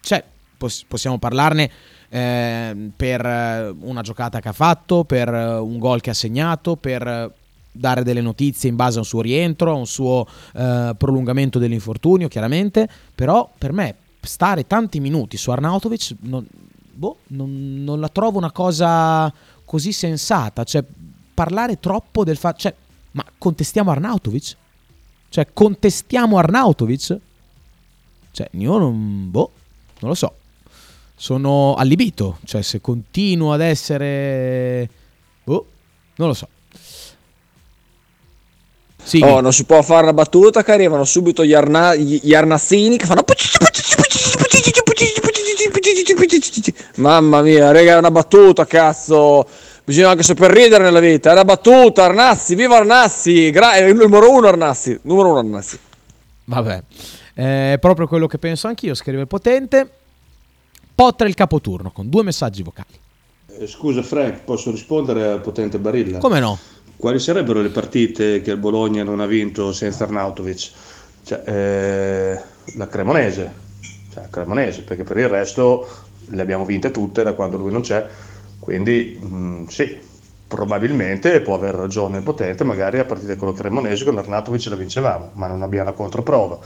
cioè, 0.00 0.24
pos- 0.56 0.84
possiamo 0.88 1.18
parlarne 1.18 1.70
eh, 2.08 2.90
per 2.96 3.74
una 3.80 4.00
giocata 4.00 4.40
che 4.40 4.48
ha 4.48 4.52
fatto, 4.52 5.04
per 5.04 5.28
eh, 5.28 5.54
un 5.56 5.78
gol 5.78 6.00
che 6.00 6.10
ha 6.10 6.14
segnato, 6.14 6.76
per 6.76 7.06
eh, 7.06 7.30
dare 7.70 8.02
delle 8.02 8.22
notizie 8.22 8.70
in 8.70 8.76
base 8.76 8.96
a 8.96 9.00
un 9.00 9.06
suo 9.06 9.20
rientro, 9.20 9.72
a 9.72 9.74
un 9.74 9.86
suo 9.86 10.26
eh, 10.54 10.94
prolungamento 10.96 11.58
dell'infortunio, 11.58 12.28
chiaramente. 12.28 12.88
Però 13.14 13.48
per 13.58 13.72
me 13.72 13.96
stare 14.20 14.66
tanti 14.66 15.00
minuti 15.00 15.36
su 15.36 15.50
Arnautovic 15.50 16.16
non, 16.20 16.46
boh, 16.92 17.18
non, 17.28 17.82
non 17.82 18.00
la 18.00 18.08
trovo 18.08 18.38
una 18.38 18.52
cosa 18.52 19.32
così 19.64 19.92
sensata. 19.92 20.64
Cioè, 20.64 20.84
parlare 21.32 21.80
troppo 21.80 22.24
del 22.24 22.36
fatto. 22.36 22.58
Cioè, 22.58 22.74
ma 23.12 23.24
contestiamo 23.38 23.90
Arnautovic? 23.90 24.56
Cioè, 25.28 25.48
contestiamo 25.52 26.38
Arnautovic? 26.38 27.18
Cioè, 28.32 28.48
io 28.52 28.78
non, 28.78 29.30
boh, 29.30 29.50
non 30.00 30.10
lo 30.10 30.16
so. 30.16 30.34
Sono 31.14 31.74
allibito. 31.74 32.38
Cioè, 32.44 32.62
se 32.62 32.80
continuo 32.80 33.52
ad 33.52 33.60
essere... 33.60 34.88
Boh, 35.44 35.66
non 36.16 36.28
lo 36.28 36.34
so. 36.34 36.48
Sì. 39.02 39.20
Oh, 39.22 39.40
non 39.40 39.52
si 39.52 39.64
può 39.64 39.82
fare 39.82 40.02
una 40.02 40.12
battuta 40.12 40.62
che 40.62 40.72
arrivano 40.72 41.04
subito 41.04 41.44
gli, 41.44 41.54
arna- 41.54 41.94
gli 41.94 42.34
arnazzini 42.34 42.96
che 42.96 43.06
fanno... 43.06 43.24
Mamma 46.96 47.42
mia, 47.42 47.70
raga, 47.72 47.94
è 47.94 47.98
una 47.98 48.10
battuta, 48.10 48.66
cazzo. 48.66 49.46
Bisogna 49.84 50.10
anche 50.10 50.22
saper 50.22 50.50
ridere 50.52 50.84
nella 50.84 51.00
vita. 51.00 51.30
È 51.30 51.32
una 51.32 51.44
battuta, 51.44 52.04
Arnazzi, 52.04 52.54
viva 52.54 52.76
Arnazzi. 52.76 53.50
Gra- 53.50 53.72
è 53.72 53.82
il 53.84 53.96
numero 53.96 54.30
uno 54.30 54.46
Arnazzi. 54.46 54.98
Numero 55.02 55.30
uno 55.30 55.38
Arnazzi. 55.38 55.78
Vabbè, 56.44 56.82
è 57.34 57.76
proprio 57.80 58.06
quello 58.06 58.26
che 58.26 58.38
penso 58.38 58.68
anch'io, 58.68 58.94
scrive 58.94 59.22
il 59.22 59.26
potente. 59.26 59.90
Potre 60.94 61.28
il 61.28 61.34
capoturno 61.34 61.90
con 61.90 62.08
due 62.08 62.22
messaggi 62.22 62.62
vocali. 62.62 62.98
Eh, 63.58 63.66
Scusa 63.66 64.02
Frank, 64.02 64.40
posso 64.44 64.70
rispondere 64.70 65.26
al 65.26 65.40
potente 65.40 65.78
Barilla? 65.78 66.18
Come 66.18 66.40
no? 66.40 66.58
Quali 67.00 67.18
sarebbero 67.18 67.62
le 67.62 67.70
partite 67.70 68.42
che 68.42 68.50
il 68.50 68.58
Bologna 68.58 69.02
non 69.02 69.20
ha 69.20 69.26
vinto 69.26 69.72
senza 69.72 70.04
Arnautovic? 70.04 70.70
Cioè, 71.24 71.42
eh, 71.46 72.40
la 72.76 72.88
Cremonese, 72.88 73.50
cioè, 74.12 74.28
Cremonese, 74.28 74.82
perché 74.82 75.02
per 75.02 75.16
il 75.16 75.28
resto 75.28 75.88
le 76.26 76.42
abbiamo 76.42 76.66
vinte 76.66 76.90
tutte 76.90 77.22
da 77.22 77.32
quando 77.32 77.56
lui 77.56 77.72
non 77.72 77.80
c'è. 77.80 78.06
Quindi 78.58 79.18
mh, 79.18 79.64
sì, 79.68 79.96
probabilmente 80.46 81.40
può 81.40 81.54
aver 81.54 81.74
ragione 81.74 82.18
il 82.18 82.22
potente, 82.22 82.64
magari 82.64 82.98
a 82.98 83.06
partire 83.06 83.36
con 83.36 83.48
la 83.48 83.54
Cremonese 83.54 84.04
con 84.04 84.18
Arnautovic 84.18 84.66
la 84.66 84.76
vincevamo, 84.76 85.30
ma 85.32 85.46
non 85.46 85.62
abbiamo 85.62 85.86
la 85.86 85.94
controprova. 85.94 86.58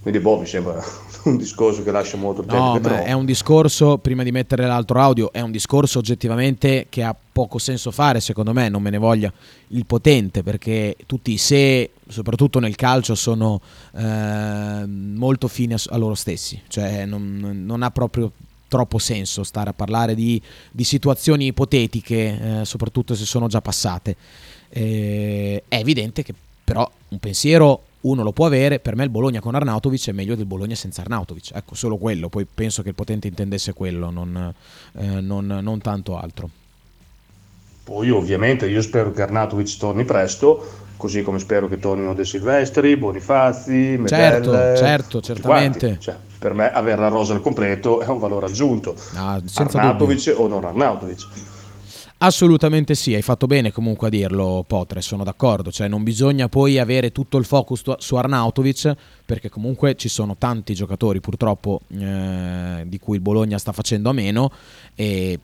Quindi 0.00 0.20
boh, 0.20 0.38
mi 0.38 0.46
sembra 0.46 0.82
un 1.24 1.36
discorso 1.36 1.82
che 1.82 1.90
lascia 1.90 2.16
molto 2.16 2.42
tempo 2.42 2.56
No, 2.56 2.72
ma 2.74 2.80
trova. 2.80 3.02
è 3.02 3.12
un 3.12 3.24
discorso, 3.24 3.98
prima 3.98 4.22
di 4.22 4.30
mettere 4.30 4.66
l'altro 4.66 5.00
audio, 5.00 5.32
è 5.32 5.40
un 5.40 5.50
discorso 5.50 5.98
oggettivamente 5.98 6.86
che 6.88 7.02
ha 7.02 7.14
poco 7.32 7.58
senso 7.58 7.90
fare, 7.90 8.20
secondo 8.20 8.52
me, 8.52 8.68
non 8.68 8.82
me 8.82 8.90
ne 8.90 8.98
voglia 8.98 9.32
il 9.68 9.86
potente, 9.86 10.42
perché 10.42 10.96
tutti 11.06 11.32
i 11.32 11.38
se, 11.38 11.90
soprattutto 12.08 12.58
nel 12.60 12.76
calcio, 12.76 13.14
sono 13.14 13.60
eh, 13.94 14.84
molto 14.86 15.48
fini 15.48 15.74
a, 15.74 15.78
a 15.88 15.96
loro 15.96 16.14
stessi, 16.14 16.60
cioè 16.68 17.04
non, 17.04 17.62
non 17.64 17.82
ha 17.82 17.90
proprio 17.90 18.30
troppo 18.68 18.98
senso 18.98 19.44
stare 19.44 19.70
a 19.70 19.72
parlare 19.72 20.14
di, 20.14 20.40
di 20.70 20.84
situazioni 20.84 21.46
ipotetiche, 21.46 22.60
eh, 22.60 22.64
soprattutto 22.64 23.14
se 23.14 23.24
sono 23.24 23.48
già 23.48 23.60
passate. 23.60 24.16
Eh, 24.70 25.62
è 25.66 25.76
evidente 25.76 26.22
che 26.22 26.34
però 26.62 26.88
un 27.08 27.18
pensiero 27.18 27.84
uno 28.00 28.22
lo 28.22 28.32
può 28.32 28.46
avere, 28.46 28.78
per 28.78 28.94
me 28.94 29.04
il 29.04 29.10
Bologna 29.10 29.40
con 29.40 29.54
Arnautovic 29.54 30.08
è 30.08 30.12
meglio 30.12 30.36
del 30.36 30.46
Bologna 30.46 30.74
senza 30.74 31.00
Arnautovic, 31.00 31.50
ecco 31.52 31.74
solo 31.74 31.96
quello, 31.96 32.28
poi 32.28 32.46
penso 32.52 32.82
che 32.82 32.90
il 32.90 32.94
potente 32.94 33.26
intendesse 33.26 33.72
quello, 33.72 34.10
non, 34.10 34.54
eh, 34.96 35.20
non, 35.20 35.46
non 35.46 35.80
tanto 35.80 36.16
altro. 36.16 36.48
Poi 37.82 38.10
ovviamente 38.10 38.68
io 38.68 38.82
spero 38.82 39.12
che 39.12 39.22
Arnautovic 39.22 39.76
torni 39.78 40.04
presto, 40.04 40.86
così 40.96 41.22
come 41.22 41.38
spero 41.38 41.68
che 41.68 41.78
tornino 41.78 42.12
De 42.12 42.24
Silvestri, 42.24 42.96
Bonifazzi, 42.96 43.96
Medel, 43.98 44.08
Certo, 44.08 44.52
certo, 44.76 45.20
certamente. 45.22 45.96
Cioè, 45.98 46.16
per 46.38 46.52
me 46.52 46.70
avere 46.70 47.00
la 47.00 47.08
rosa 47.08 47.32
al 47.32 47.40
completo 47.40 48.00
è 48.00 48.06
un 48.06 48.18
valore 48.18 48.46
aggiunto. 48.46 48.94
Ah, 49.14 49.40
Arnautovic 49.54 50.34
o 50.36 50.46
non 50.46 50.64
Arnautovic. 50.64 51.26
Assolutamente 52.20 52.96
sì, 52.96 53.14
hai 53.14 53.22
fatto 53.22 53.46
bene 53.46 53.70
comunque 53.70 54.08
a 54.08 54.10
dirlo 54.10 54.64
Potre, 54.66 55.02
sono 55.02 55.22
d'accordo, 55.22 55.70
cioè 55.70 55.86
non 55.86 56.02
bisogna 56.02 56.48
poi 56.48 56.80
avere 56.80 57.12
tutto 57.12 57.36
il 57.38 57.44
focus 57.44 57.96
su 57.98 58.16
Arnautovic 58.16 58.92
perché 59.24 59.48
comunque 59.48 59.94
ci 59.94 60.08
sono 60.08 60.34
tanti 60.36 60.74
giocatori 60.74 61.20
purtroppo 61.20 61.82
eh, 61.96 62.82
di 62.86 62.98
cui 62.98 63.16
il 63.16 63.22
Bologna 63.22 63.56
sta 63.58 63.70
facendo 63.70 64.10
a 64.10 64.12
meno 64.12 64.50
e 64.96 65.38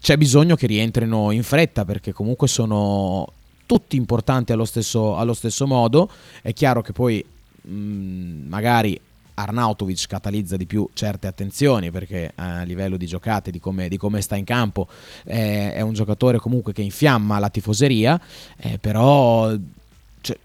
c'è 0.00 0.16
bisogno 0.16 0.56
che 0.56 0.66
rientrino 0.66 1.30
in 1.30 1.42
fretta 1.42 1.84
perché 1.84 2.14
comunque 2.14 2.48
sono 2.48 3.30
tutti 3.66 3.96
importanti 3.96 4.52
allo 4.52 4.64
stesso, 4.64 5.18
allo 5.18 5.34
stesso 5.34 5.66
modo, 5.66 6.08
è 6.40 6.54
chiaro 6.54 6.80
che 6.80 6.92
poi 6.92 7.22
mh, 7.60 8.46
magari 8.48 8.98
Arnautovic 9.36 10.06
catalizza 10.06 10.56
di 10.56 10.66
più 10.66 10.88
certe 10.94 11.26
attenzioni 11.26 11.90
perché 11.90 12.32
a 12.34 12.62
livello 12.62 12.96
di 12.96 13.06
giocate, 13.06 13.50
di 13.50 13.60
come, 13.60 13.88
di 13.88 13.96
come 13.96 14.20
sta 14.20 14.36
in 14.36 14.44
campo, 14.44 14.88
eh, 15.24 15.74
è 15.74 15.80
un 15.82 15.92
giocatore 15.92 16.38
comunque 16.38 16.72
che 16.72 16.82
infiamma 16.82 17.38
la 17.38 17.50
tifoseria, 17.50 18.18
eh, 18.56 18.78
però 18.78 19.54
cioè, 20.22 20.38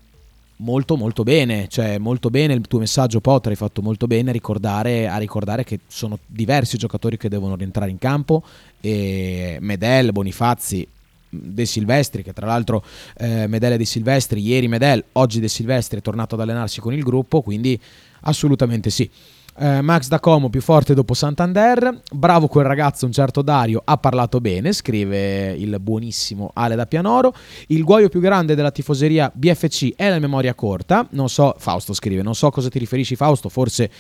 molto 0.57 0.97
molto 0.97 1.23
bene, 1.23 1.67
cioè 1.69 1.97
molto 1.97 2.29
bene 2.29 2.53
il 2.53 2.67
tuo 2.67 2.79
messaggio 2.79 3.21
Potter, 3.21 3.51
hai 3.51 3.57
fatto 3.57 3.81
molto 3.81 4.07
bene 4.07 4.31
a 4.31 4.33
ricordare, 4.33 5.07
a 5.07 5.17
ricordare 5.17 5.63
che 5.63 5.79
sono 5.87 6.19
diversi 6.25 6.77
giocatori 6.77 7.17
che 7.17 7.29
devono 7.29 7.55
rientrare 7.55 7.91
in 7.91 7.97
campo 7.97 8.43
e 8.81 9.57
Medel, 9.61 10.11
Bonifazzi, 10.11 10.85
De 11.33 11.65
Silvestri, 11.65 12.23
che 12.23 12.33
tra 12.33 12.45
l'altro 12.45 12.83
eh, 13.17 13.47
Medel 13.47 13.73
e 13.73 13.77
De 13.77 13.85
Silvestri, 13.85 14.41
ieri 14.41 14.67
Medel, 14.67 15.01
oggi 15.13 15.39
De 15.39 15.47
Silvestri 15.47 15.99
è 15.99 16.01
tornato 16.01 16.35
ad 16.35 16.41
allenarsi 16.41 16.81
con 16.81 16.93
il 16.93 17.03
gruppo, 17.03 17.41
quindi 17.41 17.79
assolutamente 18.21 18.89
sì. 18.89 19.09
Eh, 19.57 19.81
Max 19.81 20.07
da 20.07 20.19
Como 20.19 20.49
più 20.49 20.61
forte 20.61 20.93
dopo 20.93 21.13
Santander, 21.13 22.01
bravo 22.13 22.47
quel 22.47 22.65
ragazzo, 22.65 23.05
un 23.05 23.11
certo 23.11 23.41
Dario, 23.41 23.81
ha 23.83 23.97
parlato 23.97 24.39
bene, 24.39 24.71
scrive 24.71 25.51
il 25.51 25.77
buonissimo 25.79 26.51
Ale 26.53 26.75
da 26.75 26.85
Pianoro. 26.85 27.33
Il 27.67 27.83
guaio 27.83 28.07
più 28.07 28.21
grande 28.21 28.55
della 28.55 28.71
tifoseria 28.71 29.29
BFC 29.33 29.95
è 29.95 30.09
la 30.09 30.19
memoria 30.19 30.55
corta, 30.55 31.05
non 31.11 31.27
so, 31.27 31.53
Fausto 31.57 31.93
scrive, 31.93 32.21
non 32.21 32.33
so 32.33 32.49
cosa 32.49 32.69
ti 32.69 32.79
riferisci 32.79 33.15
Fausto, 33.17 33.49
forse 33.49 33.91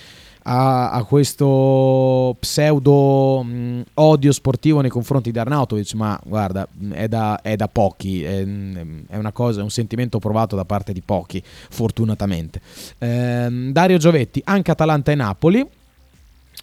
a, 0.43 0.91
a 0.91 1.03
questo 1.03 2.35
pseudo 2.39 3.43
mh, 3.43 3.81
odio 3.95 4.31
sportivo 4.31 4.81
nei 4.81 4.89
confronti 4.89 5.31
di 5.31 5.39
Arnautovic, 5.39 5.93
ma 5.93 6.19
guarda, 6.25 6.67
mh, 6.71 6.91
è 6.91 7.07
da, 7.07 7.41
è 7.41 7.55
da 7.55 7.67
pochi, 7.67 8.23
è, 8.23 8.43
mh, 8.43 9.05
è 9.09 9.17
una 9.17 9.31
cosa, 9.31 9.59
è 9.59 9.63
un 9.63 9.69
sentimento 9.69 10.19
provato 10.19 10.55
da 10.55 10.65
parte 10.65 10.93
di 10.93 11.01
pochi, 11.01 11.41
fortunatamente. 11.45 12.61
Ehm, 12.97 13.71
Dario 13.71 13.97
Giovetti, 13.97 14.41
anche 14.45 14.71
Atalanta 14.71 15.11
e 15.11 15.15
Napoli. 15.15 15.67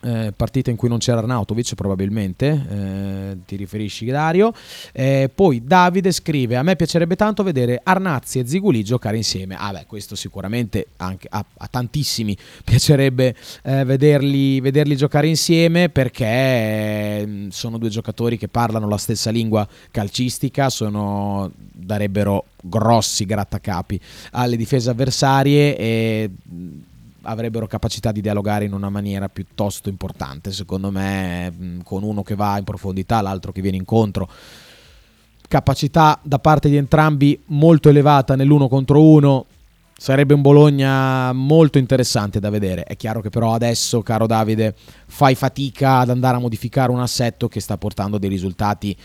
Eh, 0.01 0.33
partita 0.37 0.71
in 0.71 0.77
cui 0.77 0.89
non 0.89 0.99
c'era 0.99 1.19
Arnautovic 1.19 1.75
probabilmente 1.75 2.67
eh, 2.71 3.37
ti 3.45 3.57
riferisci 3.57 4.07
Dario. 4.07 4.53
Eh, 4.93 5.29
poi 5.35 5.65
Davide 5.65 6.13
scrive 6.13 6.57
a 6.57 6.63
me 6.63 6.77
piacerebbe 6.77 7.17
tanto 7.17 7.43
vedere 7.43 7.81
Arnazzi 7.83 8.39
e 8.39 8.47
Ziguli 8.47 8.85
giocare 8.85 9.17
insieme. 9.17 9.57
Ah 9.59 9.73
beh 9.73 9.87
questo 9.87 10.15
sicuramente 10.15 10.87
anche 10.99 11.27
a, 11.29 11.45
a 11.53 11.67
tantissimi 11.67 12.37
piacerebbe 12.65 13.35
eh, 13.65 13.83
vederli, 13.83 14.61
vederli 14.61 14.95
giocare 14.95 15.27
insieme 15.27 15.89
perché 15.89 16.27
eh, 16.27 17.47
sono 17.51 17.77
due 17.77 17.89
giocatori 17.89 18.39
che 18.39 18.47
parlano 18.47 18.87
la 18.87 18.99
stessa 18.99 19.31
lingua 19.31 19.67
calcistica 19.91 20.71
sono, 20.71 21.51
darebbero 21.57 22.45
grossi 22.63 23.25
grattacapi 23.25 24.01
alle 24.33 24.57
difese 24.57 24.91
avversarie 24.91 25.77
e 25.77 26.31
avrebbero 27.29 27.67
capacità 27.67 28.11
di 28.11 28.21
dialogare 28.21 28.65
in 28.65 28.73
una 28.73 28.89
maniera 28.89 29.29
piuttosto 29.29 29.89
importante, 29.89 30.51
secondo 30.53 30.91
me, 30.91 31.51
mh, 31.51 31.83
con 31.83 32.03
uno 32.03 32.23
che 32.23 32.35
va 32.35 32.59
in 32.59 32.65
profondità, 32.65 33.21
l'altro 33.21 33.53
che 33.53 33.61
viene 33.61 33.77
incontro. 33.77 34.29
Capacità 35.47 36.19
da 36.23 36.39
parte 36.39 36.69
di 36.69 36.77
entrambi 36.77 37.41
molto 37.47 37.89
elevata 37.89 38.35
nell'uno 38.37 38.69
contro 38.69 39.03
uno. 39.03 39.47
Sarebbe 39.97 40.33
un 40.33 40.43
Bologna 40.43 41.33
molto 41.33 41.79
interessante 41.79 42.39
da 42.39 42.51
vedere. 42.51 42.85
È 42.85 42.97
chiaro 42.97 43.21
che 43.21 43.31
però 43.31 43.55
adesso, 43.55 44.01
caro 44.03 44.27
Davide, 44.27 44.75
fai 45.07 45.35
fatica 45.35 45.99
ad 45.99 46.11
andare 46.11 46.37
a 46.37 46.41
modificare 46.41 46.93
un 46.93 47.01
assetto 47.01 47.49
che 47.49 47.61
sta 47.61 47.77
portando 47.77 48.19
dei 48.19 48.29
risultati 48.29 48.97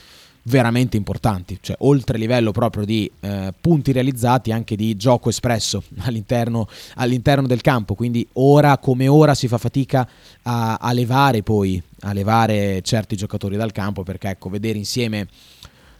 veramente 0.43 0.97
importanti, 0.97 1.57
cioè 1.61 1.75
oltre 1.79 2.17
livello 2.17 2.51
proprio 2.51 2.85
di 2.85 3.09
eh, 3.21 3.53
punti 3.59 3.91
realizzati 3.91 4.51
anche 4.51 4.75
di 4.75 4.95
gioco 4.97 5.29
espresso 5.29 5.83
all'interno, 6.03 6.67
all'interno, 6.95 7.47
del 7.47 7.61
campo, 7.61 7.95
quindi 7.95 8.27
ora 8.33 8.77
come 8.77 9.07
ora 9.07 9.35
si 9.35 9.47
fa 9.47 9.57
fatica 9.57 10.07
a, 10.43 10.75
a 10.75 10.91
levare 10.91 11.43
poi, 11.43 11.81
a 12.01 12.13
levare 12.13 12.81
certi 12.81 13.15
giocatori 13.15 13.55
dal 13.55 13.71
campo 13.71 14.03
perché 14.03 14.29
ecco, 14.29 14.49
vedere 14.49 14.77
insieme 14.77 15.27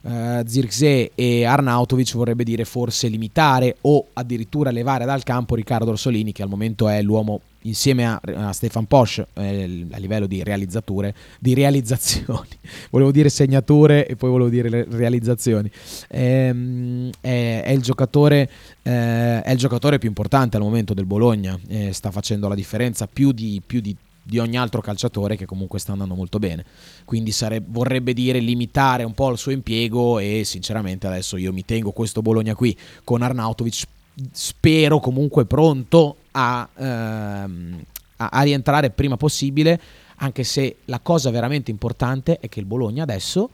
Uh, 0.03 0.45
Zirkzee 0.45 1.11
e 1.15 1.45
Arnautovic 1.45 2.15
vorrebbe 2.15 2.43
dire 2.43 2.65
forse 2.65 3.07
limitare 3.07 3.77
o 3.83 4.07
addirittura 4.11 4.69
levare 4.69 5.05
dal 5.05 5.23
campo 5.23 5.55
Riccardo 5.55 5.91
Orsolini 5.91 6.33
che 6.33 6.43
al 6.43 6.49
momento 6.49 6.89
è 6.89 7.01
l'uomo 7.01 7.39
insieme 7.63 8.05
a, 8.05 8.19
a 8.23 8.51
Stefan 8.51 8.85
Posch 8.85 9.25
eh, 9.33 9.87
a 9.91 9.97
livello 9.97 10.25
di 10.25 10.43
realizzature 10.43 11.13
di 11.39 11.53
realizzazioni 11.53 12.49
volevo 12.89 13.11
dire 13.11 13.29
segnature 13.29 14.07
e 14.07 14.15
poi 14.15 14.29
volevo 14.29 14.49
dire 14.49 14.85
realizzazioni 14.89 15.69
ehm, 16.09 17.09
è, 17.19 17.63
è, 17.65 17.71
il 17.71 17.81
giocatore 17.81 18.49
eh, 18.81 19.41
è 19.41 19.51
il 19.51 19.57
giocatore 19.57 19.97
più 19.97 20.09
importante 20.09 20.57
al 20.57 20.63
momento 20.63 20.93
del 20.93 21.05
Bologna 21.05 21.57
eh, 21.67 21.93
sta 21.93 22.11
facendo 22.11 22.47
la 22.47 22.55
differenza 22.55 23.07
più 23.07 23.31
di, 23.31 23.61
più 23.65 23.79
di 23.79 23.95
di 24.23 24.39
ogni 24.39 24.57
altro 24.57 24.79
calciatore 24.79 25.35
che 25.35 25.45
comunque 25.45 25.79
sta 25.79 25.91
andando 25.91 26.15
molto 26.15 26.39
bene. 26.39 26.63
Quindi 27.03 27.31
sarebbe, 27.31 27.67
vorrebbe 27.69 28.13
dire 28.13 28.39
limitare 28.39 29.03
un 29.03 29.13
po' 29.13 29.29
il 29.29 29.37
suo 29.37 29.51
impiego 29.51 30.17
e 30.17 30.43
sinceramente 30.45 31.07
adesso 31.07 31.35
io 31.35 31.51
mi 31.51 31.65
tengo 31.65 31.91
questo 31.91 32.21
Bologna 32.21 32.55
qui 32.55 32.75
con 33.03 33.21
Arnautovic 33.21 33.83
spero 34.31 34.99
comunque 34.99 35.45
pronto 35.45 36.17
a, 36.31 36.67
ehm, 36.75 37.83
a, 38.17 38.29
a 38.29 38.41
rientrare 38.41 38.89
prima 38.89 39.17
possibile, 39.17 39.79
anche 40.17 40.43
se 40.43 40.77
la 40.85 40.99
cosa 40.99 41.31
veramente 41.31 41.71
importante 41.71 42.39
è 42.39 42.49
che 42.49 42.59
il 42.59 42.65
Bologna 42.65 43.03
adesso, 43.03 43.49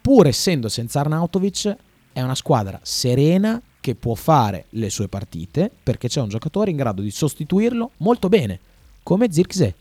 pur 0.00 0.26
essendo 0.26 0.68
senza 0.68 1.00
Arnautovic, 1.00 1.76
è 2.12 2.22
una 2.22 2.34
squadra 2.34 2.80
serena 2.82 3.60
che 3.80 3.94
può 3.94 4.14
fare 4.14 4.66
le 4.70 4.90
sue 4.90 5.08
partite 5.08 5.70
perché 5.82 6.08
c'è 6.08 6.20
un 6.20 6.28
giocatore 6.28 6.70
in 6.70 6.76
grado 6.76 7.00
di 7.00 7.10
sostituirlo 7.10 7.92
molto 7.98 8.28
bene, 8.28 8.58
come 9.02 9.30
Zirkzee, 9.30 9.74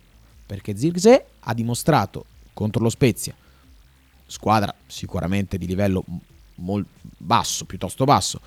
perché 0.46 0.78
Zirkzee 0.78 1.26
ha 1.40 1.54
dimostrato 1.54 2.26
contro 2.54 2.82
lo 2.82 2.90
Spezia, 2.90 3.36
squadra 4.26 4.74
sicuramente 4.86 5.58
di 5.58 5.66
livello 5.66 6.04
mol- 6.56 6.86
basso, 7.02 7.66
piuttosto 7.66 8.06
basso, 8.06 8.40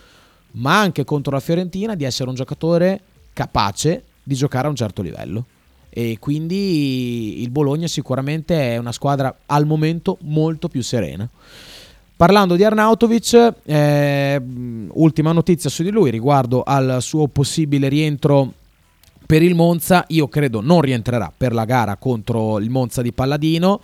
ma 0.52 0.80
anche 0.80 1.04
contro 1.04 1.32
la 1.32 1.40
Fiorentina 1.40 1.94
di 1.94 2.04
essere 2.04 2.28
un 2.28 2.34
giocatore 2.34 3.00
capace 3.32 4.04
di 4.22 4.34
giocare 4.34 4.66
a 4.66 4.70
un 4.70 4.76
certo 4.76 5.02
livello. 5.02 5.44
E 5.88 6.18
quindi 6.20 7.42
il 7.42 7.50
Bologna 7.50 7.88
sicuramente 7.88 8.74
è 8.74 8.76
una 8.76 8.92
squadra 8.92 9.40
al 9.46 9.66
momento 9.66 10.18
molto 10.22 10.68
più 10.68 10.82
serena. 10.82 11.28
Parlando 12.16 12.54
di 12.54 12.62
Arnautovic, 12.62 13.54
eh, 13.64 14.40
ultima 14.92 15.32
notizia 15.32 15.70
su 15.70 15.82
di 15.82 15.90
lui 15.90 16.10
riguardo 16.10 16.62
al 16.62 16.98
suo 17.00 17.28
possibile 17.28 17.88
rientro 17.88 18.52
per 19.24 19.42
il 19.42 19.54
Monza. 19.54 20.04
Io 20.08 20.28
credo 20.28 20.60
non 20.60 20.82
rientrerà 20.82 21.32
per 21.34 21.54
la 21.54 21.64
gara 21.64 21.96
contro 21.96 22.58
il 22.58 22.68
Monza 22.68 23.00
di 23.00 23.12
Palladino. 23.12 23.80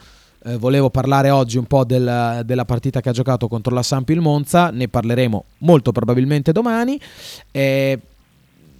Eh, 0.46 0.58
volevo 0.58 0.90
parlare 0.90 1.30
oggi 1.30 1.58
un 1.58 1.64
po' 1.64 1.84
del, 1.84 2.42
della 2.44 2.64
partita 2.64 3.00
che 3.00 3.08
ha 3.08 3.12
giocato 3.12 3.48
contro 3.48 3.74
la 3.74 3.82
Sampi 3.82 4.12
il 4.12 4.20
Monza, 4.20 4.70
ne 4.70 4.86
parleremo 4.86 5.44
molto 5.58 5.90
probabilmente 5.90 6.52
domani. 6.52 7.00
Eh, 7.50 7.98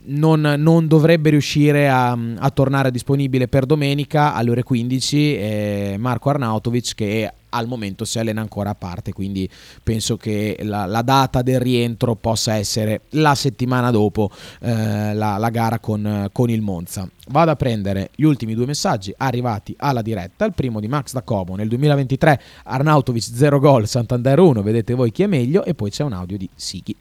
non, 0.09 0.41
non, 0.59 0.87
dovrebbe 0.87 1.31
riuscire 1.31 1.89
a, 1.89 2.17
a, 2.37 2.51
tornare 2.51 2.93
disponibile 2.93 3.49
per 3.49 3.67
domenica 3.67 4.33
alle 4.35 4.51
ore 4.53 4.63
15 4.63 5.37
eh, 5.37 5.97
Marco 5.99 6.31
Arnautovic 6.31 6.95
che 6.95 7.33
al 7.57 7.67
momento 7.67 8.05
si 8.05 8.19
allena 8.19 8.41
ancora 8.41 8.71
a 8.71 8.75
parte 8.75 9.13
quindi 9.13 9.49
penso 9.83 10.17
che 10.17 10.59
la, 10.63 10.87
la 10.87 11.03
data 11.03 11.43
del 11.43 11.61
rientro 11.61 12.15
possa 12.15 12.55
essere 12.55 13.03
la 13.11 13.35
settimana 13.35 13.91
dopo 13.91 14.31
eh, 14.61 15.15
la, 15.15 15.37
la, 15.37 15.51
gara 15.51 15.79
con, 15.79 16.29
con, 16.33 16.51
il 16.51 16.61
Monza. 16.61 17.09
Vado 17.29 17.51
a 17.51 17.57
prendere 17.57 18.11
gli 18.15 18.25
ultimi 18.25 18.55
due 18.55 18.67
messaggi 18.67 19.13
arrivati 19.17 19.75
alla 19.79 20.03
diretta. 20.03 20.45
Il 20.45 20.53
primo 20.53 20.81
di 20.81 20.89
Max 20.89 21.13
da 21.13 21.23
Como 21.23 21.57
nel 21.57 21.69
2023 21.69 22.41
Arnautovic 22.65 23.23
0 23.23 23.59
gol 23.59 23.89
Santander 23.89 24.39
1 24.39 24.63
vedete 24.63 24.95
voi 24.95 25.11
chi 25.11 25.23
è 25.23 25.27
meglio 25.27 25.65
e 25.65 25.75
poi 25.75 25.91
c'è 25.91 26.05
un 26.05 26.13
audio 26.13 26.37
di 26.37 26.49
Sighi 26.55 26.95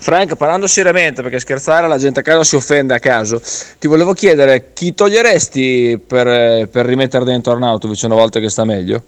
Frank, 0.00 0.36
parlando 0.36 0.66
seriamente, 0.66 1.22
perché 1.22 1.40
scherzare 1.40 1.88
la 1.88 1.98
gente 1.98 2.20
a 2.20 2.22
casa 2.22 2.44
si 2.44 2.56
offende 2.56 2.94
a 2.94 2.98
caso, 2.98 3.40
ti 3.78 3.86
volevo 3.86 4.12
chiedere 4.12 4.72
chi 4.72 4.94
toglieresti 4.94 6.00
per, 6.06 6.68
per 6.68 6.86
rimettere 6.86 7.24
dentro 7.24 7.52
Arnautovic 7.52 8.02
una 8.04 8.14
volta 8.14 8.40
che 8.40 8.48
sta 8.48 8.64
meglio? 8.64 9.02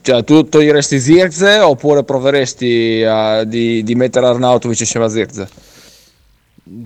Cioè, 0.00 0.24
tu 0.24 0.48
toglieresti 0.48 1.00
Zirze 1.00 1.58
oppure 1.58 2.04
proveresti 2.04 3.04
a, 3.06 3.44
di, 3.44 3.82
di, 3.82 3.94
mettere 3.94 4.26
Arnautovic 4.26 4.80
insieme 4.80 5.06
a 5.06 5.08
Zirze? 5.08 5.48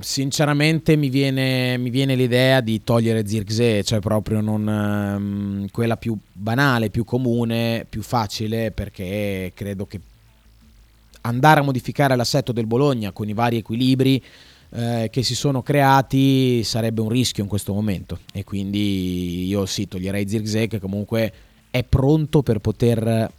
Sinceramente 0.01 0.97
mi 0.97 1.09
viene, 1.09 1.77
mi 1.77 1.91
viene, 1.91 2.15
l'idea 2.15 2.61
di 2.61 2.83
togliere 2.85 3.27
Zirkzee, 3.27 3.83
cioè 3.83 3.99
proprio 3.99 4.41
non, 4.41 4.67
um, 4.67 5.69
quella 5.71 5.97
più 5.97 6.17
banale, 6.33 6.91
più 6.91 7.05
comune, 7.05 7.85
più 7.89 8.03
facile, 8.03 8.71
perché 8.71 9.53
credo 9.55 9.87
che 9.87 10.01
andare 11.23 11.61
a 11.61 11.63
modificare 11.63 12.17
l'assetto 12.17 12.53
del 12.53 12.67
Bologna 12.67 13.13
con 13.13 13.29
i 13.29 13.33
vari 13.33 13.57
equilibri 13.59 14.23
eh, 14.75 15.09
che 15.11 15.23
si 15.23 15.35
sono 15.35 15.63
creati 15.63 16.65
sarebbe 16.65 17.01
un 17.01 17.09
rischio 17.09 17.43
in 17.43 17.49
questo 17.49 17.73
momento. 17.73 18.21
E 18.33 18.45
quindi 18.45 19.47
io 19.47 19.67
sì 19.67 19.89
toglierei 19.89 20.29
Zirkzee 20.29 20.69
che 20.69 20.81
comunque 20.81 21.33
è 21.71 21.83
pronto 21.85 22.43
per 22.43 22.59
poter 22.59 23.31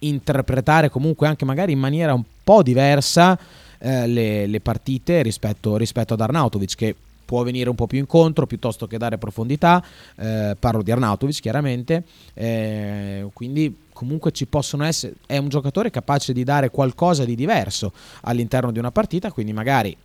interpretare 0.00 0.90
comunque 0.90 1.28
anche 1.28 1.44
magari 1.44 1.72
in 1.72 1.78
maniera 1.78 2.12
un 2.12 2.24
po' 2.42 2.62
diversa 2.62 3.38
eh, 3.78 4.06
le, 4.06 4.46
le, 4.46 4.60
partite 4.60 5.22
rispetto, 5.22 5.76
rispetto 5.76 6.14
ad 6.14 6.20
Arnautovic 6.20 6.74
che 6.74 6.94
può 7.32 7.44
venire 7.44 7.70
un 7.70 7.74
po' 7.74 7.86
più 7.86 7.98
incontro 7.98 8.46
piuttosto 8.46 8.86
che 8.86 8.98
dare 8.98 9.16
profondità. 9.16 9.82
Eh, 10.16 10.54
parlo 10.58 10.82
di 10.82 10.90
Arnautovic 10.90 11.40
chiaramente. 11.40 12.04
Eh, 12.34 13.26
quindi 13.32 13.74
comunque 13.90 14.32
ci 14.32 14.44
possono 14.44 14.84
essere. 14.84 15.14
È 15.24 15.38
un 15.38 15.48
giocatore 15.48 15.88
capace 15.88 16.34
di 16.34 16.44
dare 16.44 16.68
qualcosa 16.68 17.24
di 17.24 17.34
diverso 17.34 17.94
all'interno 18.24 18.70
di 18.70 18.78
una 18.78 18.90
partita. 18.90 19.32
Quindi 19.32 19.54
magari, 19.54 19.96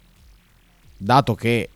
dato 0.96 1.36
che 1.36 1.68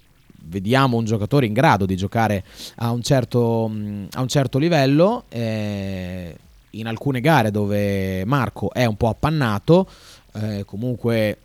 vediamo 0.46 0.96
un 0.96 1.04
giocatore 1.04 1.48
in 1.48 1.54
grado 1.54 1.86
di 1.86 1.98
giocare 1.98 2.46
a 2.76 2.92
un 2.92 3.02
certo, 3.02 3.66
a 3.66 4.22
un 4.22 4.28
certo 4.30 4.58
livello, 4.58 5.26
eh, 5.28 6.34
in 6.70 6.88
alcune 6.88 7.20
gare 7.20 7.52
dove 7.52 8.24
Marco 8.24 8.72
è 8.72 8.86
un 8.86 8.96
po' 8.96 9.10
appannato, 9.10 9.86
eh, 10.32 10.64
comunque 10.66 11.38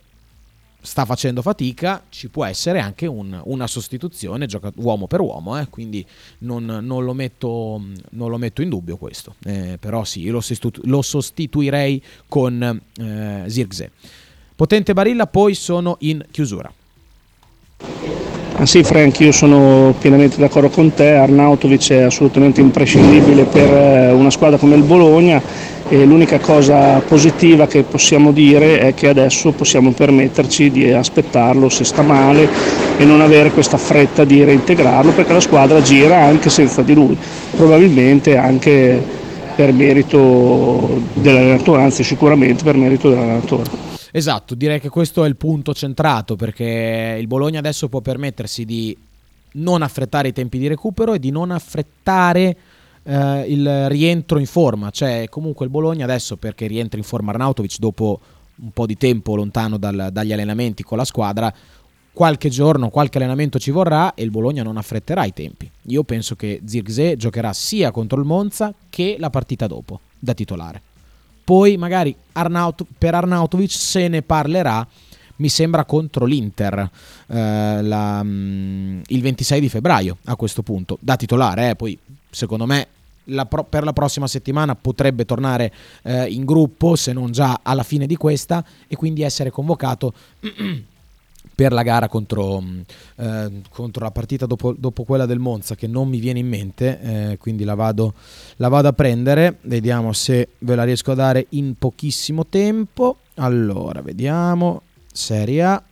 sta 0.87 1.03
facendo 1.03 1.41
fatica, 1.41 2.03
ci 2.07 2.29
può 2.29 2.45
essere 2.45 2.79
anche 2.79 3.07
un, 3.07 3.37
una 3.43 3.67
sostituzione 3.67 4.45
gioca- 4.45 4.71
uomo 4.75 5.05
per 5.05 5.19
uomo, 5.19 5.59
eh? 5.59 5.67
quindi 5.69 6.03
non, 6.39 6.63
non, 6.63 7.03
lo 7.03 7.13
metto, 7.13 7.81
non, 8.11 8.29
lo 8.29 8.37
metto, 8.37 8.61
in 8.61 8.69
dubbio 8.69 8.95
questo, 8.95 9.35
eh, 9.43 9.77
però 9.81 10.05
sì, 10.05 10.29
lo, 10.29 10.39
sostitu- 10.39 10.79
lo 10.85 11.01
sostituirei 11.01 12.01
con 12.29 12.81
eh, 13.01 13.43
Zirkzee. 13.47 13.91
Potente 14.55 14.93
Barilla 14.93 15.27
poi 15.27 15.55
sono 15.55 15.97
in 15.99 16.25
chiusura. 16.31 16.71
Ah 18.59 18.65
sì 18.65 18.81
Frank, 18.81 19.19
io 19.19 19.33
sono 19.33 19.93
pienamente 19.99 20.37
d'accordo 20.37 20.69
con 20.69 20.93
te, 20.93 21.11
Arnautovic 21.11 21.91
è 21.91 22.01
assolutamente 22.03 22.61
imprescindibile 22.61 23.43
per 23.43 23.71
eh, 23.71 24.11
una 24.11 24.31
squadra 24.31 24.57
come 24.57 24.75
il 24.75 24.83
Bologna 24.83 25.75
e 25.89 26.05
l'unica 26.05 26.39
cosa 26.39 26.99
positiva 26.99 27.65
che 27.65 27.83
possiamo 27.83 28.31
dire 28.31 28.79
è 28.79 28.93
che 28.93 29.07
adesso 29.07 29.51
possiamo 29.51 29.91
permetterci 29.91 30.69
di 30.69 30.91
aspettarlo 30.91 31.69
se 31.69 31.83
sta 31.85 32.01
male 32.01 32.49
e 32.97 33.05
non 33.05 33.21
avere 33.21 33.51
questa 33.51 33.77
fretta 33.77 34.25
di 34.25 34.43
reintegrarlo 34.43 35.11
perché 35.11 35.33
la 35.33 35.39
squadra 35.39 35.81
gira 35.81 36.23
anche 36.23 36.49
senza 36.49 36.81
di 36.81 36.93
lui, 36.93 37.17
probabilmente 37.55 38.35
anche 38.35 39.01
per 39.55 39.71
merito 39.71 41.01
dell'allenatore, 41.13 41.81
anzi 41.81 42.03
sicuramente 42.03 42.63
per 42.63 42.75
merito 42.75 43.09
dell'allenatore. 43.09 43.69
Esatto, 44.11 44.55
direi 44.55 44.79
che 44.79 44.89
questo 44.89 45.23
è 45.23 45.27
il 45.27 45.35
punto 45.35 45.73
centrato 45.73 46.35
perché 46.35 47.17
il 47.19 47.27
Bologna 47.27 47.59
adesso 47.59 47.87
può 47.87 48.01
permettersi 48.01 48.65
di 48.65 48.95
non 49.53 49.81
affrettare 49.81 50.29
i 50.29 50.33
tempi 50.33 50.59
di 50.59 50.67
recupero 50.67 51.13
e 51.13 51.19
di 51.19 51.31
non 51.31 51.51
affrettare 51.51 52.55
eh, 53.07 53.45
il 53.47 53.89
rientro 53.89 54.37
in 54.37 54.45
forma. 54.45 54.89
Cioè, 54.89 55.27
comunque 55.29 55.65
il 55.65 55.71
Bologna 55.71 56.03
adesso 56.03 56.35
perché 56.35 56.67
rientra 56.67 56.99
in 56.99 57.05
forma 57.05 57.31
Arnautovic 57.31 57.79
dopo 57.79 58.19
un 58.55 58.71
po' 58.71 58.85
di 58.85 58.97
tempo 58.97 59.35
lontano 59.35 59.77
dal, 59.77 60.09
dagli 60.11 60.33
allenamenti 60.33 60.83
con 60.83 60.97
la 60.97 61.05
squadra, 61.05 61.53
qualche 62.11 62.49
giorno, 62.49 62.89
qualche 62.89 63.17
allenamento 63.17 63.59
ci 63.59 63.71
vorrà 63.71 64.13
e 64.15 64.23
il 64.23 64.31
Bologna 64.31 64.63
non 64.63 64.77
affretterà 64.77 65.23
i 65.25 65.33
tempi. 65.33 65.69
Io 65.83 66.03
penso 66.03 66.35
che 66.35 66.61
Zirkzee 66.65 67.15
giocherà 67.15 67.53
sia 67.53 67.91
contro 67.91 68.19
il 68.19 68.25
Monza 68.25 68.73
che 68.89 69.15
la 69.19 69.29
partita 69.29 69.67
dopo, 69.67 69.99
da 70.17 70.33
titolare. 70.33 70.81
Poi 71.43 71.77
magari 71.77 72.13
Arnaut- 72.33 72.85
per 72.97 73.13
Arnautovic 73.13 73.71
se 73.71 74.07
ne 74.07 74.21
parlerà, 74.21 74.85
mi 75.37 75.49
sembra 75.49 75.85
contro 75.85 76.25
l'Inter 76.25 76.89
eh, 77.27 77.81
la, 77.83 78.21
mm, 78.23 79.01
il 79.05 79.21
26 79.21 79.59
di 79.61 79.69
febbraio 79.69 80.17
a 80.25 80.35
questo 80.35 80.63
punto, 80.63 80.97
da 80.99 81.15
titolare. 81.15 81.69
Eh. 81.69 81.75
Poi 81.75 81.97
secondo 82.31 82.65
me 82.65 82.87
la 83.27 83.45
pro- 83.45 83.63
per 83.63 83.83
la 83.83 83.93
prossima 83.93 84.27
settimana 84.27 84.75
potrebbe 84.75 85.25
tornare 85.25 85.73
eh, 86.03 86.25
in 86.25 86.45
gruppo, 86.45 86.95
se 86.95 87.13
non 87.13 87.31
già 87.31 87.59
alla 87.63 87.83
fine 87.83 88.05
di 88.05 88.15
questa, 88.15 88.63
e 88.87 88.95
quindi 88.95 89.21
essere 89.21 89.49
convocato 89.49 90.13
per 91.57 91.71
la 91.71 91.81
gara 91.81 92.07
contro, 92.07 92.63
eh, 93.15 93.61
contro 93.69 94.03
la 94.03 94.11
partita 94.11 94.45
dopo, 94.45 94.73
dopo, 94.77 95.03
quella 95.03 95.25
del 95.25 95.39
Monza 95.39 95.75
che 95.75 95.87
non 95.87 96.07
mi 96.07 96.19
viene 96.19 96.39
in 96.39 96.47
mente, 96.47 96.99
eh, 97.01 97.37
quindi 97.37 97.63
la 97.63 97.73
vado, 97.73 98.13
la 98.57 98.67
vado 98.67 98.89
a 98.89 98.93
prendere, 98.93 99.57
vediamo 99.61 100.13
se 100.13 100.49
ve 100.59 100.75
la 100.75 100.83
riesco 100.83 101.11
a 101.11 101.15
dare 101.15 101.47
in 101.49 101.73
pochissimo 101.77 102.45
tempo. 102.45 103.17
Allora, 103.35 104.01
vediamo, 104.01 104.83
Serie 105.11 105.63
A. 105.63 105.83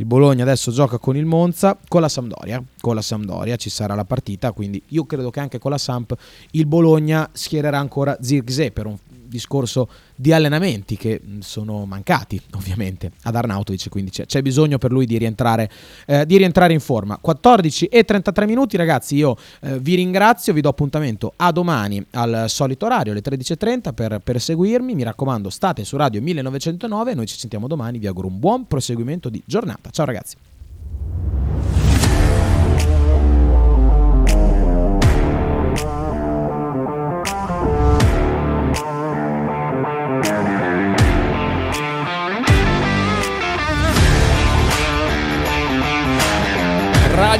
Il 0.00 0.06
Bologna 0.06 0.44
adesso 0.44 0.70
gioca 0.72 0.96
con 0.96 1.14
il 1.14 1.26
Monza, 1.26 1.76
con 1.86 2.00
la 2.00 2.08
Sampdoria. 2.08 2.64
Con 2.80 2.94
la 2.94 3.02
Sampdoria 3.02 3.56
ci 3.56 3.68
sarà 3.68 3.94
la 3.94 4.06
partita, 4.06 4.50
quindi 4.52 4.82
io 4.88 5.04
credo 5.04 5.28
che 5.28 5.40
anche 5.40 5.58
con 5.58 5.70
la 5.70 5.76
Samp 5.76 6.16
il 6.52 6.64
Bologna 6.64 7.28
schiererà 7.30 7.78
ancora 7.78 8.16
Zirkzee 8.18 8.70
per 8.70 8.86
un 8.86 8.96
discorso 9.30 9.88
di 10.14 10.32
allenamenti 10.32 10.96
che 10.96 11.20
mh, 11.22 11.38
sono 11.38 11.86
mancati 11.86 12.40
ovviamente 12.54 13.12
ad 13.22 13.34
Arnautovic, 13.34 13.88
quindi 13.88 14.10
c'è, 14.10 14.26
c'è 14.26 14.42
bisogno 14.42 14.76
per 14.76 14.92
lui 14.92 15.06
di 15.06 15.16
rientrare, 15.16 15.70
eh, 16.06 16.26
di 16.26 16.36
rientrare 16.36 16.74
in 16.74 16.80
forma. 16.80 17.16
14 17.18 17.86
e 17.86 18.04
33 18.04 18.46
minuti 18.46 18.76
ragazzi, 18.76 19.14
io 19.14 19.36
eh, 19.60 19.78
vi 19.78 19.94
ringrazio, 19.94 20.52
vi 20.52 20.60
do 20.60 20.68
appuntamento 20.68 21.32
a 21.36 21.50
domani 21.52 22.04
al 22.10 22.44
solito 22.48 22.84
orario, 22.84 23.12
alle 23.12 23.22
13.30 23.22 23.94
per, 23.94 24.20
per 24.22 24.40
seguirmi, 24.40 24.94
mi 24.94 25.02
raccomando 25.02 25.48
state 25.48 25.84
su 25.84 25.96
Radio 25.96 26.20
1909, 26.20 27.14
noi 27.14 27.26
ci 27.26 27.38
sentiamo 27.38 27.66
domani, 27.66 27.98
vi 27.98 28.06
auguro 28.06 28.26
un 28.26 28.38
buon 28.38 28.66
proseguimento 28.66 29.28
di 29.28 29.42
giornata. 29.46 29.90
Ciao 29.90 30.04
ragazzi. 30.04 30.36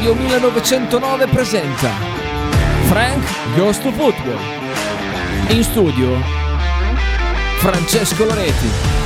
Radio 0.00 0.14
1909 0.14 1.26
presenta 1.26 1.90
Frank 2.86 3.22
Goes 3.54 3.78
to 3.80 3.92
Football. 3.92 4.38
In 5.48 5.62
studio 5.62 6.18
Francesco 7.58 8.24
Loretti. 8.24 8.99